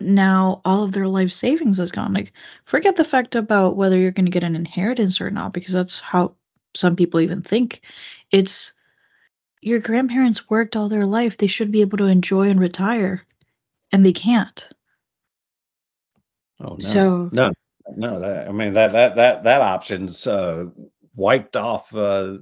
now 0.00 0.60
all 0.64 0.82
of 0.84 0.92
their 0.92 1.08
life 1.08 1.32
savings 1.32 1.78
is 1.78 1.90
gone. 1.90 2.12
Like, 2.12 2.32
forget 2.64 2.96
the 2.96 3.04
fact 3.04 3.34
about 3.34 3.76
whether 3.76 3.96
you're 3.96 4.10
going 4.10 4.26
to 4.26 4.32
get 4.32 4.44
an 4.44 4.56
inheritance 4.56 5.20
or 5.20 5.30
not, 5.30 5.52
because 5.52 5.72
that's 5.72 6.00
how 6.00 6.34
some 6.74 6.96
people 6.96 7.20
even 7.20 7.42
think. 7.42 7.82
It's 8.30 8.72
your 9.60 9.78
grandparents 9.78 10.50
worked 10.50 10.76
all 10.76 10.88
their 10.88 11.06
life. 11.06 11.36
They 11.36 11.46
should 11.46 11.70
be 11.70 11.82
able 11.82 11.98
to 11.98 12.06
enjoy 12.06 12.48
and 12.48 12.60
retire, 12.60 13.24
and 13.92 14.04
they 14.04 14.12
can't. 14.12 14.68
Oh 16.60 16.74
no! 16.74 16.78
So 16.78 17.28
no, 17.32 17.52
no. 17.96 18.20
That, 18.20 18.48
I 18.48 18.52
mean 18.52 18.74
that 18.74 18.92
that 18.92 19.16
that 19.16 19.44
that 19.44 19.60
option's 19.60 20.26
uh, 20.26 20.66
wiped 21.14 21.56
off. 21.56 21.94
Uh, 21.94 22.38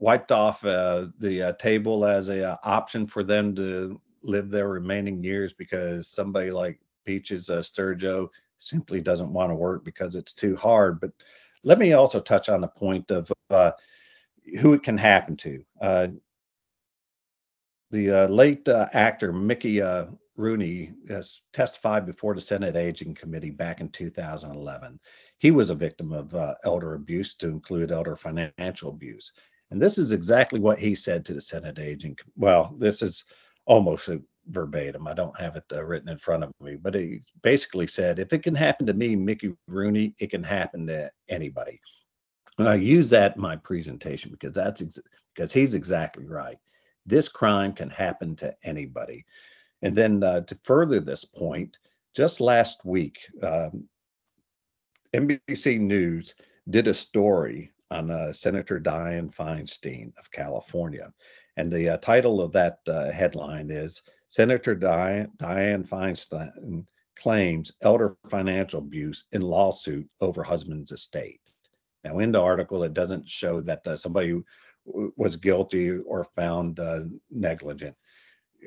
wiped 0.00 0.32
off 0.32 0.64
uh, 0.64 1.06
the 1.18 1.42
uh, 1.42 1.52
table 1.54 2.04
as 2.04 2.28
a 2.28 2.50
uh, 2.50 2.56
option 2.62 3.06
for 3.06 3.22
them 3.22 3.54
to 3.54 4.00
live 4.24 4.50
their 4.50 4.68
remaining 4.68 5.22
years 5.22 5.52
because 5.52 6.08
somebody 6.08 6.50
like 6.50 6.80
Peaches 7.04 7.50
uh, 7.50 7.58
Stergo 7.58 8.28
simply 8.56 9.00
doesn't 9.00 9.32
want 9.32 9.50
to 9.50 9.54
work 9.54 9.84
because 9.84 10.14
it's 10.14 10.32
too 10.32 10.56
hard. 10.56 11.00
But 11.00 11.12
let 11.62 11.78
me 11.78 11.92
also 11.92 12.20
touch 12.20 12.48
on 12.48 12.60
the 12.60 12.68
point 12.68 13.10
of 13.10 13.30
uh, 13.50 13.72
who 14.60 14.72
it 14.72 14.82
can 14.82 14.98
happen 14.98 15.36
to. 15.38 15.64
Uh, 15.80 16.06
the 17.90 18.10
uh, 18.10 18.28
late 18.28 18.66
uh, 18.68 18.88
actor 18.92 19.32
Mickey 19.32 19.80
uh, 19.80 20.06
Rooney 20.36 20.92
has 21.08 21.42
testified 21.52 22.06
before 22.06 22.34
the 22.34 22.40
Senate 22.40 22.76
Aging 22.76 23.14
Committee 23.14 23.50
back 23.50 23.80
in 23.80 23.88
2011. 23.90 24.98
He 25.38 25.50
was 25.50 25.70
a 25.70 25.74
victim 25.74 26.12
of 26.12 26.34
elder 26.64 26.94
abuse, 26.94 27.34
to 27.36 27.48
include 27.48 27.92
elder 27.92 28.16
financial 28.16 28.90
abuse. 28.90 29.32
And 29.70 29.80
this 29.80 29.96
is 29.96 30.12
exactly 30.12 30.60
what 30.60 30.78
he 30.78 30.94
said 30.94 31.24
to 31.24 31.34
the 31.34 31.40
Senate 31.40 31.78
Aging. 31.78 32.18
Well, 32.36 32.74
this 32.78 33.00
is 33.00 33.24
almost 33.66 34.10
verbatim. 34.48 35.06
I 35.06 35.14
don't 35.14 35.38
have 35.40 35.56
it 35.56 35.64
uh, 35.72 35.84
written 35.84 36.08
in 36.08 36.18
front 36.18 36.44
of 36.44 36.52
me, 36.60 36.76
but 36.76 36.94
he 36.94 37.20
basically 37.42 37.86
said, 37.86 38.18
if 38.18 38.32
it 38.32 38.42
can 38.42 38.54
happen 38.54 38.86
to 38.86 38.94
me, 38.94 39.16
Mickey 39.16 39.54
Rooney, 39.68 40.14
it 40.18 40.30
can 40.30 40.42
happen 40.42 40.86
to 40.88 41.10
anybody. 41.28 41.80
And 42.58 42.68
I 42.68 42.74
use 42.74 43.10
that 43.10 43.36
in 43.36 43.42
my 43.42 43.56
presentation 43.56 44.30
because 44.30 44.54
that's 44.54 44.82
ex- 44.82 45.00
because 45.34 45.52
he's 45.52 45.74
exactly 45.74 46.26
right. 46.26 46.58
This 47.06 47.28
crime 47.28 47.72
can 47.72 47.90
happen 47.90 48.36
to 48.36 48.54
anybody. 48.62 49.24
And 49.82 49.96
then 49.96 50.22
uh, 50.22 50.42
to 50.42 50.58
further 50.62 51.00
this 51.00 51.24
point, 51.24 51.76
just 52.14 52.40
last 52.40 52.84
week, 52.84 53.18
um, 53.42 53.88
NBC 55.12 55.80
News 55.80 56.34
did 56.70 56.86
a 56.86 56.94
story 56.94 57.72
on 57.90 58.10
uh, 58.10 58.32
Senator 58.32 58.80
Dianne 58.80 59.34
Feinstein 59.34 60.16
of 60.18 60.30
California. 60.30 61.12
And 61.56 61.72
the 61.72 61.90
uh, 61.90 61.96
title 61.98 62.40
of 62.40 62.52
that 62.52 62.78
uh, 62.88 63.10
headline 63.10 63.70
is 63.70 64.02
Senator 64.28 64.74
Dianne 64.74 65.28
Feinstein 65.38 66.86
claims 67.16 67.72
elder 67.82 68.16
financial 68.28 68.80
abuse 68.80 69.26
in 69.32 69.40
lawsuit 69.40 70.08
over 70.20 70.42
husband's 70.42 70.90
estate. 70.90 71.40
Now, 72.02 72.18
in 72.18 72.32
the 72.32 72.40
article, 72.40 72.82
it 72.82 72.92
doesn't 72.92 73.28
show 73.28 73.60
that 73.62 73.86
uh, 73.86 73.96
somebody 73.96 74.42
was 74.84 75.36
guilty 75.36 75.98
or 75.98 76.24
found 76.36 76.80
uh, 76.80 77.02
negligent. 77.30 77.96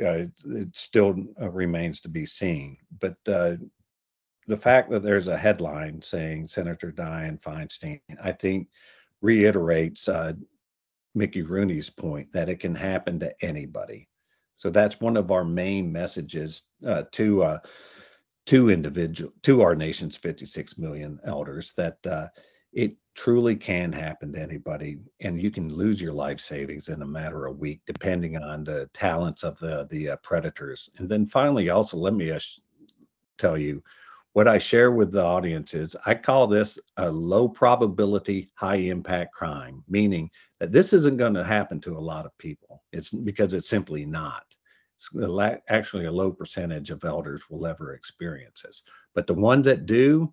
Uh, 0.01 0.25
it 0.45 0.75
still 0.75 1.15
uh, 1.41 1.49
remains 1.49 2.01
to 2.01 2.09
be 2.09 2.25
seen. 2.25 2.77
But 2.99 3.15
the 3.25 4.57
fact 4.57 4.89
that 4.89 5.03
there's 5.03 5.27
a 5.27 5.37
headline 5.37 6.01
saying 6.01 6.47
Senator 6.47 6.91
Dianne 6.91 7.41
Feinstein, 7.41 7.99
I 8.23 8.31
think, 8.31 8.69
reiterates 9.21 10.07
Mickey 11.17 11.41
Rooney's 11.41 11.89
point 11.89 12.31
that 12.33 12.49
it 12.49 12.59
can 12.59 12.75
happen 12.75 13.19
to 13.19 13.33
anybody. 13.43 14.07
So 14.55 14.69
that's 14.69 14.99
one 14.99 15.17
of 15.17 15.31
our 15.31 15.43
main 15.43 15.91
messages 15.91 16.69
uh, 16.85 17.03
to 17.13 17.43
uh, 17.43 17.59
to 18.47 18.69
individual 18.69 19.33
to 19.43 19.61
our 19.61 19.75
nation's 19.75 20.15
56 20.15 20.77
million 20.77 21.19
elders 21.25 21.73
that 21.77 21.97
uh, 22.07 22.27
it 22.73 22.95
truly 23.13 23.55
can 23.55 23.91
happen 23.91 24.31
to 24.31 24.39
anybody, 24.39 24.97
and 25.21 25.41
you 25.41 25.51
can 25.51 25.73
lose 25.73 25.99
your 25.99 26.13
life 26.13 26.39
savings 26.39 26.89
in 26.89 27.01
a 27.01 27.05
matter 27.05 27.45
of 27.45 27.55
a 27.55 27.57
week, 27.57 27.81
depending 27.85 28.37
on 28.37 28.63
the 28.63 28.89
talents 28.93 29.43
of 29.43 29.59
the 29.59 29.87
the 29.89 30.09
uh, 30.09 30.15
predators. 30.17 30.89
And 30.97 31.09
then 31.09 31.25
finally, 31.25 31.69
also 31.69 31.97
let 31.97 32.13
me 32.13 32.31
uh, 32.31 32.39
tell 33.37 33.57
you 33.57 33.83
what 34.37 34.47
I 34.47 34.59
share 34.59 34.91
with 34.91 35.13
the 35.13 35.23
audience 35.23 35.73
is 35.73 35.95
I 36.05 36.13
call 36.13 36.45
this 36.45 36.77
a 36.97 37.09
low 37.09 37.49
probability, 37.49 38.51
high 38.53 38.75
impact 38.75 39.33
crime, 39.33 39.83
meaning 39.87 40.29
that 40.59 40.71
this 40.71 40.93
isn't 40.93 41.17
going 41.17 41.33
to 41.33 41.43
happen 41.43 41.81
to 41.81 41.97
a 41.97 42.07
lot 42.13 42.27
of 42.27 42.37
people. 42.37 42.83
It's 42.93 43.09
because 43.09 43.55
it's 43.55 43.67
simply 43.67 44.05
not. 44.05 44.43
It's 44.95 45.09
actually 45.69 46.05
a 46.05 46.11
low 46.11 46.31
percentage 46.31 46.91
of 46.91 47.03
elders 47.03 47.49
will 47.49 47.65
ever 47.65 47.95
experience 47.95 48.61
this. 48.61 48.83
But 49.15 49.25
the 49.25 49.33
ones 49.33 49.65
that 49.65 49.87
do 49.87 50.31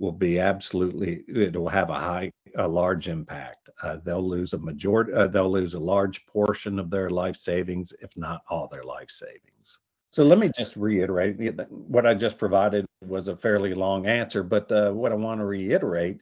will 0.00 0.10
be 0.10 0.40
absolutely, 0.40 1.22
it 1.28 1.56
will 1.56 1.68
have 1.68 1.90
a 1.90 1.94
high, 1.94 2.32
a 2.56 2.66
large 2.66 3.06
impact. 3.06 3.70
Uh, 3.80 3.98
they'll 4.04 4.28
lose 4.28 4.54
a 4.54 4.58
majority, 4.58 5.12
uh, 5.12 5.28
they'll 5.28 5.48
lose 5.48 5.74
a 5.74 5.78
large 5.78 6.26
portion 6.26 6.80
of 6.80 6.90
their 6.90 7.10
life 7.10 7.36
savings, 7.36 7.92
if 8.02 8.10
not 8.16 8.42
all 8.50 8.66
their 8.66 8.82
life 8.82 9.10
savings. 9.10 9.78
So 10.10 10.24
let 10.24 10.38
me 10.38 10.50
just 10.56 10.76
reiterate 10.76 11.38
what 11.68 12.04
I 12.04 12.14
just 12.14 12.36
provided 12.36 12.84
was 13.06 13.28
a 13.28 13.36
fairly 13.36 13.74
long 13.74 14.06
answer, 14.06 14.42
but 14.42 14.70
uh, 14.72 14.90
what 14.90 15.12
I 15.12 15.14
want 15.14 15.40
to 15.40 15.44
reiterate 15.44 16.20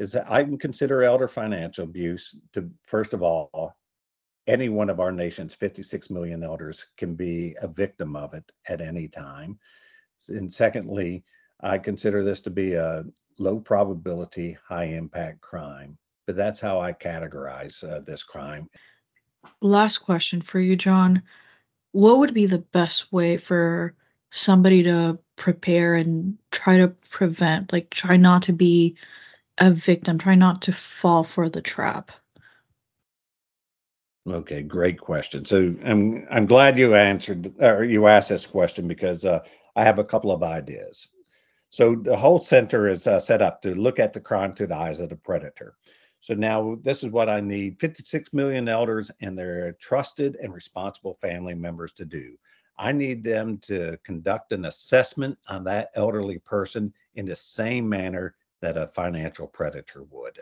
is 0.00 0.12
that 0.12 0.30
I 0.30 0.42
can 0.42 0.58
consider 0.58 1.04
elder 1.04 1.28
financial 1.28 1.84
abuse 1.84 2.36
to, 2.54 2.68
first 2.86 3.14
of 3.14 3.22
all, 3.22 3.76
any 4.48 4.68
one 4.68 4.90
of 4.90 4.98
our 4.98 5.12
nation's 5.12 5.54
56 5.54 6.10
million 6.10 6.42
elders 6.42 6.86
can 6.96 7.14
be 7.14 7.56
a 7.62 7.68
victim 7.68 8.16
of 8.16 8.34
it 8.34 8.50
at 8.66 8.80
any 8.80 9.06
time. 9.06 9.60
And 10.28 10.52
secondly, 10.52 11.22
I 11.60 11.78
consider 11.78 12.24
this 12.24 12.40
to 12.42 12.50
be 12.50 12.74
a 12.74 13.04
low 13.38 13.60
probability, 13.60 14.58
high 14.66 14.84
impact 14.84 15.40
crime. 15.40 15.96
But 16.26 16.34
that's 16.34 16.58
how 16.58 16.80
I 16.80 16.92
categorize 16.94 17.84
uh, 17.84 18.00
this 18.00 18.24
crime. 18.24 18.68
Last 19.60 19.98
question 19.98 20.42
for 20.42 20.58
you, 20.58 20.74
John 20.74 21.22
what 21.92 22.18
would 22.18 22.34
be 22.34 22.46
the 22.46 22.58
best 22.58 23.12
way 23.12 23.36
for 23.36 23.94
somebody 24.30 24.84
to 24.84 25.18
prepare 25.36 25.94
and 25.94 26.38
try 26.50 26.76
to 26.76 26.88
prevent 26.88 27.72
like 27.72 27.90
try 27.90 28.16
not 28.16 28.42
to 28.42 28.52
be 28.52 28.96
a 29.58 29.70
victim 29.70 30.18
try 30.18 30.34
not 30.34 30.62
to 30.62 30.72
fall 30.72 31.24
for 31.24 31.48
the 31.48 31.62
trap? 31.62 32.12
Okay 34.28 34.62
great 34.62 35.00
question. 35.00 35.44
So 35.44 35.74
i'm 35.84 36.26
i'm 36.30 36.46
glad 36.46 36.78
you 36.78 36.94
answered 36.94 37.52
or 37.60 37.84
you 37.84 38.06
asked 38.06 38.28
this 38.28 38.46
question 38.46 38.86
because 38.86 39.24
uh, 39.24 39.40
i 39.74 39.82
have 39.82 39.98
a 39.98 40.04
couple 40.04 40.32
of 40.32 40.42
ideas. 40.42 41.08
So 41.70 41.94
the 41.94 42.16
whole 42.16 42.40
center 42.40 42.88
is 42.88 43.06
uh, 43.06 43.20
set 43.20 43.42
up 43.42 43.62
to 43.62 43.74
look 43.74 44.00
at 44.00 44.12
the 44.12 44.20
crime 44.20 44.52
through 44.52 44.68
the 44.68 44.76
eyes 44.76 45.00
of 45.00 45.08
the 45.08 45.16
predator 45.16 45.76
So 46.20 46.34
now 46.34 46.78
this 46.82 47.02
is 47.02 47.10
what 47.10 47.30
I 47.30 47.40
need 47.40 47.80
56 47.80 48.32
million 48.34 48.68
elders 48.68 49.10
and 49.20 49.38
their 49.38 49.72
trusted 49.72 50.36
and 50.36 50.52
responsible 50.52 51.18
family 51.20 51.54
members 51.54 51.92
to 51.92 52.04
do. 52.04 52.36
I 52.78 52.92
need 52.92 53.24
them 53.24 53.58
to 53.62 53.98
conduct 54.04 54.52
an 54.52 54.66
assessment 54.66 55.38
on 55.48 55.64
that 55.64 55.90
elderly 55.94 56.38
person 56.38 56.92
in 57.14 57.24
the 57.24 57.36
same 57.36 57.88
manner 57.88 58.34
that 58.60 58.76
a 58.76 58.88
financial 58.88 59.46
predator 59.46 60.04
would. 60.10 60.38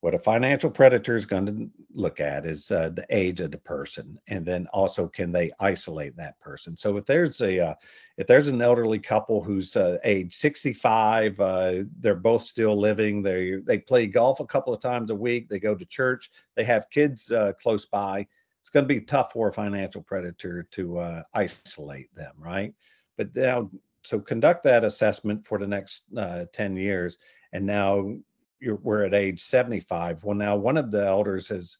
What 0.00 0.14
a 0.14 0.18
financial 0.18 0.70
predator 0.70 1.16
is 1.16 1.26
going 1.26 1.46
to 1.46 1.70
look 1.92 2.20
at 2.20 2.46
is 2.46 2.70
uh, 2.70 2.90
the 2.90 3.04
age 3.10 3.40
of 3.40 3.50
the 3.50 3.58
person, 3.58 4.16
and 4.28 4.46
then 4.46 4.68
also 4.72 5.08
can 5.08 5.32
they 5.32 5.50
isolate 5.58 6.16
that 6.16 6.38
person. 6.38 6.76
So 6.76 6.96
if 6.98 7.04
there's 7.04 7.40
a 7.40 7.70
uh, 7.70 7.74
if 8.16 8.28
there's 8.28 8.46
an 8.46 8.62
elderly 8.62 9.00
couple 9.00 9.42
who's 9.42 9.74
uh, 9.74 9.98
age 10.04 10.36
65, 10.36 11.40
uh, 11.40 11.74
they're 11.98 12.14
both 12.14 12.44
still 12.44 12.76
living. 12.76 13.22
They 13.22 13.56
they 13.56 13.78
play 13.78 14.06
golf 14.06 14.38
a 14.38 14.46
couple 14.46 14.72
of 14.72 14.80
times 14.80 15.10
a 15.10 15.16
week. 15.16 15.48
They 15.48 15.58
go 15.58 15.74
to 15.74 15.84
church. 15.84 16.30
They 16.54 16.64
have 16.64 16.90
kids 16.90 17.32
uh, 17.32 17.54
close 17.54 17.84
by. 17.84 18.28
It's 18.60 18.70
going 18.70 18.84
to 18.86 18.94
be 18.94 19.00
tough 19.00 19.32
for 19.32 19.48
a 19.48 19.52
financial 19.52 20.02
predator 20.02 20.62
to 20.72 20.98
uh, 20.98 21.22
isolate 21.34 22.14
them, 22.14 22.34
right? 22.38 22.72
But 23.16 23.34
now, 23.34 23.68
so 24.04 24.20
conduct 24.20 24.62
that 24.62 24.84
assessment 24.84 25.44
for 25.44 25.58
the 25.58 25.66
next 25.66 26.04
10 26.52 26.76
years, 26.76 27.18
and 27.52 27.66
now 27.66 28.14
you're, 28.60 28.76
we're 28.76 29.04
at 29.04 29.14
age 29.14 29.42
75. 29.42 30.24
Well, 30.24 30.36
now 30.36 30.56
one 30.56 30.76
of 30.76 30.90
the 30.90 31.04
elders 31.04 31.48
has 31.48 31.76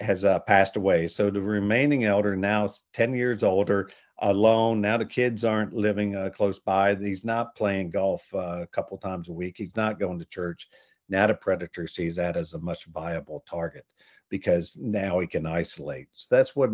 has 0.00 0.24
uh, 0.24 0.38
passed 0.40 0.76
away, 0.76 1.08
so 1.08 1.28
the 1.28 1.42
remaining 1.42 2.04
elder 2.04 2.36
now 2.36 2.64
is 2.64 2.84
10 2.92 3.14
years 3.14 3.42
older, 3.42 3.90
alone. 4.20 4.80
Now 4.80 4.96
the 4.96 5.04
kids 5.04 5.44
aren't 5.44 5.72
living 5.74 6.16
uh, 6.16 6.30
close 6.30 6.58
by. 6.58 6.94
He's 6.94 7.24
not 7.24 7.54
playing 7.56 7.90
golf 7.90 8.26
uh, 8.34 8.60
a 8.62 8.66
couple 8.66 8.98
times 8.98 9.28
a 9.28 9.32
week. 9.32 9.56
He's 9.58 9.76
not 9.76 10.00
going 10.00 10.18
to 10.18 10.24
church. 10.24 10.68
Now 11.08 11.26
the 11.26 11.34
predator 11.34 11.86
sees 11.86 12.16
that 12.16 12.36
as 12.36 12.52
a 12.52 12.60
much 12.60 12.84
viable 12.86 13.44
target 13.48 13.86
because 14.28 14.76
now 14.76 15.18
he 15.20 15.26
can 15.26 15.46
isolate. 15.46 16.08
So 16.12 16.26
that's 16.30 16.54
what 16.54 16.70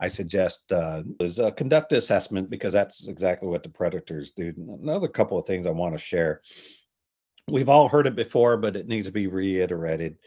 I 0.00 0.08
suggest 0.08 0.72
uh, 0.72 1.02
is 1.20 1.38
a 1.38 1.50
conduct 1.50 1.92
assessment 1.92 2.50
because 2.50 2.72
that's 2.72 3.06
exactly 3.06 3.48
what 3.48 3.62
the 3.62 3.68
predators 3.68 4.32
do. 4.32 4.52
Another 4.82 5.08
couple 5.08 5.38
of 5.38 5.46
things 5.46 5.66
I 5.66 5.70
want 5.70 5.94
to 5.94 5.98
share 5.98 6.42
we've 7.48 7.68
all 7.68 7.88
heard 7.88 8.06
it 8.06 8.16
before, 8.16 8.56
but 8.56 8.76
it 8.76 8.88
needs 8.88 9.06
to 9.06 9.12
be 9.12 9.26
reiterated. 9.26 10.18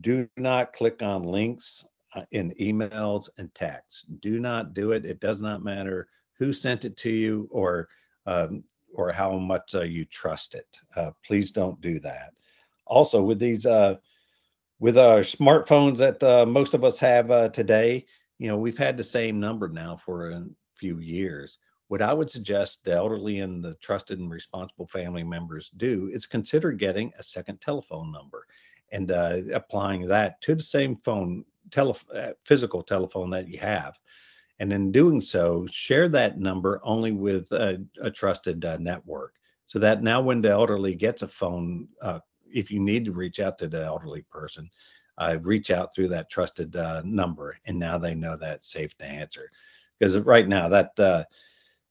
Do 0.00 0.28
not 0.36 0.72
click 0.72 1.02
on 1.02 1.22
links 1.22 1.84
uh, 2.14 2.22
in 2.32 2.54
emails 2.60 3.28
and 3.38 3.54
texts. 3.54 4.06
Do 4.20 4.40
not 4.40 4.74
do 4.74 4.92
it. 4.92 5.04
It 5.04 5.20
does 5.20 5.40
not 5.40 5.62
matter 5.62 6.08
who 6.38 6.52
sent 6.52 6.84
it 6.84 6.96
to 6.98 7.10
you 7.10 7.48
or 7.50 7.88
um, 8.26 8.64
or 8.94 9.12
how 9.12 9.36
much 9.36 9.74
uh, 9.74 9.82
you 9.82 10.04
trust 10.04 10.54
it. 10.54 10.66
Uh, 10.94 11.10
please 11.26 11.50
don't 11.50 11.80
do 11.80 11.98
that. 12.00 12.32
Also, 12.86 13.22
with 13.22 13.38
these 13.38 13.66
uh, 13.66 13.96
with 14.80 14.98
our 14.98 15.20
smartphones 15.20 15.98
that 15.98 16.22
uh, 16.22 16.44
most 16.44 16.74
of 16.74 16.84
us 16.84 16.98
have 16.98 17.30
uh, 17.30 17.48
today, 17.50 18.04
you 18.38 18.48
know, 18.48 18.56
we've 18.56 18.78
had 18.78 18.96
the 18.96 19.04
same 19.04 19.38
number 19.40 19.68
now 19.68 19.96
for 19.96 20.30
a 20.30 20.44
few 20.76 20.98
years. 20.98 21.58
What 21.88 22.02
I 22.02 22.12
would 22.12 22.30
suggest 22.30 22.84
the 22.84 22.92
elderly 22.92 23.40
and 23.40 23.62
the 23.62 23.74
trusted 23.74 24.18
and 24.18 24.30
responsible 24.30 24.86
family 24.86 25.22
members 25.22 25.70
do 25.70 26.08
is 26.12 26.26
consider 26.26 26.72
getting 26.72 27.12
a 27.18 27.22
second 27.22 27.60
telephone 27.60 28.10
number 28.10 28.46
and 28.90 29.10
uh, 29.10 29.40
applying 29.52 30.06
that 30.08 30.40
to 30.42 30.54
the 30.54 30.62
same 30.62 30.96
phone, 30.96 31.44
tele- 31.70 31.96
uh, 32.14 32.30
physical 32.44 32.82
telephone 32.82 33.30
that 33.30 33.48
you 33.48 33.58
have. 33.58 33.98
And 34.60 34.72
in 34.72 34.92
doing 34.92 35.20
so, 35.20 35.66
share 35.70 36.08
that 36.10 36.38
number 36.38 36.80
only 36.84 37.12
with 37.12 37.50
a, 37.52 37.84
a 38.00 38.10
trusted 38.10 38.64
uh, 38.64 38.78
network 38.78 39.34
so 39.66 39.78
that 39.80 40.02
now 40.02 40.22
when 40.22 40.40
the 40.40 40.50
elderly 40.50 40.94
gets 40.94 41.22
a 41.22 41.28
phone, 41.28 41.88
uh, 42.00 42.20
if 42.46 42.70
you 42.70 42.80
need 42.80 43.04
to 43.04 43.12
reach 43.12 43.40
out 43.40 43.58
to 43.58 43.68
the 43.68 43.84
elderly 43.84 44.22
person, 44.30 44.70
uh, 45.18 45.38
reach 45.42 45.70
out 45.70 45.94
through 45.94 46.08
that 46.08 46.30
trusted 46.30 46.76
uh, 46.76 47.02
number, 47.04 47.56
and 47.64 47.78
now 47.78 47.98
they 47.98 48.14
know 48.14 48.36
that's 48.36 48.70
safe 48.70 48.96
to 48.98 49.04
answer. 49.04 49.50
Because 49.98 50.16
right 50.18 50.46
now 50.46 50.68
that 50.68 51.26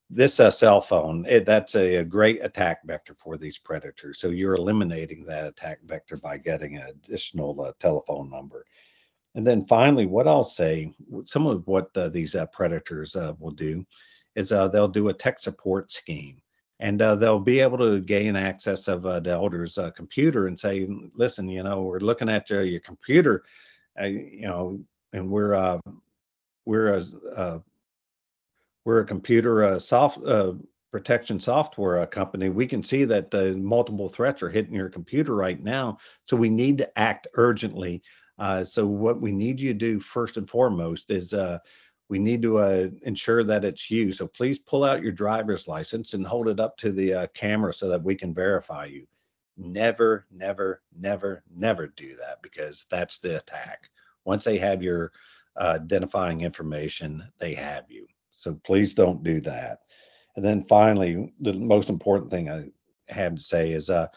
this 0.09 0.39
uh, 0.39 0.51
cell 0.51 0.81
phone 0.81 1.25
it, 1.27 1.45
that's 1.45 1.75
a, 1.75 1.97
a, 1.97 2.03
great 2.03 2.43
attack 2.43 2.83
vector 2.85 3.15
for 3.15 3.37
these 3.37 3.57
predators. 3.57 4.19
So 4.19 4.29
you're 4.29 4.55
eliminating 4.55 5.25
that 5.25 5.45
attack 5.45 5.79
vector 5.85 6.17
by 6.17 6.37
getting 6.37 6.77
an 6.77 6.87
additional 6.87 7.59
uh, 7.61 7.71
telephone 7.79 8.29
number. 8.29 8.65
And 9.35 9.45
then 9.47 9.65
finally 9.65 10.05
what 10.05 10.27
i'll 10.27 10.43
say 10.43 10.93
some 11.25 11.47
of 11.47 11.65
what 11.65 11.89
uh, 11.97 12.09
these 12.09 12.35
uh, 12.35 12.45
predators 12.47 13.15
uh, 13.15 13.33
will 13.39 13.51
do 13.51 13.85
is 14.35 14.51
uh, 14.51 14.67
they'll 14.67 14.87
do 14.87 15.09
a 15.09 15.13
tech 15.13 15.39
support 15.39 15.91
scheme. 15.91 16.39
And 16.79 16.99
they'll 16.99 17.39
be 17.39 17.61
able 17.61 17.77
to 17.77 18.01
gain 18.01 18.35
access 18.35 18.89
of 18.89 19.03
the 19.03 19.29
elder's 19.29 19.79
computer 19.95 20.47
and 20.47 20.59
say 20.59 20.87
listen 21.15 21.47
you 21.47 21.63
know 21.63 21.83
we're 21.83 21.99
looking 21.99 22.29
at 22.29 22.49
your, 22.49 22.63
your 22.63 22.81
computer 22.81 23.43
you 24.01 24.41
know 24.41 24.79
and 25.13 25.29
we're 25.29 25.79
we're 26.65 26.95
a, 26.95 27.63
we're 28.85 28.99
a 28.99 29.05
computer 29.05 29.63
uh, 29.63 29.79
soft 29.79 30.23
uh, 30.25 30.53
protection 30.91 31.39
software 31.39 31.99
uh, 31.99 32.05
company. 32.05 32.49
We 32.49 32.67
can 32.67 32.83
see 32.83 33.05
that 33.05 33.33
uh, 33.33 33.57
multiple 33.57 34.09
threats 34.09 34.43
are 34.43 34.49
hitting 34.49 34.73
your 34.75 34.89
computer 34.89 35.35
right 35.35 35.61
now, 35.61 35.97
so 36.25 36.35
we 36.37 36.49
need 36.49 36.77
to 36.79 36.99
act 36.99 37.27
urgently. 37.35 38.01
Uh, 38.37 38.63
so 38.63 38.85
what 38.85 39.21
we 39.21 39.31
need 39.31 39.59
you 39.59 39.73
to 39.73 39.79
do 39.79 39.99
first 39.99 40.37
and 40.37 40.49
foremost 40.49 41.11
is 41.11 41.33
uh, 41.33 41.59
we 42.09 42.19
need 42.19 42.41
to 42.41 42.57
ensure 43.03 43.43
that 43.43 43.63
it's 43.63 43.89
you. 43.89 44.11
So 44.11 44.27
please 44.27 44.59
pull 44.59 44.83
out 44.83 45.01
your 45.01 45.11
driver's 45.11 45.67
license 45.67 46.13
and 46.13 46.25
hold 46.25 46.47
it 46.47 46.59
up 46.59 46.77
to 46.77 46.91
the 46.91 47.29
camera 47.33 47.73
so 47.73 47.87
that 47.89 48.03
we 48.03 48.15
can 48.15 48.33
verify 48.33 48.85
you. 48.85 49.07
Never, 49.55 50.25
never, 50.31 50.81
never, 50.99 51.43
never 51.55 51.87
do 51.87 52.15
that 52.17 52.41
because 52.41 52.85
that's 52.89 53.19
the 53.19 53.37
attack. 53.37 53.89
Once 54.25 54.43
they 54.43 54.57
have 54.57 54.83
your 54.83 55.11
identifying 55.57 56.41
information, 56.41 57.23
they 57.39 57.53
have 57.53 57.85
you. 57.89 58.07
So 58.43 58.59
please 58.65 58.93
don't 58.93 59.23
do 59.23 59.39
that. 59.41 59.79
And 60.35 60.43
then 60.43 60.65
finally, 60.65 61.33
the 61.39 61.53
most 61.53 61.89
important 61.89 62.29
thing 62.29 62.49
I 62.49 62.69
have 63.07 63.35
to 63.35 63.41
say 63.41 63.71
is 63.71 63.89
uh, 63.89 64.07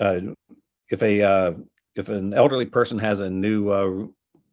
uh, 0.00 0.20
if 0.90 1.00
a 1.02 1.22
uh, 1.22 1.52
if 1.94 2.08
an 2.08 2.34
elderly 2.34 2.66
person 2.66 2.98
has 2.98 3.20
a 3.20 3.30
new 3.30 3.70
uh, 3.70 4.06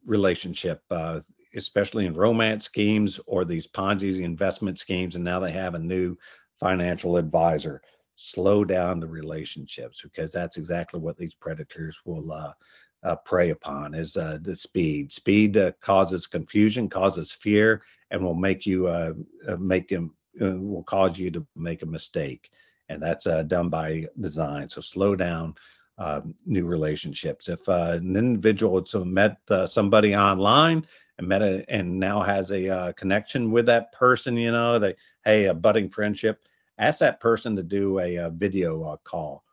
relationship, 0.05 0.81
uh, 0.91 1.21
especially 1.55 2.05
in 2.05 2.13
romance 2.13 2.65
schemes 2.65 3.19
or 3.25 3.45
these 3.45 3.65
Ponzi 3.67 4.21
investment 4.21 4.77
schemes, 4.77 5.15
and 5.15 5.25
now 5.25 5.39
they 5.39 5.51
have 5.51 5.73
a 5.73 5.79
new 5.79 6.15
financial 6.59 7.17
advisor, 7.17 7.81
slow 8.15 8.63
down 8.63 8.99
the 8.99 9.07
relationships 9.07 10.01
because 10.03 10.31
that's 10.31 10.57
exactly 10.57 10.99
what 10.99 11.17
these 11.17 11.33
predators 11.33 11.99
will 12.05 12.31
uh, 12.31 13.15
prey 13.25 13.49
upon 13.49 13.95
is 13.95 14.13
the 14.13 14.55
speed. 14.55 15.11
Speed 15.11 15.57
causes 15.81 16.27
confusion, 16.27 16.87
causes 16.87 17.31
fear, 17.31 17.81
and 18.13 18.23
will 18.23 18.35
make 18.35 18.65
you 18.65 18.87
uh, 18.87 19.11
uh, 19.47 19.57
make 19.57 19.89
him 19.89 20.13
uh, 20.41 20.51
will 20.51 20.83
cause 20.83 21.17
you 21.17 21.31
to 21.31 21.45
make 21.55 21.81
a 21.81 21.85
mistake, 21.85 22.51
and 22.87 23.01
that's 23.01 23.25
done 23.47 23.69
by 23.69 24.05
design. 24.19 24.69
So 24.69 24.79
slow 24.79 25.15
down 25.15 25.55
um, 25.97 26.35
new 26.45 26.65
relationships. 26.65 27.49
If 27.49 27.67
an 27.67 28.15
individual 28.15 28.79
has 28.79 28.95
met 28.95 29.37
somebody 29.65 30.15
online 30.15 30.85
and 31.17 31.27
met 31.27 31.41
a, 31.41 31.65
and 31.69 31.99
now 31.99 32.21
has 32.21 32.51
a 32.51 32.93
connection 32.95 33.51
with 33.51 33.65
that 33.65 33.91
person, 33.91 34.37
you 34.37 34.51
know, 34.51 34.79
they 34.79 34.95
hey 35.25 35.45
a 35.45 35.53
budding 35.53 35.89
friendship, 35.89 36.43
ask 36.77 36.99
that 36.99 37.19
person 37.19 37.55
to 37.55 37.63
do 37.63 37.99
a, 37.99 38.15
a 38.17 38.29
video 38.29 38.95
call 39.03 39.43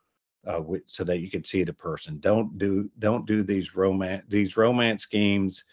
uh, 0.45 0.61
with, 0.61 0.83
so 0.85 1.03
that 1.03 1.19
you 1.19 1.31
can 1.31 1.43
see 1.43 1.63
the 1.63 1.73
person. 1.73 2.19
Don't 2.19 2.57
do 2.59 2.89
don't 2.99 3.25
do 3.25 3.41
these 3.43 3.75
romance 3.75 4.23
these 4.27 4.55
romance 4.55 5.01
schemes 5.01 5.63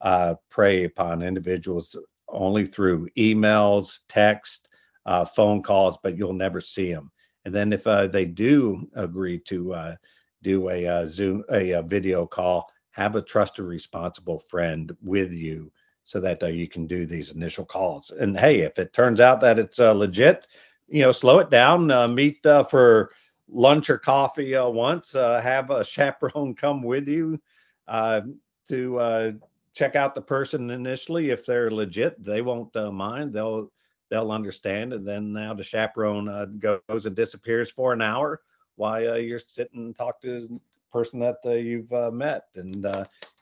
uh, 0.00 0.36
prey 0.48 0.84
upon 0.84 1.22
individuals 1.22 1.94
only 2.28 2.66
through 2.66 3.08
emails, 3.16 4.00
text, 4.08 4.68
uh, 5.06 5.24
phone 5.24 5.62
calls, 5.62 5.98
but 6.02 6.16
you'll 6.16 6.32
never 6.32 6.60
see 6.60 6.92
them. 6.92 7.10
And 7.44 7.54
then 7.54 7.72
if 7.72 7.86
uh, 7.86 8.06
they 8.06 8.24
do 8.24 8.88
agree 8.94 9.38
to 9.46 9.74
uh, 9.74 9.96
do 10.42 10.68
a, 10.68 10.86
uh, 10.86 11.06
Zoom 11.06 11.44
a, 11.50 11.70
a, 11.72 11.82
video 11.82 12.26
call, 12.26 12.70
have 12.90 13.16
a 13.16 13.22
trusted, 13.22 13.64
responsible 13.64 14.40
friend 14.40 14.94
with 15.02 15.32
you 15.32 15.72
so 16.04 16.20
that 16.20 16.42
you 16.54 16.68
can 16.68 16.86
do 16.86 17.06
these 17.06 17.32
initial 17.32 17.64
calls. 17.64 18.10
And 18.10 18.38
hey, 18.38 18.60
if 18.60 18.78
it 18.78 18.92
turns 18.92 19.20
out 19.20 19.40
that 19.40 19.58
it's 19.58 19.78
legit, 19.78 20.46
you 20.88 21.02
know, 21.02 21.12
slow 21.12 21.38
it 21.38 21.50
down. 21.50 22.14
meet 22.14 22.42
for 22.70 23.10
lunch 23.50 23.90
or 23.90 23.98
coffee 23.98 24.54
uh, 24.54 24.68
once. 24.68 25.14
Uh, 25.14 25.40
have 25.40 25.70
a 25.70 25.84
chaperone 25.84 26.54
come 26.54 26.82
with 26.82 27.08
you 27.08 27.40
uh, 27.86 28.20
to 28.68 28.98
uh, 28.98 29.32
check 29.74 29.96
out 29.96 30.14
the 30.14 30.22
person 30.22 30.70
initially. 30.70 31.30
If 31.30 31.46
they're 31.46 31.70
legit, 31.70 32.22
they 32.22 32.42
won't 32.42 32.74
uh, 32.76 32.90
mind. 32.90 33.32
They'll 33.32 33.70
they'll 34.10 34.32
understand. 34.32 34.92
And 34.92 35.06
then 35.06 35.32
now 35.32 35.54
the 35.54 35.62
chaperone 35.62 36.28
uh, 36.28 36.46
goes 36.46 37.06
and 37.06 37.14
disappears 37.14 37.70
for 37.70 37.92
an 37.92 38.02
hour 38.02 38.40
while 38.76 39.12
uh, 39.12 39.16
you're 39.16 39.38
sitting 39.38 39.86
and 39.86 39.96
talk 39.96 40.20
to 40.22 40.40
the 40.40 40.60
person 40.92 41.20
that 41.20 41.38
uh, 41.44 41.50
you've 41.50 41.92
uh, 41.92 42.10
met. 42.10 42.44
And 42.56 42.84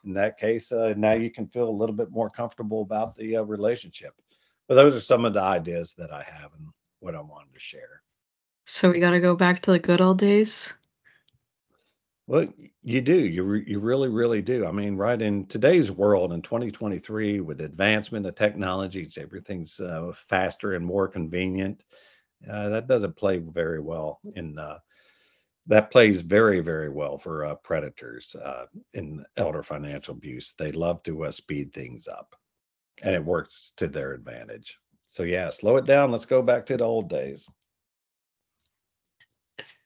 in 0.04 0.12
that 0.14 0.38
case, 0.38 0.72
now 0.72 1.12
you 1.12 1.30
can 1.30 1.46
feel 1.46 1.68
a 1.68 1.70
little 1.70 1.94
bit 1.94 2.10
more 2.10 2.30
comfortable 2.30 2.82
about 2.82 3.14
the 3.14 3.36
relationship. 3.38 4.14
But 4.68 4.74
those 4.74 4.96
are 4.96 5.00
some 5.00 5.24
of 5.24 5.34
the 5.34 5.42
ideas 5.42 5.94
that 5.98 6.12
I 6.12 6.22
have 6.22 6.52
and 6.58 6.68
what 7.00 7.14
I 7.14 7.20
wanted 7.20 7.54
to 7.54 7.60
share. 7.60 8.02
So 8.64 8.90
we 8.90 8.98
gotta 8.98 9.20
go 9.20 9.36
back 9.36 9.62
to 9.62 9.72
the 9.72 9.78
good 9.78 10.00
old 10.00 10.18
days? 10.18 10.74
Well, 12.28 12.46
you 12.82 13.00
do. 13.00 13.14
You 13.14 13.44
re 13.44 13.64
you 13.66 13.78
really, 13.78 14.08
really 14.08 14.42
do. 14.42 14.66
I 14.66 14.72
mean, 14.72 14.96
right 14.96 15.20
in 15.20 15.46
today's 15.46 15.92
world 15.92 16.32
in 16.32 16.42
2023 16.42 17.40
with 17.40 17.60
advancement 17.60 18.26
of 18.26 18.34
technologies, 18.34 19.16
everything's 19.16 19.78
uh, 19.78 20.12
faster 20.28 20.74
and 20.74 20.84
more 20.84 21.06
convenient. 21.06 21.84
Uh, 22.50 22.68
that 22.70 22.88
doesn't 22.88 23.16
play 23.16 23.38
very 23.38 23.80
well 23.80 24.20
in 24.34 24.58
uh, 24.58 24.78
that 25.68 25.92
plays 25.92 26.20
very, 26.20 26.60
very 26.60 26.88
well 26.88 27.16
for 27.16 27.44
uh, 27.44 27.54
predators 27.56 28.34
uh, 28.36 28.66
in 28.94 29.24
elder 29.36 29.62
financial 29.62 30.14
abuse. 30.14 30.52
They 30.58 30.72
love 30.72 31.02
to 31.04 31.24
uh, 31.24 31.30
speed 31.30 31.72
things 31.72 32.08
up, 32.08 32.34
and 33.02 33.14
it 33.14 33.24
works 33.24 33.72
to 33.76 33.86
their 33.86 34.14
advantage. 34.14 34.78
So 35.06 35.22
yeah, 35.22 35.50
slow 35.50 35.76
it 35.76 35.86
down. 35.86 36.10
Let's 36.10 36.26
go 36.26 36.42
back 36.42 36.66
to 36.66 36.76
the 36.76 36.84
old 36.84 37.08
days. 37.08 37.48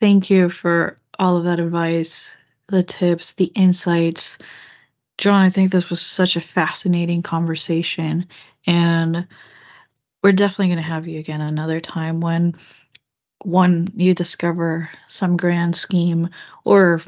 Thank 0.01 0.31
you 0.31 0.51
for 0.51 0.99
all 1.21 1.37
of 1.37 1.45
that 1.45 1.61
advice, 1.61 2.35
the 2.69 2.83
tips, 2.83 3.35
the 3.35 3.53
insights. 3.55 4.39
John, 5.19 5.43
I 5.43 5.51
think 5.51 5.71
this 5.71 5.91
was 5.91 6.01
such 6.01 6.37
a 6.37 6.41
fascinating 6.41 7.21
conversation. 7.23 8.27
And 8.67 9.29
we're 10.23 10.33
definitely 10.33 10.69
going 10.69 10.79
to 10.79 10.83
have 10.83 11.07
you 11.07 11.21
again 11.21 11.43
another 11.43 11.79
time 11.79 12.21
when 12.21 12.55
one 13.43 13.89
you 13.97 14.15
discover 14.15 14.89
some 15.09 15.37
grand 15.37 15.77
scheme 15.77 16.31
or 16.65 17.03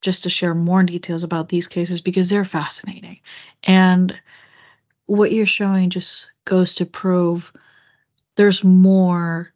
just 0.00 0.24
to 0.24 0.30
share 0.30 0.54
more 0.54 0.82
details 0.82 1.22
about 1.22 1.48
these 1.48 1.68
cases 1.68 2.00
because 2.00 2.28
they're 2.28 2.44
fascinating. 2.44 3.20
And 3.62 4.20
what 5.06 5.30
you're 5.30 5.46
showing 5.46 5.90
just 5.90 6.28
goes 6.44 6.74
to 6.76 6.86
prove 6.86 7.52
there's 8.34 8.64
more 8.64 9.52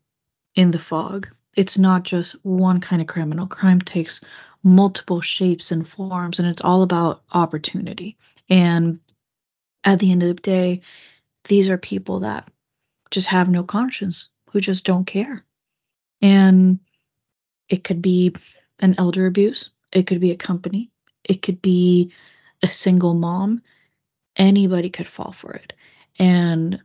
in 0.55 0.71
the 0.71 0.79
fog 0.79 1.29
it's 1.57 1.79
not 1.79 2.03
just 2.03 2.33
one 2.45 2.81
kind 2.81 3.01
of 3.01 3.09
criminal. 3.09 3.47
Crime 3.47 3.81
takes 3.81 4.21
multiple 4.63 5.21
shapes 5.21 5.73
and 5.73 5.89
forms, 5.89 6.39
and 6.39 6.47
it's 6.47 6.63
all 6.63 6.83
about 6.83 7.23
opportunity. 7.33 8.17
And 8.49 9.01
at 9.83 9.99
the 9.99 10.13
end 10.13 10.23
of 10.23 10.29
the 10.29 10.43
day, 10.43 10.83
these 11.45 11.69
are 11.69 11.79
people 11.79 12.21
that 12.21 12.49
just 13.11 13.27
have 13.29 13.49
no 13.49 13.63
conscience, 13.63 14.29
who 14.51 14.61
just 14.61 14.85
don't 14.85 15.07
care. 15.07 15.45
And 16.21 16.79
it 17.69 17.85
could 17.85 18.03
be 18.03 18.35
an 18.81 18.95
elder 18.99 19.27
abuse, 19.27 19.71
it 19.93 20.07
could 20.07 20.21
be 20.21 20.31
a 20.31 20.37
company, 20.37 20.91
it 21.25 21.43
could 21.43 21.63
be 21.63 22.13
a 22.63 22.69
single 22.69 23.15
mom. 23.15 23.63
Anybody 24.37 24.91
could 24.91 25.07
fall 25.07 25.33
for 25.33 25.53
it. 25.53 25.73
And 26.19 26.83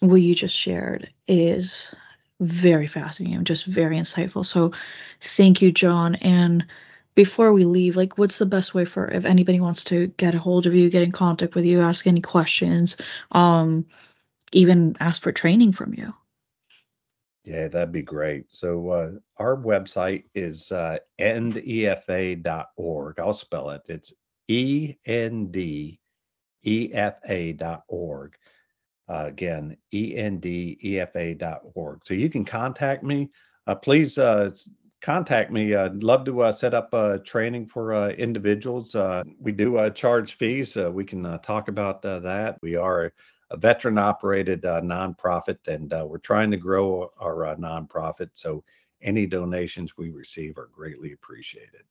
what 0.00 0.16
you 0.16 0.34
just 0.34 0.54
shared 0.54 1.10
is 1.26 1.94
very 2.40 2.86
fascinating, 2.86 3.44
just 3.44 3.64
very 3.64 3.96
insightful. 3.96 4.46
So 4.46 4.72
thank 5.20 5.62
you, 5.62 5.72
John. 5.72 6.14
And 6.16 6.66
before 7.14 7.52
we 7.52 7.64
leave, 7.64 7.96
like 7.96 8.16
what's 8.16 8.38
the 8.38 8.46
best 8.46 8.74
way 8.74 8.84
for 8.84 9.08
if 9.08 9.24
anybody 9.24 9.60
wants 9.60 9.84
to 9.84 10.06
get 10.06 10.34
a 10.34 10.38
hold 10.38 10.66
of 10.66 10.74
you, 10.74 10.90
get 10.90 11.02
in 11.02 11.12
contact 11.12 11.54
with 11.54 11.64
you, 11.64 11.80
ask 11.80 12.06
any 12.06 12.20
questions, 12.20 12.96
um, 13.32 13.86
even 14.52 14.96
ask 15.00 15.22
for 15.22 15.32
training 15.32 15.72
from 15.72 15.94
you? 15.94 16.14
Yeah, 17.44 17.68
that'd 17.68 17.92
be 17.92 18.02
great. 18.02 18.52
So 18.52 18.90
uh, 18.90 19.10
our 19.38 19.56
website 19.56 20.24
is 20.34 20.70
uh, 20.70 20.98
endefa.org. 21.18 23.20
I'll 23.20 23.32
spell 23.32 23.70
it. 23.70 23.82
It's 23.88 24.12
E 24.48 24.96
N 25.06 25.46
D 25.46 25.98
E 26.64 26.90
F 26.92 27.20
A.org. 27.28 28.36
Uh, 29.08 29.24
again, 29.26 29.76
endefa.org. 29.92 30.80
So 32.04 32.14
you 32.14 32.28
can 32.28 32.44
contact 32.44 33.02
me. 33.02 33.30
Uh, 33.66 33.74
please 33.74 34.18
uh, 34.18 34.54
contact 35.00 35.50
me. 35.50 35.74
I'd 35.74 36.02
love 36.02 36.24
to 36.26 36.42
uh, 36.42 36.52
set 36.52 36.74
up 36.74 36.90
uh, 36.92 37.18
training 37.18 37.66
for 37.68 37.94
uh, 37.94 38.08
individuals. 38.10 38.94
we 39.40 39.52
do 39.52 39.90
charge 39.90 40.34
fees. 40.34 40.76
we 40.76 41.04
can 41.04 41.38
talk 41.40 41.68
about 41.68 42.02
that. 42.02 42.58
We 42.62 42.76
are 42.76 43.12
a 43.50 43.56
veteran 43.56 43.96
operated 43.96 44.62
nonprofit 44.62 45.66
and 45.68 45.90
we're 46.08 46.18
trying 46.18 46.50
to 46.50 46.58
grow 46.58 47.10
our 47.18 47.56
nonprofit. 47.56 48.30
So 48.34 48.62
any 49.00 49.26
donations 49.26 49.96
we 49.96 50.10
receive 50.10 50.58
are 50.58 50.68
greatly 50.72 51.12
appreciated. 51.12 51.82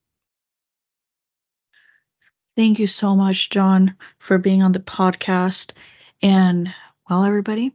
Thank 2.55 2.79
you 2.79 2.87
so 2.87 3.15
much, 3.15 3.51
John, 3.51 3.95
for 4.19 4.39
being 4.39 4.63
on 4.63 4.71
the 4.71 4.79
podcast. 4.79 5.73
And 6.23 6.73
well, 7.09 7.23
everybody, 7.23 7.71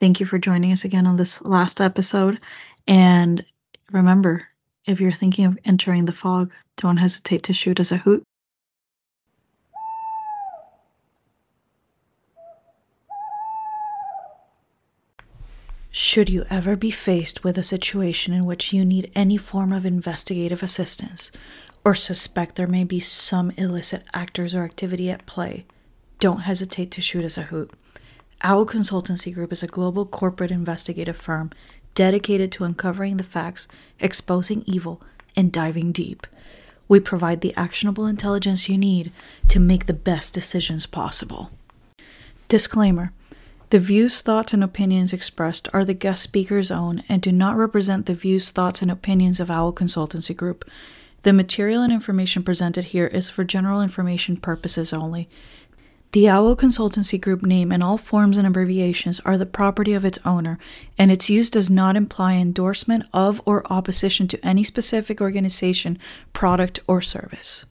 thank 0.00 0.20
you 0.20 0.26
for 0.26 0.38
joining 0.38 0.72
us 0.72 0.84
again 0.84 1.06
on 1.06 1.16
this 1.16 1.42
last 1.42 1.80
episode. 1.80 2.40
And 2.88 3.44
remember, 3.92 4.48
if 4.86 5.00
you're 5.00 5.12
thinking 5.12 5.44
of 5.44 5.58
entering 5.64 6.06
the 6.06 6.12
fog, 6.12 6.52
don't 6.76 6.96
hesitate 6.96 7.42
to 7.44 7.52
shoot 7.52 7.78
us 7.78 7.92
a 7.92 7.98
hoot. 7.98 8.22
Should 15.90 16.28
you 16.28 16.44
ever 16.50 16.76
be 16.76 16.90
faced 16.90 17.42
with 17.42 17.58
a 17.58 17.62
situation 17.62 18.32
in 18.32 18.44
which 18.44 18.72
you 18.72 18.84
need 18.84 19.10
any 19.14 19.36
form 19.36 19.72
of 19.72 19.84
investigative 19.84 20.62
assistance, 20.62 21.32
or 21.84 21.94
suspect 21.94 22.56
there 22.56 22.66
may 22.66 22.84
be 22.84 23.00
some 23.00 23.50
illicit 23.52 24.04
actors 24.12 24.54
or 24.54 24.62
activity 24.62 25.10
at 25.10 25.26
play, 25.26 25.64
don't 26.18 26.40
hesitate 26.40 26.90
to 26.92 27.00
shoot 27.00 27.24
us 27.24 27.38
a 27.38 27.42
hoot. 27.42 27.70
Owl 28.42 28.66
Consultancy 28.66 29.32
Group 29.32 29.52
is 29.52 29.62
a 29.62 29.68
global 29.68 30.04
corporate 30.04 30.50
investigative 30.50 31.16
firm 31.16 31.50
dedicated 31.94 32.52
to 32.52 32.64
uncovering 32.64 33.16
the 33.16 33.24
facts, 33.24 33.66
exposing 33.98 34.62
evil, 34.66 35.00
and 35.34 35.50
diving 35.50 35.92
deep. 35.92 36.26
We 36.88 37.00
provide 37.00 37.40
the 37.40 37.54
actionable 37.56 38.06
intelligence 38.06 38.68
you 38.68 38.78
need 38.78 39.10
to 39.48 39.58
make 39.58 39.86
the 39.86 39.94
best 39.94 40.34
decisions 40.34 40.86
possible. 40.86 41.50
Disclaimer 42.48 43.12
The 43.70 43.80
views, 43.80 44.20
thoughts, 44.20 44.52
and 44.52 44.62
opinions 44.62 45.12
expressed 45.12 45.68
are 45.72 45.84
the 45.84 45.94
guest 45.94 46.22
speaker's 46.22 46.70
own 46.70 47.02
and 47.08 47.22
do 47.22 47.32
not 47.32 47.56
represent 47.56 48.06
the 48.06 48.14
views, 48.14 48.50
thoughts, 48.50 48.82
and 48.82 48.90
opinions 48.90 49.40
of 49.40 49.50
Owl 49.50 49.72
Consultancy 49.72 50.36
Group. 50.36 50.64
The 51.22 51.32
material 51.32 51.82
and 51.82 51.92
information 51.92 52.44
presented 52.44 52.84
here 52.86 53.08
is 53.08 53.28
for 53.28 53.42
general 53.42 53.82
information 53.82 54.36
purposes 54.36 54.92
only. 54.92 55.28
The 56.12 56.30
OWL 56.30 56.56
Consultancy 56.56 57.20
Group 57.20 57.42
name 57.42 57.70
and 57.70 57.82
all 57.82 57.98
forms 57.98 58.38
and 58.38 58.46
abbreviations 58.46 59.20
are 59.20 59.36
the 59.36 59.44
property 59.44 59.92
of 59.92 60.04
its 60.04 60.18
owner, 60.24 60.58
and 60.96 61.10
its 61.10 61.28
use 61.28 61.50
does 61.50 61.68
not 61.68 61.96
imply 61.96 62.34
endorsement 62.34 63.04
of 63.12 63.42
or 63.44 63.70
opposition 63.70 64.26
to 64.28 64.46
any 64.46 64.64
specific 64.64 65.20
organization, 65.20 65.98
product, 66.32 66.80
or 66.86 67.02
service. 67.02 67.64